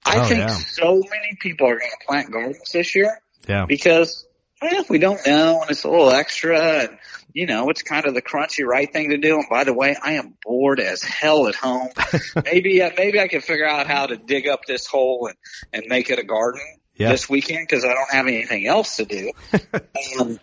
I 0.05 0.19
Oh, 0.19 0.23
think 0.23 0.39
yeah. 0.39 0.47
so 0.47 0.95
many 0.95 1.37
people 1.39 1.67
are 1.67 1.77
going 1.79 1.91
to 1.91 2.05
plant 2.07 2.31
gardens 2.31 2.71
this 2.71 2.95
year 2.95 3.21
Yeah. 3.47 3.65
because 3.65 4.25
well, 4.61 4.83
we 4.89 4.97
don't 4.99 5.25
know 5.25 5.61
and 5.61 5.71
it's 5.71 5.83
a 5.85 5.89
little 5.89 6.11
extra 6.11 6.59
and 6.59 6.97
you 7.33 7.45
know, 7.45 7.69
it's 7.69 7.83
kind 7.83 8.05
of 8.05 8.15
the 8.15 8.21
crunchy 8.21 8.65
right 8.65 8.91
thing 8.91 9.09
to 9.11 9.17
do. 9.17 9.35
And 9.35 9.45
by 9.49 9.63
the 9.63 9.73
way, 9.73 9.95
I 10.01 10.13
am 10.13 10.33
bored 10.43 10.79
as 10.79 11.03
hell 11.03 11.47
at 11.47 11.55
home. 11.55 11.89
maybe, 12.43 12.81
uh, 12.81 12.89
maybe 12.97 13.19
I 13.19 13.27
can 13.27 13.41
figure 13.41 13.67
out 13.67 13.85
how 13.87 14.07
to 14.07 14.17
dig 14.17 14.47
up 14.47 14.61
this 14.65 14.87
hole 14.87 15.27
and, 15.27 15.37
and 15.71 15.83
make 15.87 16.09
it 16.09 16.17
a 16.17 16.23
garden 16.23 16.61
Yeah. 16.95 17.11
this 17.11 17.29
weekend 17.29 17.67
because 17.69 17.85
I 17.85 17.93
don't 17.93 18.09
have 18.11 18.25
anything 18.27 18.65
else 18.65 18.95
to 18.97 19.05
do. 19.05 19.31
um, 20.19 20.39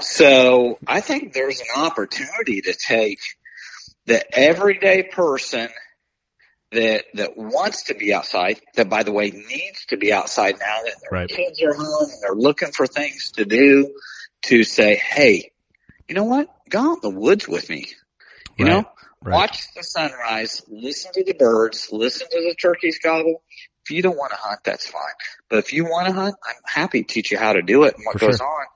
so 0.00 0.78
I 0.86 1.00
think 1.00 1.32
there's 1.32 1.60
an 1.60 1.82
opportunity 1.82 2.60
to 2.62 2.74
take 2.74 3.20
the 4.04 4.22
everyday 4.38 5.04
person 5.04 5.68
that 6.72 7.04
that 7.14 7.36
wants 7.36 7.84
to 7.84 7.94
be 7.94 8.12
outside, 8.12 8.60
that 8.74 8.88
by 8.88 9.02
the 9.02 9.12
way 9.12 9.30
needs 9.30 9.86
to 9.86 9.96
be 9.96 10.12
outside 10.12 10.56
now 10.58 10.82
that 10.84 10.96
their 11.00 11.20
Right. 11.20 11.28
kids 11.28 11.62
are 11.62 11.74
home 11.74 12.10
and 12.10 12.22
they're 12.22 12.34
looking 12.34 12.72
for 12.72 12.86
things 12.86 13.32
to 13.32 13.44
do, 13.44 13.94
to 14.42 14.64
say, 14.64 14.96
hey, 14.96 15.52
you 16.08 16.14
know 16.14 16.24
what? 16.24 16.48
Go 16.68 16.92
out 16.92 16.98
in 17.02 17.12
the 17.12 17.18
woods 17.18 17.48
with 17.48 17.68
me. 17.70 17.86
You 18.58 18.64
Right. 18.64 18.72
know, 18.72 18.90
Right. 19.22 19.34
watch 19.34 19.74
the 19.74 19.82
sunrise, 19.82 20.62
listen 20.68 21.12
to 21.12 21.24
the 21.24 21.34
birds, 21.34 21.88
listen 21.92 22.28
to 22.28 22.40
the 22.40 22.54
turkeys 22.60 22.98
gobble. 23.02 23.42
If 23.84 23.90
you 23.90 24.02
don't 24.02 24.16
want 24.16 24.32
to 24.32 24.38
hunt, 24.38 24.60
that's 24.64 24.86
fine. 24.86 25.02
But 25.48 25.60
if 25.60 25.72
you 25.72 25.84
want 25.84 26.08
to 26.08 26.12
hunt, 26.12 26.34
I'm 26.44 26.54
happy 26.64 27.02
to 27.02 27.06
teach 27.06 27.30
you 27.30 27.38
how 27.38 27.52
to 27.52 27.62
do 27.62 27.84
it 27.84 27.94
and 27.96 28.04
what 28.04 28.18
For 28.18 28.26
goes 28.26 28.40
on. 28.40 28.66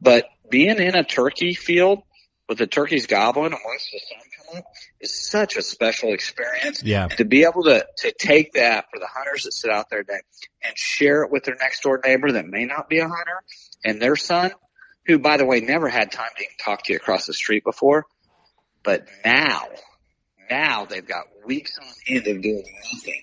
But 0.00 0.28
being 0.50 0.78
in 0.78 0.94
a 0.96 1.04
turkey 1.04 1.54
field 1.54 2.02
with 2.48 2.58
the 2.58 2.66
turkeys 2.66 3.06
gobbling 3.06 3.52
and 3.52 3.60
watch 3.64 3.90
the 3.92 4.00
sun 4.00 4.25
come 4.52 4.62
is 5.00 5.28
such 5.28 5.56
a 5.56 5.62
special 5.62 6.12
experience. 6.12 6.82
Yeah. 6.82 7.08
To 7.08 7.24
be 7.24 7.44
able 7.44 7.64
to, 7.64 7.86
to 7.98 8.12
take 8.18 8.52
that 8.54 8.86
for 8.92 8.98
the 8.98 9.06
hunters 9.12 9.44
that 9.44 9.52
sit 9.52 9.70
out 9.70 9.90
there 9.90 10.02
today 10.02 10.20
and 10.64 10.76
share 10.76 11.22
it 11.22 11.30
with 11.30 11.44
their 11.44 11.56
next 11.60 11.82
door 11.82 12.00
neighbor 12.04 12.32
that 12.32 12.46
may 12.46 12.64
not 12.64 12.88
be 12.88 12.98
a 12.98 13.08
hunter 13.08 13.42
and 13.84 14.00
their 14.00 14.16
son, 14.16 14.52
who 15.06 15.18
by 15.18 15.36
the 15.36 15.44
way 15.44 15.60
never 15.60 15.88
had 15.88 16.10
time 16.12 16.30
to 16.36 16.42
even 16.42 16.56
talk 16.58 16.82
to 16.84 16.92
you 16.92 16.96
across 16.98 17.26
the 17.26 17.34
street 17.34 17.64
before. 17.64 18.04
But 18.82 19.06
now, 19.24 19.62
now 20.50 20.84
they've 20.84 21.06
got 21.06 21.24
weeks 21.44 21.78
on 21.80 21.86
end 22.08 22.26
of 22.26 22.42
doing 22.42 22.64
nothing 22.92 23.22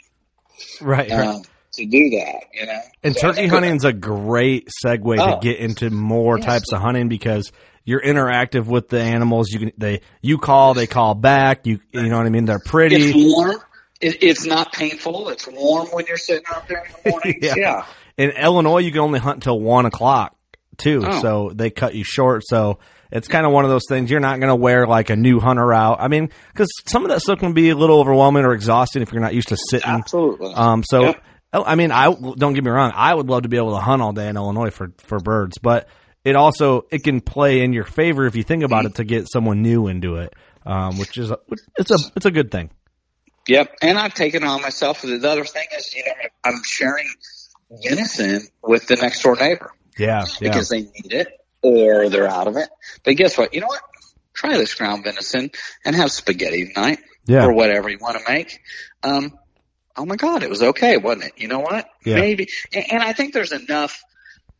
Right. 0.81 1.09
right. 1.09 1.27
um, 1.27 1.41
to 1.73 1.85
do 1.85 2.09
that, 2.11 2.43
you 2.53 2.65
know. 2.67 2.79
And 3.01 3.15
So 3.15 3.31
turkey 3.31 3.47
hunting 3.47 3.75
is 3.75 3.83
a 3.83 3.93
great 3.93 4.69
segue 4.85 5.15
to 5.17 5.37
Oh. 5.37 5.39
get 5.39 5.57
into 5.57 5.89
more 5.89 6.37
types 6.37 6.71
of 6.71 6.81
hunting 6.81 7.07
because 7.09 7.51
you're 7.85 8.01
interactive 8.01 8.65
with 8.65 8.89
the 8.89 9.01
animals. 9.01 9.49
You 9.51 9.59
can 9.59 9.71
they 9.77 10.01
you 10.21 10.37
call, 10.37 10.73
they 10.73 10.87
call 10.87 11.15
back. 11.15 11.65
You 11.67 11.79
you 11.91 12.03
know 12.09 12.17
what 12.17 12.25
I 12.25 12.29
mean? 12.29 12.45
They're 12.45 12.59
pretty. 12.59 12.95
It's 12.95 13.35
warm. 13.35 13.57
It, 14.01 14.21
it's 14.21 14.45
not 14.45 14.73
painful. 14.73 15.29
It's 15.29 15.47
warm 15.47 15.87
when 15.89 16.05
you're 16.07 16.17
sitting 16.17 16.43
out 16.53 16.67
there 16.67 16.83
in 16.85 16.91
the 17.03 17.09
morning. 17.11 17.39
Yeah. 17.41 17.53
yeah. 17.57 17.85
In 18.17 18.31
Illinois, 18.31 18.79
you 18.79 18.91
can 18.91 18.99
only 19.01 19.19
hunt 19.19 19.43
till 19.43 19.59
one 19.59 19.85
o'clock 19.85 20.35
too, 20.77 21.03
Oh. 21.05 21.21
so 21.21 21.51
they 21.53 21.69
cut 21.69 21.95
you 21.95 22.03
short. 22.03 22.43
So 22.45 22.79
it's 23.11 23.27
kind 23.27 23.45
of 23.45 23.51
one 23.51 23.63
of 23.63 23.71
those 23.71 23.85
things. 23.87 24.09
You're 24.11 24.19
not 24.19 24.39
going 24.39 24.49
to 24.49 24.55
wear 24.55 24.85
like 24.87 25.09
a 25.09 25.15
new 25.15 25.39
hunter 25.39 25.71
out. 25.73 25.97
I 26.01 26.07
mean, 26.07 26.29
because 26.51 26.69
some 26.87 27.03
of 27.03 27.09
that 27.09 27.21
stuff 27.21 27.39
can 27.39 27.53
be 27.53 27.69
a 27.69 27.75
little 27.75 27.99
overwhelming 27.99 28.43
or 28.43 28.53
exhausting 28.53 29.01
if 29.03 29.11
you're 29.11 29.21
not 29.21 29.33
used 29.33 29.49
to 29.49 29.57
sitting. 29.69 29.89
Absolutely. 29.89 30.53
Um, 30.53 30.83
so, 30.83 31.01
Yep. 31.05 31.23
I 31.53 31.75
mean, 31.75 31.91
I 31.91 32.05
don't 32.11 32.53
get 32.53 32.63
me 32.63 32.71
wrong. 32.71 32.91
I 32.95 33.13
would 33.13 33.27
love 33.29 33.43
to 33.43 33.49
be 33.49 33.57
able 33.57 33.75
to 33.75 33.79
hunt 33.81 34.01
all 34.01 34.11
day 34.13 34.27
in 34.27 34.35
Illinois 34.35 34.71
for, 34.71 34.91
for 34.97 35.19
birds, 35.19 35.59
but 35.59 35.87
it 36.23 36.35
also, 36.35 36.85
it 36.91 37.03
can 37.03 37.21
play 37.21 37.61
in 37.61 37.73
your 37.73 37.83
favor 37.83 38.25
if 38.25 38.35
you 38.35 38.43
think 38.43 38.63
about 38.63 38.85
it 38.85 38.95
to 38.95 39.03
get 39.03 39.27
someone 39.31 39.61
new 39.61 39.87
into 39.87 40.15
it. 40.15 40.33
Um, 40.65 40.97
which 40.97 41.17
is, 41.17 41.29
a, 41.29 41.37
it's 41.77 41.91
a, 41.91 41.97
it's 42.15 42.25
a 42.25 42.31
good 42.31 42.49
thing. 42.49 42.69
Yep. 43.49 43.75
And 43.81 43.99
I've 43.99 44.13
taken 44.13 44.43
it 44.43 44.45
on 44.45 44.61
myself. 44.61 45.01
The 45.01 45.15
other 45.29 45.43
thing 45.43 45.67
is, 45.77 45.93
you 45.93 46.05
know, 46.05 46.13
I'm 46.45 46.61
sharing 46.63 47.09
venison 47.83 48.47
with 48.61 48.87
the 48.87 48.95
next 48.95 49.21
door 49.23 49.35
neighbor 49.35 49.73
Yeah, 49.97 50.25
yeah, 50.39 50.49
because 50.49 50.69
they 50.69 50.83
need 50.83 51.11
it 51.11 51.27
or 51.61 52.07
they're 52.07 52.29
out 52.29 52.47
of 52.47 52.55
it. 52.55 52.69
But 53.03 53.17
guess 53.17 53.37
what? 53.37 53.53
You 53.53 53.59
know 53.59 53.67
what? 53.67 53.81
Try 54.33 54.57
this 54.57 54.73
ground 54.73 55.03
venison 55.03 55.51
and 55.83 55.95
have 55.95 56.11
spaghetti 56.11 56.71
tonight 56.73 56.99
yeah. 57.25 57.45
or 57.45 57.53
whatever 57.53 57.89
you 57.89 57.97
want 57.99 58.17
to 58.17 58.23
make. 58.31 58.61
Um, 59.03 59.37
oh 59.97 60.05
my 60.05 60.15
God, 60.15 60.43
it 60.43 60.49
was 60.49 60.63
okay, 60.63 60.95
wasn't 60.95 61.25
it? 61.25 61.33
You 61.35 61.49
know 61.49 61.59
what? 61.59 61.89
Yeah. 62.05 62.15
Maybe. 62.15 62.47
And, 62.73 62.85
and 62.93 63.03
I 63.03 63.11
think 63.11 63.33
there's 63.33 63.51
enough, 63.51 64.01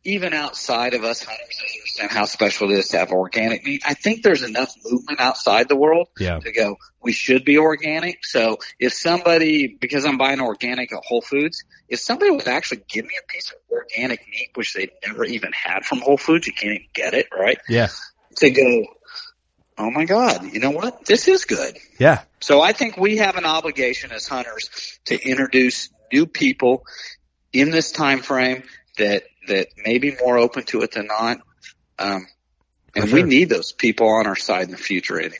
even 0.04 0.34
outside 0.34 0.94
of 0.94 1.02
us 1.04 1.22
hunters, 1.22 1.60
understand 1.78 2.10
how 2.10 2.24
special 2.26 2.70
it 2.70 2.78
is 2.78 2.88
to 2.88 2.98
have 2.98 3.10
organic 3.10 3.64
meat. 3.64 3.82
I 3.86 3.94
think 3.94 4.22
there's 4.22 4.42
enough 4.42 4.74
movement 4.84 5.20
outside 5.20 5.68
the 5.68 5.76
world 5.76 6.08
Yeah. 6.18 6.38
to 6.40 6.52
go, 6.52 6.76
we 7.02 7.12
should 7.12 7.44
be 7.44 7.58
organic. 7.58 8.24
So 8.24 8.58
if 8.78 8.92
somebody, 8.92 9.76
because 9.80 10.04
I'm 10.04 10.18
buying 10.18 10.40
organic 10.40 10.92
at 10.92 11.00
Whole 11.04 11.22
Foods, 11.22 11.64
if 11.88 12.00
somebody 12.00 12.30
would 12.30 12.46
actually 12.48 12.82
give 12.88 13.04
me 13.04 13.14
a 13.18 13.32
piece 13.32 13.50
of 13.50 13.56
organic 13.70 14.20
meat, 14.28 14.50
which 14.54 14.74
they've 14.74 14.90
never 15.06 15.24
even 15.24 15.52
had 15.52 15.84
from 15.84 16.00
Whole 16.00 16.18
Foods, 16.18 16.46
you 16.46 16.52
can't 16.52 16.74
even 16.74 16.88
get 16.94 17.14
it, 17.14 17.26
right? 17.36 17.58
yeah, 17.68 17.88
To 18.38 18.50
go, 18.50 18.84
oh 19.78 19.90
my 19.90 20.04
God, 20.04 20.52
you 20.52 20.60
know 20.60 20.70
what? 20.70 21.04
This 21.06 21.28
is 21.28 21.44
good. 21.46 21.76
yeah, 21.98 22.22
So 22.40 22.60
I 22.60 22.72
think 22.72 22.96
we 22.96 23.16
have 23.18 23.36
an 23.36 23.44
obligation 23.46 24.12
as 24.12 24.26
hunters 24.28 24.98
to 25.06 25.18
introduce 25.20 25.88
new 26.12 26.26
people 26.26 26.84
in 27.52 27.70
this 27.70 27.90
time 27.92 28.20
frame 28.20 28.64
that 28.98 29.24
that 29.48 29.68
may 29.84 29.98
be 29.98 30.14
more 30.22 30.38
open 30.38 30.64
to 30.64 30.82
it 30.82 30.92
than 30.92 31.06
not. 31.06 31.38
Um, 31.98 32.26
and 32.94 33.08
For 33.08 33.16
we 33.16 33.22
need 33.22 33.48
those 33.48 33.72
people 33.72 34.08
on 34.08 34.26
our 34.26 34.36
side 34.36 34.64
in 34.64 34.70
the 34.70 34.76
future 34.76 35.18
anyway. 35.18 35.36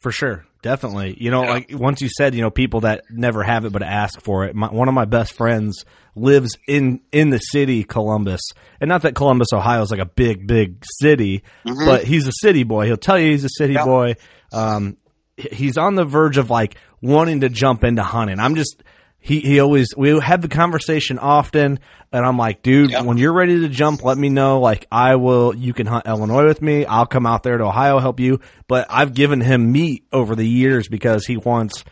for 0.00 0.12
sure, 0.12 0.44
definitely. 0.62 1.16
You 1.18 1.30
know, 1.30 1.42
Yeah. 1.44 1.50
like 1.50 1.70
once 1.72 2.00
you 2.00 2.08
said, 2.16 2.34
you 2.34 2.40
know, 2.42 2.50
people 2.50 2.80
that 2.82 3.04
never 3.10 3.42
have 3.42 3.64
it 3.64 3.72
but 3.72 3.82
ask 3.82 4.20
for 4.22 4.44
it. 4.44 4.54
My, 4.54 4.68
one 4.68 4.88
of 4.88 4.94
my 4.94 5.04
best 5.06 5.32
friends 5.32 5.84
lives 6.14 6.56
in 6.68 7.00
in 7.12 7.30
the 7.30 7.38
city, 7.38 7.82
Columbus, 7.84 8.40
and 8.80 8.88
not 8.88 9.02
that 9.02 9.14
Columbus, 9.14 9.48
Ohio, 9.52 9.82
is 9.82 9.90
like 9.90 10.00
a 10.00 10.06
big, 10.06 10.46
big 10.46 10.84
city, 11.00 11.42
but 11.64 12.04
he's 12.04 12.26
a 12.26 12.32
city 12.32 12.62
boy. 12.64 12.86
He'll 12.86 12.96
tell 12.96 13.18
you 13.18 13.30
he's 13.32 13.44
a 13.44 13.48
city 13.50 13.74
Yeah. 13.74 13.84
boy. 13.84 14.14
Um, 14.52 14.96
he's 15.36 15.76
on 15.78 15.94
the 15.94 16.04
verge 16.04 16.36
of 16.38 16.50
like 16.50 16.76
wanting 17.00 17.40
to 17.42 17.48
jump 17.48 17.84
into 17.84 18.02
hunting. 18.02 18.38
I'm 18.40 18.54
just 18.56 18.82
he 19.20 19.40
he 19.40 19.60
always 19.60 19.94
we 19.96 20.18
have 20.20 20.42
the 20.42 20.48
conversation 20.48 21.18
often, 21.18 21.80
and 22.12 22.26
I'm 22.26 22.36
like, 22.36 22.62
dude, 22.62 22.90
Yeah. 22.92 23.02
when 23.02 23.18
you're 23.18 23.32
ready 23.32 23.60
to 23.60 23.68
jump, 23.68 24.02
let 24.04 24.16
me 24.16 24.28
know. 24.28 24.60
Like 24.60 24.86
I 24.90 25.16
will, 25.16 25.54
you 25.54 25.72
can 25.74 25.86
hunt 25.86 26.06
Illinois 26.06 26.46
with 26.46 26.62
me. 26.62 26.86
I'll 26.86 27.06
come 27.06 27.26
out 27.26 27.42
there 27.42 27.58
to 27.58 27.64
Ohio 27.64 27.98
help 27.98 28.20
you. 28.20 28.40
But 28.68 28.86
I've 28.88 29.14
given 29.14 29.40
him 29.40 29.72
meat 29.72 30.04
over 30.12 30.34
the 30.36 30.46
years 30.46 30.88
because 30.88 31.26
he 31.26 31.36
wants 31.36 31.84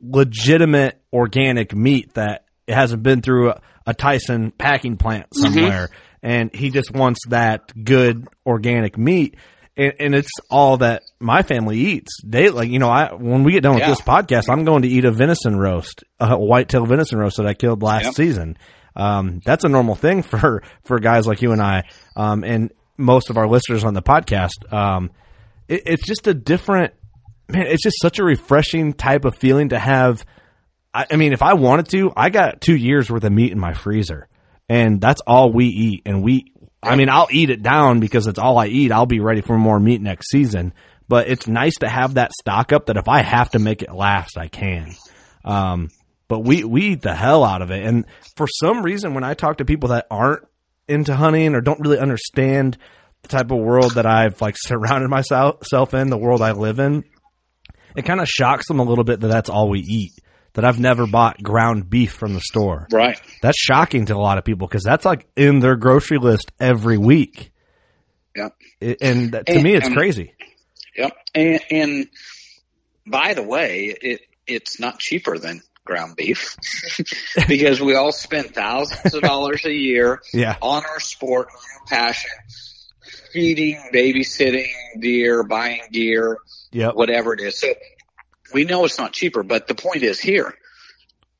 legitimate 0.00 1.00
organic 1.12 1.74
meat 1.74 2.14
that 2.14 2.44
it 2.66 2.74
hasn't 2.74 3.02
been 3.02 3.22
through 3.22 3.50
a, 3.50 3.60
a 3.86 3.94
Tyson 3.94 4.50
packing 4.50 4.96
plant 4.96 5.30
mm-hmm. 5.30 5.52
somewhere, 5.52 5.88
and 6.22 6.54
he 6.54 6.70
just 6.70 6.92
wants 6.92 7.20
that 7.28 7.72
good 7.84 8.26
organic 8.46 8.96
meat. 8.98 9.36
And, 9.76 9.92
and 9.98 10.14
it's 10.14 10.30
all 10.50 10.76
that 10.78 11.02
my 11.18 11.42
family 11.42 11.76
eats. 11.78 12.20
They 12.24 12.48
like, 12.50 12.70
you 12.70 12.78
know, 12.78 12.88
I 12.90 13.12
when 13.12 13.42
we 13.42 13.52
get 13.52 13.62
done 13.64 13.74
with 13.74 13.82
Yeah. 13.82 13.88
this 13.90 14.00
podcast, 14.00 14.48
I'm 14.48 14.64
going 14.64 14.82
to 14.82 14.88
eat 14.88 15.04
a 15.04 15.10
venison 15.10 15.56
roast, 15.56 16.04
a 16.20 16.36
whitetail 16.38 16.86
venison 16.86 17.18
roast 17.18 17.38
that 17.38 17.46
I 17.46 17.54
killed 17.54 17.82
last 17.82 18.04
Yep. 18.04 18.14
season. 18.14 18.56
Um, 18.94 19.40
that's 19.44 19.64
a 19.64 19.68
normal 19.68 19.96
thing 19.96 20.22
for 20.30 20.62
for 20.84 21.00
guys 21.00 21.26
like 21.26 21.42
you 21.42 21.50
and 21.52 21.60
I, 21.60 21.84
um, 22.16 22.44
and 22.44 22.72
most 22.96 23.30
of 23.30 23.36
our 23.36 23.48
listeners 23.48 23.82
on 23.82 23.94
the 23.94 24.02
podcast. 24.02 24.72
Um, 24.72 25.10
it, 25.66 25.82
it's 25.86 26.06
just 26.06 26.28
a 26.28 26.34
different 26.34 26.92
man. 27.48 27.66
It's 27.66 27.82
just 27.82 27.96
such 28.00 28.20
a 28.20 28.24
refreshing 28.24 28.92
type 28.92 29.24
of 29.24 29.34
feeling 29.36 29.70
to 29.70 29.78
have. 29.78 30.24
I, 30.94 31.06
I 31.10 31.16
mean, 31.16 31.32
if 31.32 31.42
I 31.42 31.54
wanted 31.54 31.88
to, 31.88 32.12
I 32.16 32.30
got 32.30 32.60
two 32.60 32.76
years 32.76 33.10
worth 33.10 33.24
of 33.24 33.32
meat 33.32 33.50
in 33.50 33.58
my 33.58 33.74
freezer, 33.74 34.28
and 34.68 35.00
that's 35.00 35.20
all 35.26 35.52
we 35.52 35.66
eat. 35.66 36.02
And 36.06 36.22
we, 36.22 36.52
I 36.84 36.96
mean, 36.96 37.08
I'll 37.08 37.28
eat 37.30 37.50
it 37.50 37.62
down 37.62 38.00
because 38.00 38.26
it's 38.26 38.38
all 38.38 38.58
I 38.58 38.66
eat. 38.66 38.92
I'll 38.92 39.06
be 39.06 39.20
ready 39.20 39.40
for 39.40 39.58
more 39.58 39.80
meat 39.80 40.00
next 40.00 40.30
season. 40.30 40.72
But 41.08 41.28
it's 41.28 41.46
nice 41.46 41.74
to 41.80 41.88
have 41.88 42.14
that 42.14 42.32
stock 42.32 42.72
up 42.72 42.86
that 42.86 42.96
if 42.96 43.08
I 43.08 43.22
have 43.22 43.50
to 43.50 43.58
make 43.58 43.82
it 43.82 43.92
last, 43.92 44.38
I 44.38 44.48
can. 44.48 44.94
Um, 45.44 45.90
but 46.28 46.40
we 46.40 46.64
we 46.64 46.82
eat 46.92 47.02
the 47.02 47.14
hell 47.14 47.44
out 47.44 47.60
of 47.60 47.70
it, 47.70 47.84
and 47.84 48.06
for 48.36 48.46
some 48.46 48.82
reason, 48.82 49.12
when 49.12 49.24
I 49.24 49.34
talk 49.34 49.58
to 49.58 49.66
people 49.66 49.90
that 49.90 50.06
aren't 50.10 50.46
into 50.88 51.14
hunting 51.14 51.54
or 51.54 51.60
don't 51.60 51.80
really 51.80 51.98
understand 51.98 52.78
the 53.22 53.28
type 53.28 53.50
of 53.50 53.58
world 53.58 53.94
that 53.94 54.06
I've 54.06 54.40
like 54.40 54.56
surrounded 54.64 55.08
myself 55.08 55.94
in, 55.94 56.08
the 56.08 56.18
world 56.18 56.40
I 56.40 56.52
live 56.52 56.78
in, 56.78 57.04
it 57.96 58.06
kind 58.06 58.20
of 58.20 58.28
shocks 58.28 58.68
them 58.68 58.80
a 58.80 58.84
little 58.84 59.04
bit 59.04 59.20
that 59.20 59.28
that's 59.28 59.50
all 59.50 59.68
we 59.68 59.80
eat. 59.80 60.12
That 60.54 60.64
I've 60.64 60.78
never 60.80 61.06
bought 61.06 61.42
ground 61.42 61.90
beef 61.90 62.12
from 62.12 62.32
the 62.34 62.40
store. 62.40 62.86
Right. 62.92 63.20
That's 63.42 63.58
shocking 63.60 64.06
to 64.06 64.14
a 64.14 64.18
lot 64.18 64.38
of 64.38 64.44
people 64.44 64.66
because 64.68 64.84
that's 64.84 65.04
like 65.04 65.26
in 65.36 65.58
their 65.60 65.74
grocery 65.76 66.18
list 66.18 66.52
every 66.60 66.96
week. 66.96 67.50
It, 68.80 68.98
and 69.00 69.32
to 69.32 69.42
And- 69.48 69.62
me, 69.62 69.74
it's 69.74 69.86
and- 69.86 69.96
crazy. 69.96 70.34
Yep. 70.96 71.16
And, 71.34 71.60
and 71.70 72.06
by 73.06 73.34
the 73.34 73.42
way, 73.42 73.94
it 74.00 74.20
it's 74.46 74.78
not 74.78 74.98
cheaper 74.98 75.38
than 75.38 75.60
ground 75.84 76.16
beef 76.16 76.56
because 77.48 77.80
we 77.80 77.94
all 77.94 78.12
spend 78.12 78.54
thousands 78.54 79.14
of 79.14 79.22
dollars 79.22 79.64
a 79.64 79.72
year 79.72 80.20
Yeah. 80.34 80.56
on 80.62 80.84
our 80.84 81.00
sport, 81.00 81.48
on 81.50 81.54
our 81.80 81.86
passion, 81.88 82.30
feeding, 83.32 83.80
babysitting 83.92 84.68
deer, 85.00 85.42
buying 85.42 85.80
gear, 85.92 86.38
Yep. 86.72 86.94
whatever 86.94 87.32
it 87.34 87.40
is. 87.40 87.58
So 87.58 87.68
we 88.54 88.64
know 88.64 88.84
it's 88.84 88.98
not 88.98 89.12
cheaper, 89.12 89.42
but 89.42 89.66
the 89.66 89.74
point 89.74 90.02
is 90.02 90.18
here, 90.18 90.54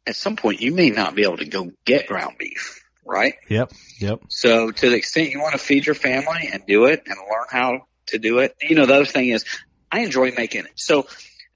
at 0.07 0.17
some 0.17 0.37
point 0.37 0.61
you 0.61 0.73
may 0.75 0.91
not 0.91 1.15
be 1.15 1.23
able 1.23 1.39
to 1.39 1.47
go 1.47 1.71
get 1.87 2.07
ground 2.07 2.37
beef, 2.39 2.85
right? 3.07 3.35
Yep. 3.49 3.73
Yep. 4.01 4.21
So 4.29 4.71
to 4.71 4.91
the 4.91 4.97
extent 4.97 5.31
you 5.31 5.41
want 5.41 5.53
to 5.53 5.59
feed 5.59 5.87
your 5.87 5.95
family 5.95 6.51
and 6.53 6.67
do 6.67 6.87
it 6.87 7.05
and 7.07 7.17
learn 7.17 7.47
how 7.51 7.87
to 8.09 8.19
do 8.19 8.39
it, 8.41 8.55
you 8.61 8.75
know, 8.75 8.85
the 8.85 8.95
other 8.95 9.05
thing 9.07 9.29
is 9.31 9.45
I 9.91 10.01
enjoy 10.01 10.33
making 10.37 10.65
it. 10.67 10.73
So, 10.75 11.07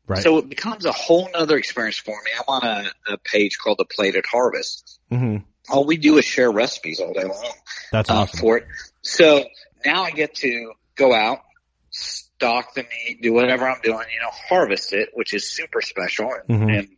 Right. 0.07 0.23
so 0.23 0.39
it 0.39 0.49
becomes 0.49 0.87
a 0.87 0.93
whole 0.93 1.29
nother 1.35 1.59
experience 1.59 1.99
for 1.99 2.17
me. 2.25 2.31
I'm 2.35 2.45
on 2.49 2.65
a, 2.65 3.13
a 3.13 3.19
page 3.19 3.59
called 3.59 3.77
the 3.79 3.85
Plated 3.85 4.25
Harvest. 4.25 4.99
hmm 5.11 5.39
All 5.69 5.85
we 5.85 5.99
do 5.99 6.17
is 6.17 6.25
share 6.25 6.51
recipes 6.51 6.99
all 7.01 7.13
day 7.13 7.25
long 7.25 7.53
That's 7.93 8.09
uh, 8.09 8.15
awesome. 8.15 8.41
for 8.41 8.57
it. 8.57 8.67
So 9.03 9.45
now 9.85 10.05
I 10.05 10.11
get 10.13 10.37
to 10.37 10.73
go 10.97 11.13
out, 11.13 11.41
stock 12.39 12.73
the 12.75 12.85
meat, 12.85 13.21
do 13.21 13.33
whatever 13.33 13.69
I'm 13.69 13.81
doing, 13.83 14.07
you 14.15 14.21
know, 14.21 14.31
harvest 14.31 14.93
it, 14.93 15.11
which 15.13 15.35
is 15.35 15.51
super 15.51 15.83
special. 15.83 16.33
And, 16.33 16.61
Mhm. 16.61 16.79
and 16.79 16.89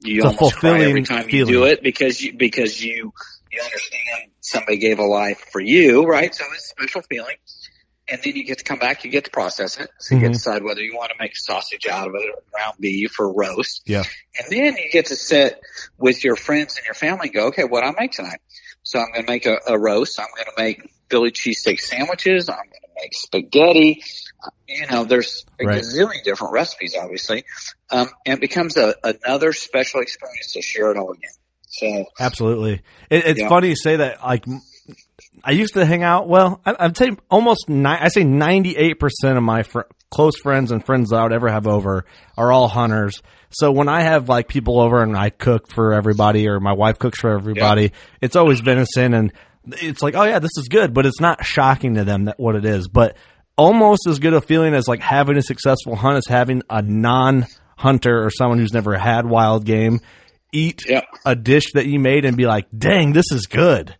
you 0.00 0.18
It's 0.18 0.26
almost 0.26 0.56
cry 0.56 0.82
every 0.82 1.02
time 1.02 1.28
you 1.28 1.44
do 1.46 1.64
it 1.64 1.82
because 1.82 2.20
you, 2.20 2.34
because 2.34 2.82
you, 2.82 3.12
you 3.50 3.60
understand 3.60 4.30
somebody 4.40 4.78
gave 4.78 5.00
a 5.00 5.04
life 5.04 5.46
for 5.50 5.60
you, 5.60 6.04
right? 6.04 6.32
So 6.32 6.44
it's 6.52 6.66
a 6.66 6.68
special 6.68 7.02
feeling. 7.02 7.36
And 8.06 8.20
then 8.22 8.36
you 8.36 8.44
get 8.44 8.58
to 8.58 8.64
come 8.64 8.78
back, 8.78 9.04
you 9.04 9.10
get 9.10 9.24
to 9.24 9.30
process 9.30 9.78
it. 9.78 9.88
So 9.98 10.14
you 10.14 10.20
get 10.20 10.26
to 10.26 10.30
Mhm. 10.30 10.34
decide 10.34 10.62
whether 10.62 10.82
you 10.82 10.94
want 10.94 11.10
to 11.10 11.16
make 11.18 11.34
sausage 11.36 11.86
out 11.86 12.06
of 12.06 12.14
it 12.14 12.28
or 12.28 12.42
ground 12.52 12.76
beef 12.78 13.18
or 13.18 13.32
roast. 13.32 13.82
Yeah. 13.86 14.04
And 14.38 14.52
then 14.52 14.76
you 14.76 14.90
get 14.92 15.06
to 15.06 15.16
sit 15.16 15.58
with 15.98 16.22
your 16.22 16.36
friends 16.36 16.76
and 16.76 16.84
your 16.84 16.94
family 16.94 17.28
and 17.28 17.34
go, 17.34 17.46
okay, 17.46 17.64
what 17.64 17.82
I 17.82 17.92
make 17.98 18.12
tonight? 18.12 18.40
So 18.82 19.00
I'm 19.00 19.10
going 19.12 19.24
to 19.24 19.32
make 19.32 19.46
a, 19.46 19.58
a 19.66 19.78
roast. 19.78 20.20
I'm 20.20 20.28
going 20.36 20.46
to 20.54 20.62
make 20.62 20.92
Philly 21.08 21.30
cheesesteak 21.30 21.80
sandwiches. 21.80 22.48
I'm 22.50 22.56
going 22.56 22.68
to 22.68 23.02
make 23.02 23.14
spaghetti. 23.14 24.02
You 24.68 24.86
know, 24.90 25.04
there's 25.04 25.44
a 25.60 25.66
Right. 25.66 25.82
gazillion 25.82 26.22
different 26.24 26.52
recipes, 26.52 26.94
obviously. 27.00 27.44
Um, 27.90 28.08
and 28.26 28.34
it 28.34 28.40
becomes 28.40 28.76
a, 28.76 28.94
another 29.04 29.52
special 29.52 30.00
experience 30.00 30.52
to 30.54 30.62
share 30.62 30.90
it 30.90 30.96
all 30.96 31.12
again. 31.12 31.30
So, 31.68 32.06
Absolutely. 32.20 32.82
It, 33.10 33.26
it's 33.26 33.40
Yeah. 33.40 33.48
funny 33.48 33.68
you 33.68 33.76
say 33.76 33.96
that. 33.96 34.22
Like, 34.22 34.44
I 35.42 35.50
used 35.52 35.74
to 35.74 35.84
hang 35.84 36.02
out. 36.02 36.28
Well, 36.28 36.60
I, 36.64 36.74
I'd 36.78 36.96
say 36.96 37.10
almost. 37.30 37.68
Ni- 37.68 37.84
I 37.88 38.08
say 38.08 38.24
ninety 38.24 38.76
eight 38.76 38.98
percent 39.00 39.36
of 39.36 39.42
my 39.42 39.62
fr- 39.62 39.80
close 40.10 40.38
friends 40.42 40.70
and 40.70 40.84
friends 40.84 41.10
that 41.10 41.16
I 41.16 41.22
would 41.24 41.32
ever 41.32 41.48
have 41.48 41.66
over 41.66 42.04
are 42.36 42.52
all 42.52 42.68
hunters. 42.68 43.20
So 43.50 43.72
when 43.72 43.88
I 43.88 44.02
have 44.02 44.28
like 44.28 44.48
people 44.48 44.80
over 44.80 45.02
and 45.02 45.16
I 45.16 45.30
cook 45.30 45.70
for 45.72 45.92
everybody, 45.92 46.48
or 46.48 46.60
my 46.60 46.72
wife 46.72 46.98
cooks 46.98 47.20
for 47.20 47.30
everybody, 47.30 47.92
it's 48.20 48.36
always 48.36 48.60
venison, 48.60 49.12
and 49.14 49.32
it's 49.80 50.02
like, 50.02 50.14
oh 50.14 50.24
yeah, 50.24 50.38
this 50.38 50.50
is 50.56 50.68
good, 50.68 50.94
but 50.94 51.06
it's 51.06 51.20
not 51.20 51.44
shocking 51.44 51.94
to 51.94 52.04
them 52.04 52.26
that 52.26 52.38
what 52.38 52.54
it 52.56 52.64
is. 52.64 52.88
But 52.88 53.16
almost 53.56 54.06
as 54.08 54.18
good 54.18 54.34
a 54.34 54.40
feeling 54.40 54.74
as 54.74 54.88
like 54.88 55.00
having 55.00 55.36
a 55.36 55.42
successful 55.42 55.96
hunt 55.96 56.16
as 56.16 56.26
having 56.26 56.62
a 56.70 56.82
non 56.82 57.46
hunter 57.76 58.24
or 58.24 58.30
someone 58.30 58.58
who's 58.58 58.72
never 58.72 58.96
had 58.96 59.26
wild 59.26 59.64
game 59.64 60.00
eat 60.52 60.84
yeah. 60.88 61.00
a 61.26 61.34
dish 61.34 61.72
that 61.74 61.86
you 61.86 61.98
made 61.98 62.24
and 62.24 62.36
be 62.36 62.46
like, 62.46 62.66
dang, 62.76 63.12
this 63.12 63.32
is 63.32 63.46
good. 63.46 63.96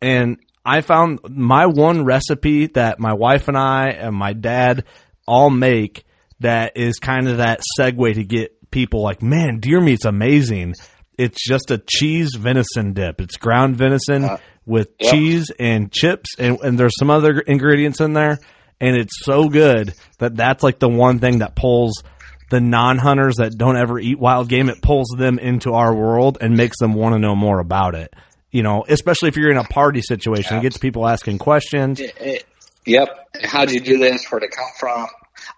And 0.00 0.38
I 0.64 0.80
found 0.80 1.20
my 1.28 1.66
one 1.66 2.04
recipe 2.04 2.66
that 2.68 2.98
my 2.98 3.12
wife 3.12 3.46
and 3.48 3.56
I 3.56 3.90
and 3.90 4.14
my 4.14 4.32
dad 4.32 4.84
all 5.26 5.48
make 5.50 6.04
that 6.40 6.76
is 6.76 6.98
kind 6.98 7.28
of 7.28 7.36
that 7.36 7.60
segue 7.78 8.14
to 8.14 8.24
get 8.24 8.70
people 8.72 9.02
like, 9.02 9.22
man, 9.22 9.60
deer 9.60 9.80
meat's 9.80 10.04
amazing. 10.04 10.74
It's 11.16 11.46
just 11.46 11.70
a 11.70 11.78
cheese 11.78 12.34
venison 12.34 12.94
dip. 12.94 13.20
It's 13.20 13.36
ground 13.36 13.76
venison 13.76 14.24
Uh, 14.24 14.38
with 14.66 14.88
yeah. 14.98 15.10
cheese 15.10 15.50
and 15.58 15.92
chips, 15.92 16.30
and, 16.38 16.58
and 16.60 16.78
there's 16.78 16.94
some 16.98 17.10
other 17.10 17.38
ingredients 17.40 18.00
in 18.00 18.12
there. 18.12 18.38
And 18.82 18.96
it's 18.96 19.24
so 19.24 19.48
good 19.48 19.94
that 20.18 20.36
that's 20.36 20.62
like 20.62 20.78
the 20.78 20.88
one 20.88 21.18
thing 21.20 21.38
that 21.38 21.54
pulls 21.54 22.02
the 22.50 22.60
non-hunters 22.60 23.36
that 23.36 23.56
don't 23.56 23.76
ever 23.78 23.98
eat 23.98 24.18
wild 24.18 24.48
game, 24.48 24.68
it 24.68 24.82
pulls 24.82 25.08
them 25.16 25.38
into 25.38 25.72
our 25.72 25.94
world 25.94 26.36
and 26.40 26.54
makes 26.56 26.78
them 26.78 26.92
want 26.92 27.14
to 27.14 27.18
know 27.18 27.34
more 27.34 27.60
about 27.60 27.94
it. 27.94 28.12
You 28.50 28.62
know, 28.62 28.84
especially 28.86 29.28
if 29.28 29.36
you're 29.38 29.50
in 29.50 29.56
a 29.56 29.64
party 29.64 30.02
situation, 30.02 30.58
it 30.58 30.62
gets 30.62 30.76
people 30.76 31.08
asking 31.08 31.38
questions. 31.38 31.98
It- 32.00 32.14
it- 32.20 32.44
yep. 32.84 33.08
How'd 33.42 33.70
you 33.70 33.80
do 33.80 33.96
this? 33.96 34.26
Where'd 34.26 34.42
it 34.42 34.50
come 34.50 34.68
from? 34.78 35.06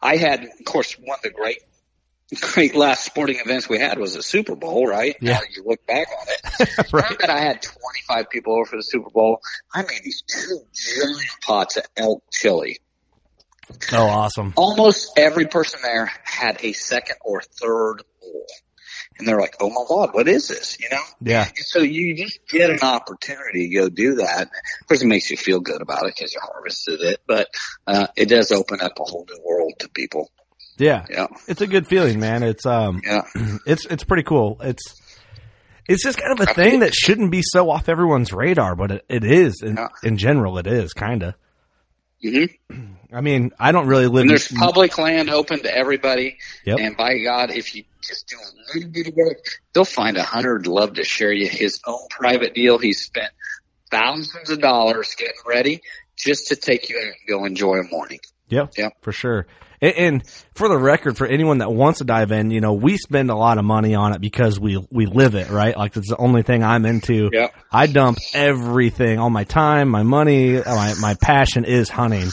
I 0.01 0.17
had, 0.17 0.45
of 0.45 0.65
course, 0.65 0.93
one 1.03 1.17
of 1.19 1.23
the 1.23 1.31
great, 1.31 1.59
great 2.53 2.77
last 2.77 3.05
sporting 3.05 3.39
events 3.45 3.69
we 3.69 3.79
had 3.79 3.99
was 3.99 4.15
the 4.15 4.23
Super 4.23 4.55
Bowl, 4.55 4.87
right? 4.87 5.17
Yeah. 5.21 5.33
Now 5.33 5.41
you 5.57 5.65
look 5.67 5.85
back 5.87 6.07
on 6.09 6.27
it. 6.61 6.69
Right. 6.93 7.19
Bet 7.19 7.29
I 7.31 7.41
had 7.41 7.61
25 7.63 8.31
people 8.31 8.55
over 8.55 8.67
for 8.67 8.77
the 8.77 8.83
Super 8.83 9.11
Bowl. 9.11 9.41
I 9.75 9.83
made 9.83 10.01
these 10.05 10.23
two 10.29 10.61
giant 10.73 11.27
pots 11.45 11.77
of 11.77 11.85
elk 11.97 12.23
chili. 12.33 12.79
Oh, 13.93 14.07
awesome. 14.07 14.53
Almost 14.57 15.13
every 15.19 15.47
person 15.47 15.81
there 15.83 16.11
had 16.23 16.59
a 16.63 16.73
second 16.73 17.17
or 17.23 17.43
third 17.43 18.03
bowl. 18.21 18.47
And 19.19 19.29
they're 19.29 19.41
like, 19.41 19.55
oh 19.61 19.71
my 19.71 19.85
God, 19.89 20.13
what 20.13 20.27
is 20.27 20.49
this? 20.49 20.79
You 20.81 20.89
know? 20.91 21.03
Yeah. 21.21 21.45
And 21.47 21.57
so 21.59 21.79
you 21.81 22.17
just 22.17 22.41
get 22.49 22.71
an 22.71 22.81
opportunity 22.83 23.69
to 23.69 23.75
go 23.75 23.89
do 23.89 24.17
that. 24.17 24.43
Of 24.81 24.87
course, 24.89 25.03
it 25.03 25.07
makes 25.07 25.31
you 25.31 25.37
feel 25.37 25.61
good 25.61 25.81
about 25.83 26.07
it 26.07 26.15
because 26.17 26.35
you 26.35 26.41
harvested 26.43 27.01
it, 27.01 27.21
but 27.27 27.49
uh, 27.87 28.09
it 28.17 28.29
does 28.29 28.51
open 28.51 28.81
up 28.81 28.93
a 28.99 29.05
whole 29.05 29.25
new 29.31 29.41
world 29.45 29.75
to 29.81 29.89
people. 29.89 30.31
Yeah. 30.79 31.07
Yeah, 31.09 31.29
It's 31.47 31.61
a 31.61 31.69
good 31.69 31.87
feeling, 31.87 32.19
man. 32.19 32.43
It's, 32.43 32.67
um, 32.67 33.03
yeah, 33.05 33.23
it's, 33.67 33.87
it's 33.87 34.03
pretty 34.03 34.25
cool. 34.25 34.59
It's, 34.61 35.01
it's 35.87 36.03
just 36.03 36.19
kind 36.19 36.33
of 36.41 36.49
a 36.49 36.53
thing 36.53 36.81
that 36.81 36.93
shouldn't 36.95 37.31
be 37.31 37.43
so 37.45 37.71
off 37.71 37.89
everyone's 37.89 38.33
radar, 38.33 38.75
but 38.75 38.91
it, 38.91 39.05
it 39.09 39.23
is 39.23 39.63
in, 39.63 39.77
Yeah. 39.77 39.89
in 40.03 40.17
general. 40.17 40.59
It 40.59 40.67
is 40.67 40.93
kind 40.93 41.23
of. 41.23 41.35
Hmm 42.25 42.95
I 43.13 43.21
mean, 43.21 43.53
I 43.61 43.71
don't 43.71 43.87
really 43.87 44.09
live. 44.09 44.23
And 44.23 44.31
there's 44.31 44.51
in, 44.51 44.57
public 44.57 44.99
land 44.99 45.31
open 45.31 45.63
to 45.63 45.73
everybody. 45.73 46.39
Yep. 46.65 46.81
And 46.81 46.97
by 46.97 47.19
God, 47.19 47.53
if 47.53 47.75
you 47.75 47.85
just 48.03 48.29
do 48.29 48.37
a 48.37 48.51
little 48.75 48.91
bit 48.91 49.07
of 49.07 49.15
work, 49.15 49.39
they'll 49.73 49.85
find 49.85 50.17
a 50.17 50.25
hundred 50.25 50.67
love 50.67 50.95
to 50.95 51.05
share 51.05 51.33
you 51.33 51.49
his 51.49 51.81
own 51.87 52.01
private 52.11 52.55
deal. 52.55 52.79
He's 52.79 53.01
spent 53.01 53.31
thousands 53.91 54.51
of 54.51 54.61
dollars 54.61 55.15
getting 55.15 55.35
ready 55.47 55.81
just 56.17 56.49
to 56.49 56.57
take 56.57 56.89
you 56.89 56.97
out 56.97 57.05
and 57.05 57.29
go 57.29 57.45
enjoy 57.45 57.77
a 57.77 57.85
morning. 57.85 58.19
Yep. 58.49 58.73
Yep. 58.77 58.93
For 59.03 59.13
sure. 59.13 59.47
And, 59.85 60.23
for 60.55 60.69
the 60.69 60.79
record, 60.79 61.17
for 61.19 61.27
anyone 61.27 61.59
that 61.59 61.71
wants 61.73 61.99
to 61.99 62.05
dive 62.05 62.31
in, 62.33 62.51
you 62.51 62.61
know, 62.61 62.73
we 62.75 62.97
spend 62.97 63.31
a 63.31 63.35
lot 63.35 63.59
of 63.59 63.65
money 63.65 63.95
on 63.95 64.13
it 64.15 64.21
because 64.21 64.59
we, 64.59 64.79
we 64.91 65.07
live 65.07 65.35
it, 65.35 65.51
right? 65.51 65.77
Like 65.77 65.97
it's 65.97 66.09
the 66.09 66.17
only 66.17 66.43
thing 66.43 66.63
I'm 66.63 66.87
into. 66.87 67.29
Yep. 67.33 67.55
I 67.73 67.87
dump 67.87 68.19
everything, 68.35 69.19
all 69.19 69.31
my 69.31 69.45
time, 69.45 69.89
my 69.89 70.03
money, 70.03 70.55
my, 70.61 70.95
my 71.01 71.15
passion 71.21 71.65
is 71.65 71.89
hunting. 71.89 72.29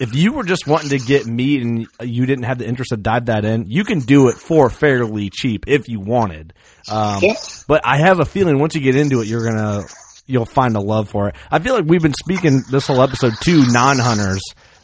If 0.00 0.14
you 0.14 0.32
were 0.32 0.44
just 0.44 0.66
wanting 0.66 0.90
to 0.90 0.98
get 0.98 1.26
meat 1.26 1.62
and 1.62 1.86
you 2.02 2.26
didn't 2.26 2.44
have 2.44 2.58
the 2.58 2.66
interest 2.66 2.90
to 2.90 2.96
dive 2.96 3.26
that 3.26 3.44
in, 3.44 3.70
you 3.70 3.84
can 3.84 4.00
do 4.00 4.28
it 4.28 4.34
for 4.36 4.68
fairly 4.70 5.30
cheap 5.30 5.64
if 5.68 5.88
you 5.88 6.00
wanted. 6.00 6.52
Um, 6.90 7.20
Yep. 7.22 7.36
but 7.68 7.82
I 7.84 7.98
have 7.98 8.20
a 8.20 8.24
feeling 8.24 8.58
once 8.58 8.74
you 8.74 8.80
get 8.80 8.96
into 8.96 9.20
it, 9.20 9.28
you're 9.28 9.44
gonna 9.44 9.82
you'll 10.26 10.44
find 10.46 10.76
a 10.76 10.80
love 10.80 11.08
for 11.08 11.28
it. 11.28 11.34
I 11.50 11.58
feel 11.58 11.74
like 11.74 11.84
we've 11.86 12.00
been 12.02 12.14
speaking 12.14 12.62
this 12.70 12.86
whole 12.86 13.02
episode 13.02 13.34
to 13.42 13.66
non-hunters, 13.72 14.40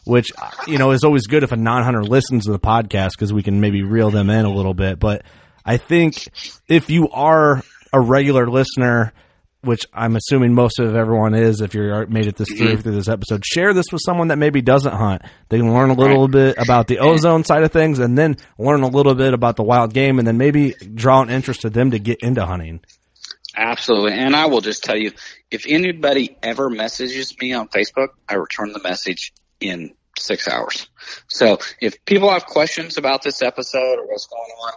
which 0.09 0.31
uh, 0.37 0.49
you 0.67 0.77
know 0.77 0.91
is 0.91 1.03
always 1.03 1.27
good 1.27 1.43
if 1.43 1.51
a 1.51 1.55
non-hunter 1.55 2.03
listens 2.03 2.45
to 2.45 2.51
the 2.51 2.59
podcast 2.59 3.11
because 3.11 3.31
we 3.31 3.43
can 3.43 3.61
maybe 3.61 3.83
reel 3.83 4.09
them 4.09 4.29
in 4.29 4.45
a 4.45 4.51
little 4.51 4.73
bit. 4.73 4.99
But 4.99 5.23
I 5.63 5.77
think 5.77 6.27
if 6.67 6.89
you 6.89 7.09
are 7.09 7.63
a 7.93 8.01
regular 8.01 8.49
listener. 8.49 9.13
Which 9.61 9.81
I'm 9.93 10.15
assuming 10.15 10.53
most 10.53 10.79
of 10.79 10.95
everyone 10.95 11.33
is. 11.33 11.59
If 11.59 11.73
you're 11.73 12.03
uh, 12.03 12.05
made 12.07 12.27
it 12.27 12.37
this 12.37 12.47
through 12.47 12.77
through 12.77 12.95
this 12.95 13.09
episode, 13.09 13.43
share 13.45 13.73
this 13.73 13.91
with 13.91 14.01
someone 14.05 14.29
that 14.29 14.37
maybe 14.37 14.61
doesn't 14.61 14.93
hunt. 14.93 15.21
They 15.49 15.57
can 15.57 15.73
learn 15.73 15.89
a 15.89 15.95
little 15.95 16.29
bit 16.29 16.55
about 16.57 16.87
the 16.87 16.99
ozone 16.99 17.43
side 17.43 17.63
of 17.63 17.73
things, 17.73 17.99
and 17.99 18.17
then 18.17 18.37
learn 18.57 18.83
a 18.83 18.87
little 18.87 19.15
bit 19.15 19.33
about 19.33 19.57
the 19.57 19.63
wild 19.63 19.93
game, 19.93 20.17
and 20.17 20.25
then 20.25 20.37
maybe 20.37 20.75
draw 20.95 21.21
an 21.23 21.29
interest 21.29 21.63
to 21.63 21.69
them 21.69 21.91
to 21.91 21.99
get 21.99 22.21
into 22.21 22.45
hunting. 22.45 22.79
Absolutely. 23.53 24.13
And 24.13 24.33
I 24.33 24.45
will 24.45 24.61
just 24.61 24.81
tell 24.85 24.95
you, 24.95 25.11
if 25.51 25.65
anybody 25.67 26.37
ever 26.41 26.69
messages 26.69 27.35
me 27.41 27.51
on 27.51 27.67
Facebook, 27.67 28.09
I 28.29 28.35
return 28.35 28.71
the 28.71 28.81
message 28.81 29.33
in 29.59 29.93
six 30.19 30.47
hours. 30.47 30.87
So 31.27 31.59
if 31.81 32.03
people 32.05 32.29
have 32.31 32.45
questions 32.45 32.97
about 32.97 33.23
this 33.23 33.41
episode 33.41 33.99
or 33.99 34.07
what's 34.07 34.27
going 34.27 34.51
on, 34.63 34.73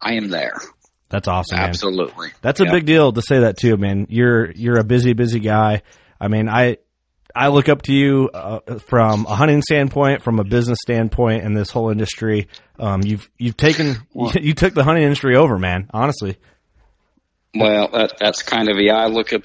I 0.00 0.14
am 0.14 0.28
there. 0.28 0.60
That's 1.08 1.28
awesome, 1.28 1.58
man. 1.58 1.68
Absolutely. 1.68 2.30
That's 2.42 2.60
a 2.60 2.64
big 2.64 2.84
deal 2.84 3.12
to 3.12 3.22
say 3.22 3.40
that 3.40 3.56
too, 3.56 3.76
man. 3.76 4.06
You're 4.08 4.50
you're 4.50 4.78
a 4.78 4.84
busy, 4.84 5.12
busy 5.12 5.38
guy. 5.38 5.82
I 6.20 6.28
mean, 6.28 6.48
I 6.48 6.78
I 7.36 7.48
look 7.48 7.68
up 7.68 7.82
to 7.82 7.92
you 7.92 8.30
uh, 8.32 8.78
from 8.78 9.26
a 9.26 9.34
hunting 9.34 9.60
standpoint, 9.60 10.22
from 10.22 10.38
a 10.38 10.44
business 10.44 10.78
standpoint, 10.80 11.44
in 11.44 11.52
this 11.52 11.70
whole 11.70 11.90
industry. 11.90 12.48
Um, 12.78 13.02
you've 13.02 13.30
you've 13.38 13.56
taken 13.56 13.96
you, 14.34 14.54
took 14.54 14.72
the 14.74 14.82
hunting 14.82 15.04
industry 15.04 15.36
over, 15.36 15.58
man. 15.58 15.88
Honestly, 15.92 16.38
Well, 17.54 17.88
that, 17.92 18.14
that's 18.18 18.42
kind 18.42 18.68
of, 18.68 18.78
yeah, 18.78 18.96
I 18.96 19.06
look 19.06 19.32
up 19.32 19.42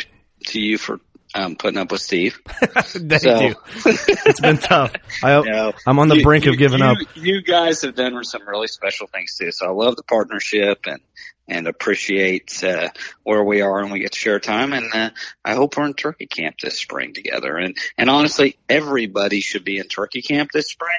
to 0.47 0.59
you 0.59 0.77
for 0.77 0.99
um, 1.33 1.55
putting 1.55 1.77
up 1.79 1.91
with 1.91 2.01
Steve. 2.01 2.39
thank 2.47 3.21
So- 3.21 3.39
you. 3.41 3.55
It's 3.85 4.39
been 4.41 4.57
tough. 4.57 4.93
I, 5.23 5.39
No. 5.41 5.73
I'm 5.87 5.99
on 5.99 6.07
the 6.07 6.17
You- 6.17 6.23
brink 6.23 6.45
you- 6.45 6.51
of 6.51 6.57
giving 6.57 6.79
you- 6.79 6.85
up. 6.85 6.97
You 7.15 7.41
guys 7.41 7.81
have 7.81 7.95
done 7.95 8.23
some 8.23 8.47
really 8.47 8.67
special 8.67 9.07
things 9.07 9.35
too. 9.37 9.51
So 9.51 9.65
I 9.67 9.71
love 9.71 9.95
the 9.95 10.03
partnership 10.03 10.85
and 10.85 11.01
and 11.47 11.67
appreciate 11.67 12.63
uh, 12.63 12.89
where 13.23 13.43
we 13.43 13.61
are 13.61 13.79
and 13.81 13.91
we 13.91 13.99
get 13.99 14.13
to 14.13 14.19
share 14.19 14.39
time. 14.39 14.71
And 14.73 14.85
uh, 14.93 15.09
I 15.43 15.55
hope 15.55 15.75
we're 15.75 15.85
in 15.85 15.93
turkey 15.95 16.25
camp 16.27 16.55
this 16.61 16.79
spring 16.79 17.13
together. 17.13 17.57
And 17.57 17.75
and 17.97 18.09
honestly, 18.09 18.57
everybody 18.69 19.41
should 19.41 19.63
be 19.65 19.77
in 19.77 19.87
turkey 19.87 20.21
camp 20.21 20.51
this 20.53 20.69
spring. 20.69 20.97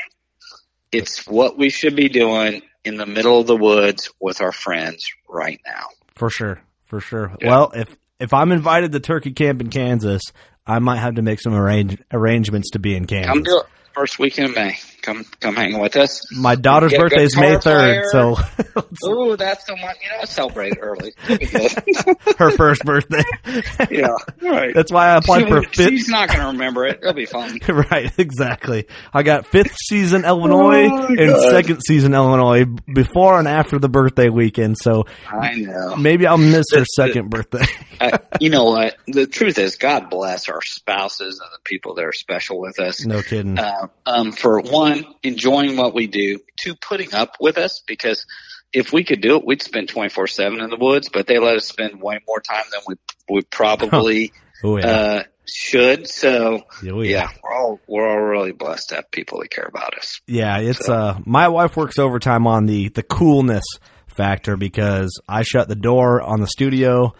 It's 0.91 1.26
what 1.26 1.57
we 1.57 1.70
should 1.70 1.97
be 1.97 2.09
doing 2.11 2.62
in 2.85 2.97
the 2.97 3.07
middle 3.07 3.41
of 3.41 3.47
the 3.47 3.57
woods 3.57 4.11
with 4.20 4.41
our 4.43 4.53
friends 4.53 5.11
right 5.28 5.61
now. 5.64 5.87
For 6.16 6.28
sure, 6.28 6.61
for 6.85 7.01
sure. 7.01 7.33
Yeah. 7.41 7.49
Well, 7.49 7.72
if 7.74 7.97
if 8.22 8.32
I'm 8.32 8.52
invited 8.52 8.92
to 8.92 9.00
turkey 9.00 9.32
camp 9.32 9.60
in 9.60 9.68
Kansas, 9.68 10.22
I 10.64 10.78
might 10.78 10.98
have 10.98 11.16
to 11.16 11.22
make 11.22 11.40
some 11.40 11.54
arrange, 11.54 12.00
arrangements 12.12 12.70
to 12.70 12.78
be 12.78 12.94
in 12.94 13.06
Kansas. 13.06 13.26
Come 13.26 13.42
do 13.42 13.58
it 13.58 13.66
first 13.94 14.20
weekend 14.20 14.50
of 14.50 14.54
May. 14.54 14.76
Come 15.03 15.24
come 15.40 15.57
hang 15.57 15.80
with 15.80 15.96
us. 15.96 16.22
My 16.32 16.55
daughter's 16.55 16.94
birthday 16.94 17.24
is 17.24 17.36
May 17.36 17.59
third, 17.59 18.05
so 18.12 18.36
Ooh, 19.07 19.36
that's 19.36 19.64
the 19.64 19.72
one. 19.74 19.94
You 20.00 20.18
know, 20.18 20.24
celebrate 20.24 20.74
early. 20.80 21.12
It'll 21.28 21.38
be 21.38 21.46
good. 21.46 22.16
her 22.38 22.50
first 22.53 22.82
birthday. 22.84 23.24
yeah, 23.90 24.14
right. 24.40 24.72
That's 24.74 24.92
why 24.92 25.09
I 25.09 25.16
applied 25.16 25.48
for 25.48 25.62
fifth. 25.62 25.90
She's 25.90 26.09
not 26.09 26.28
going 26.28 26.40
to 26.40 26.46
remember 26.53 26.86
it. 26.86 27.00
It'll 27.03 27.14
be 27.14 27.26
fun. 27.26 27.59
right, 27.68 28.12
exactly. 28.18 28.86
I 29.12 29.24
got 29.24 29.46
fifth 29.46 29.74
season 29.88 30.24
Illinois 30.24 30.88
Oh, 30.88 31.07
and 31.09 31.30
God. 31.32 31.50
second 31.50 31.80
season 31.84 32.14
Illinois 32.14 32.64
before 32.92 33.38
and 33.38 33.48
after 33.48 33.78
the 33.80 33.88
birthday 33.88 34.28
weekend. 34.28 34.78
So 34.78 35.05
I 35.28 35.55
know. 35.57 35.96
maybe 35.96 36.26
I'll 36.28 36.38
miss 36.38 36.66
her 36.74 36.84
second 36.84 37.28
birthday. 37.30 37.64
Uh, 38.00 38.18
you 38.40 38.50
know 38.50 38.64
what? 38.64 38.96
The 39.09 39.26
truth 39.26 39.59
is, 39.59 39.76
God 39.76 40.11
bless 40.11 40.48
our 40.48 40.62
spouses 40.62 41.40
and 41.42 41.50
the 41.53 41.61
people 41.64 41.94
that 41.96 42.05
are 42.05 42.12
special 42.12 42.61
with 42.61 42.78
us. 42.78 43.05
no 43.05 43.20
kidding. 43.22 43.59
Uh, 43.59 43.88
um, 44.07 44.32
for 44.32 44.61
one, 44.61 44.91
enjoying 45.22 45.76
what 45.76 45.95
we 45.95 46.07
do. 46.07 46.40
Two, 46.57 46.74
putting 46.74 47.14
up 47.14 47.36
with 47.40 47.59
us 47.59 47.82
because 47.86 48.26
if 48.72 48.93
we 48.93 49.05
could 49.05 49.20
do 49.20 49.36
it, 49.36 49.45
we'd 49.45 49.62
spend 49.62 49.88
24 49.88 50.26
seven 50.28 50.61
in 50.61 50.70
the 50.70 50.76
woods, 50.78 51.09
but 51.12 51.26
they 51.26 51.38
let 51.38 51.57
us 51.57 51.66
spend 51.66 52.01
way 52.01 52.20
more 52.26 52.40
time 52.40 52.64
than 52.72 52.80
we, 52.86 52.95
we 53.36 53.43
probably, 53.43 54.32
oh 54.64 54.78
yeah. 54.78 54.86
uh, 54.86 55.22
should. 55.47 56.09
So 56.09 56.62
oh, 56.84 57.03
yeah, 57.03 57.28
we're 57.43 57.55
all, 57.55 57.80
we're 57.86 58.09
all 58.09 58.20
really 58.20 58.53
blessed 58.53 58.90
to 58.90 58.95
have 58.97 59.11
people 59.11 59.40
that 59.40 59.51
care 59.51 59.66
about 59.68 59.97
us. 59.99 60.20
Yeah, 60.26 60.59
it's 60.59 60.88
uh 60.88 61.18
my 61.26 61.49
wife 61.49 61.76
works 61.76 61.99
overtime 61.99 62.47
on 62.47 62.66
the 62.66 62.88
the 62.88 63.03
coolness 63.03 63.64
factor 64.07 64.57
because 64.57 65.20
I 65.28 65.43
shut 65.43 65.68
the 65.68 65.74
door 65.74 66.22
on 66.22 66.40
the 66.40 66.47
studio 66.47 67.14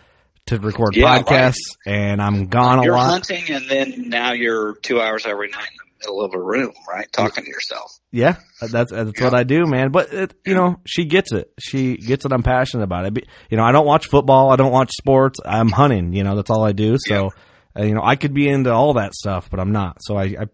to 0.47 0.59
record 0.59 0.97
Yeah, 0.97 1.23
podcasts 1.23 1.77
and 1.87 2.21
I'm 2.21 2.47
gone 2.47 2.81
a 2.81 2.85
You're 2.85 2.95
lot. 2.97 3.11
hunting 3.11 3.45
and 3.51 3.69
then 3.69 4.09
now 4.09 4.33
you're 4.33 4.75
two 4.77 5.01
hours 5.01 5.25
every 5.27 5.49
night 5.49 5.71
middle 6.03 6.23
of 6.23 6.35
a 6.35 6.41
room, 6.41 6.73
right? 6.89 7.11
Talking 7.13 7.45
to 7.45 7.51
yourself. 7.51 7.99
Yeah, 8.11 8.37
that's 8.61 8.91
that's 8.91 9.21
what 9.21 9.35
I 9.35 9.45
do, 9.45 9.67
man. 9.67 9.91
But 9.91 10.13
it, 10.13 10.35
you 10.45 10.55
know, 10.55 10.81
she 10.85 11.05
gets 11.05 11.33
it. 11.33 11.53
She 11.59 11.97
gets 11.97 12.25
it. 12.25 12.33
I'm 12.33 12.43
passionate 12.43 12.85
about 12.85 13.07
it. 13.07 13.15
But, 13.15 13.25
you 13.51 13.57
know, 13.57 13.65
I 13.65 13.73
don't 13.73 13.87
watch 13.87 14.09
football. 14.09 14.51
I 14.51 14.57
don't 14.57 14.73
watch 14.73 14.91
sports. 14.93 15.41
I'm 15.45 15.69
hunting. 15.71 16.13
You 16.13 16.25
know, 16.25 16.37
that's 16.37 16.51
all 16.51 16.65
I 16.65 16.73
do. 16.73 16.97
So, 16.99 17.31
uh, 17.79 17.83
you 17.83 17.95
know, 17.95 18.03
I 18.03 18.17
could 18.17 18.35
be 18.35 18.49
into 18.49 18.73
all 18.73 18.95
that 18.95 19.15
stuff, 19.15 19.49
but 19.51 19.61
I'm 19.61 19.73
not. 19.73 19.99
So 20.01 20.17
I, 20.17 20.25
I, 20.25 20.47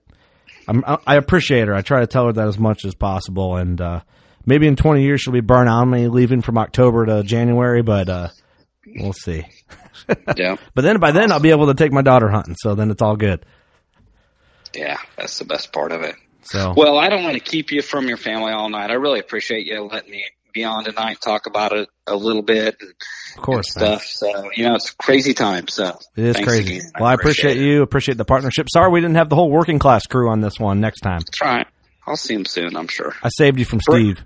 I'm, 0.69 0.85
I 1.07 1.17
appreciate 1.17 1.69
her. 1.69 1.75
I 1.75 1.83
try 1.83 2.01
to 2.01 2.07
tell 2.07 2.27
her 2.27 2.33
that 2.33 2.49
as 2.49 2.59
much 2.59 2.85
as 2.85 2.95
possible. 2.95 3.57
And 3.57 3.81
uh, 3.81 4.03
maybe 4.47 4.67
in 4.67 4.77
20 4.77 5.03
years 5.03 5.21
she'll 5.21 5.33
be 5.33 5.41
burnt 5.41 5.69
on 5.69 5.91
me 5.91 6.09
leaving 6.09 6.43
from 6.43 6.59
October 6.59 7.07
to 7.07 7.23
January, 7.23 7.83
but 7.83 8.09
uh, 8.09 8.29
we'll 8.87 9.13
see. 9.13 9.45
Yeah. 10.37 10.57
But 10.75 10.83
then 10.83 11.01
by 11.01 11.11
then 11.11 11.33
I'll 11.33 11.41
be 11.41 11.51
able 11.51 11.67
to 11.67 11.75
take 11.75 11.93
my 11.93 12.01
daughter 12.01 12.29
hunting. 12.31 12.55
So 12.59 12.75
then 12.75 12.91
it's 12.91 13.03
all 13.03 13.17
good. 13.17 13.45
Yeah. 14.79 14.99
That's 15.17 15.39
the 15.39 15.45
best 15.45 15.73
part 15.73 15.93
of 15.93 16.03
it. 16.03 16.15
So 16.43 16.73
Well, 16.77 16.97
I 16.99 17.09
don't 17.09 17.25
want 17.25 17.35
to 17.35 17.41
keep 17.43 17.73
you 17.73 17.83
from 17.83 18.09
your 18.09 18.17
family 18.17 18.53
all 18.53 18.71
night. 18.71 18.91
I 18.91 18.95
really 18.95 19.21
appreciate 19.21 19.67
you 19.67 19.83
letting 19.83 20.11
me 20.11 20.25
be 20.55 20.65
on 20.65 20.85
tonight 20.85 21.21
talk 21.21 21.47
about 21.47 21.73
it 21.73 21.89
a 22.07 22.17
little 22.17 22.43
bit 22.43 22.77
and, 22.81 22.95
of 23.37 23.43
course, 23.43 23.71
stuff. 23.71 24.05
So, 24.05 24.51
you 24.57 24.65
know, 24.65 24.75
it's 24.77 24.91
crazy 24.93 25.35
time. 25.35 25.69
So 25.69 25.99
It 26.17 26.25
is 26.25 26.37
crazy. 26.37 26.79
again. 26.79 26.93
Well, 26.99 27.09
I 27.09 27.15
appreciate, 27.15 27.59
it. 27.59 27.63
you. 27.63 27.83
Appreciate 27.83 28.17
the 28.17 28.25
partnership. 28.25 28.69
Sorry 28.73 28.91
we 28.91 29.01
didn't 29.01 29.17
have 29.17 29.29
the 29.29 29.37
whole 29.37 29.51
working 29.51 29.79
class 29.79 30.07
crew 30.07 30.31
on 30.31 30.41
this 30.41 30.59
one 30.59 30.81
next 30.81 31.01
time. 31.01 31.19
That's 31.19 31.41
right. 31.43 31.67
I'll 32.07 32.17
see 32.17 32.35
him 32.35 32.47
soon, 32.47 32.77
I'm 32.77 32.89
sure. 32.89 33.15
I 33.23 33.29
saved 33.29 33.59
you 33.59 33.67
from 33.67 33.81
Steve. 33.81 34.25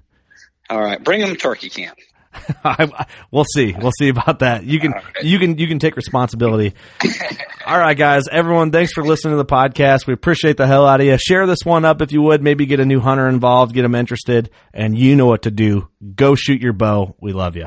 All 0.71 0.81
right, 0.81 1.03
bring 1.03 1.21
them 1.21 1.35
turkey 1.35 1.69
camp. 1.69 1.99
I, 2.65 3.07
we'll 3.31 3.45
see. 3.45 3.75
We'll 3.79 3.93
see 3.99 4.09
about 4.09 4.41
that. 4.41 4.65
You 4.65 4.81
can, 4.81 4.95
you 5.23 5.39
can, 5.39 5.59
you 5.59 5.69
can 5.69 5.79
take 5.79 5.97
responsibility. 5.97 6.75
All 7.67 7.79
right, 7.79 7.97
guys. 7.97 8.25
Everyone, 8.31 8.71
thanks 8.71 8.93
for 8.93 9.05
listening 9.05 9.33
to 9.33 9.37
the 9.37 9.45
podcast. 9.45 10.07
We 10.07 10.15
appreciate 10.15 10.57
the 10.57 10.67
hell 10.67 10.87
out 10.87 11.01
of 11.01 11.07
you. 11.07 11.17
Share 11.19 11.47
this 11.47 11.61
one 11.65 11.85
up 11.85 12.03
if 12.03 12.13
you 12.13 12.23
would. 12.23 12.43
Maybe 12.43 12.67
get 12.67 12.81
a 12.81 12.87
new 12.87 13.01
hunter 13.01 13.29
involved, 13.29 13.75
get 13.75 13.83
them 13.83 13.95
interested, 13.95 14.51
and 14.73 14.99
you 14.99 15.17
know 15.17 15.27
what 15.27 15.43
to 15.43 15.51
do. 15.51 15.89
Go 16.15 16.35
shoot 16.35 16.61
your 16.61 16.73
bow. 16.73 17.15
We 17.21 17.33
love 17.33 17.57
you. 17.57 17.67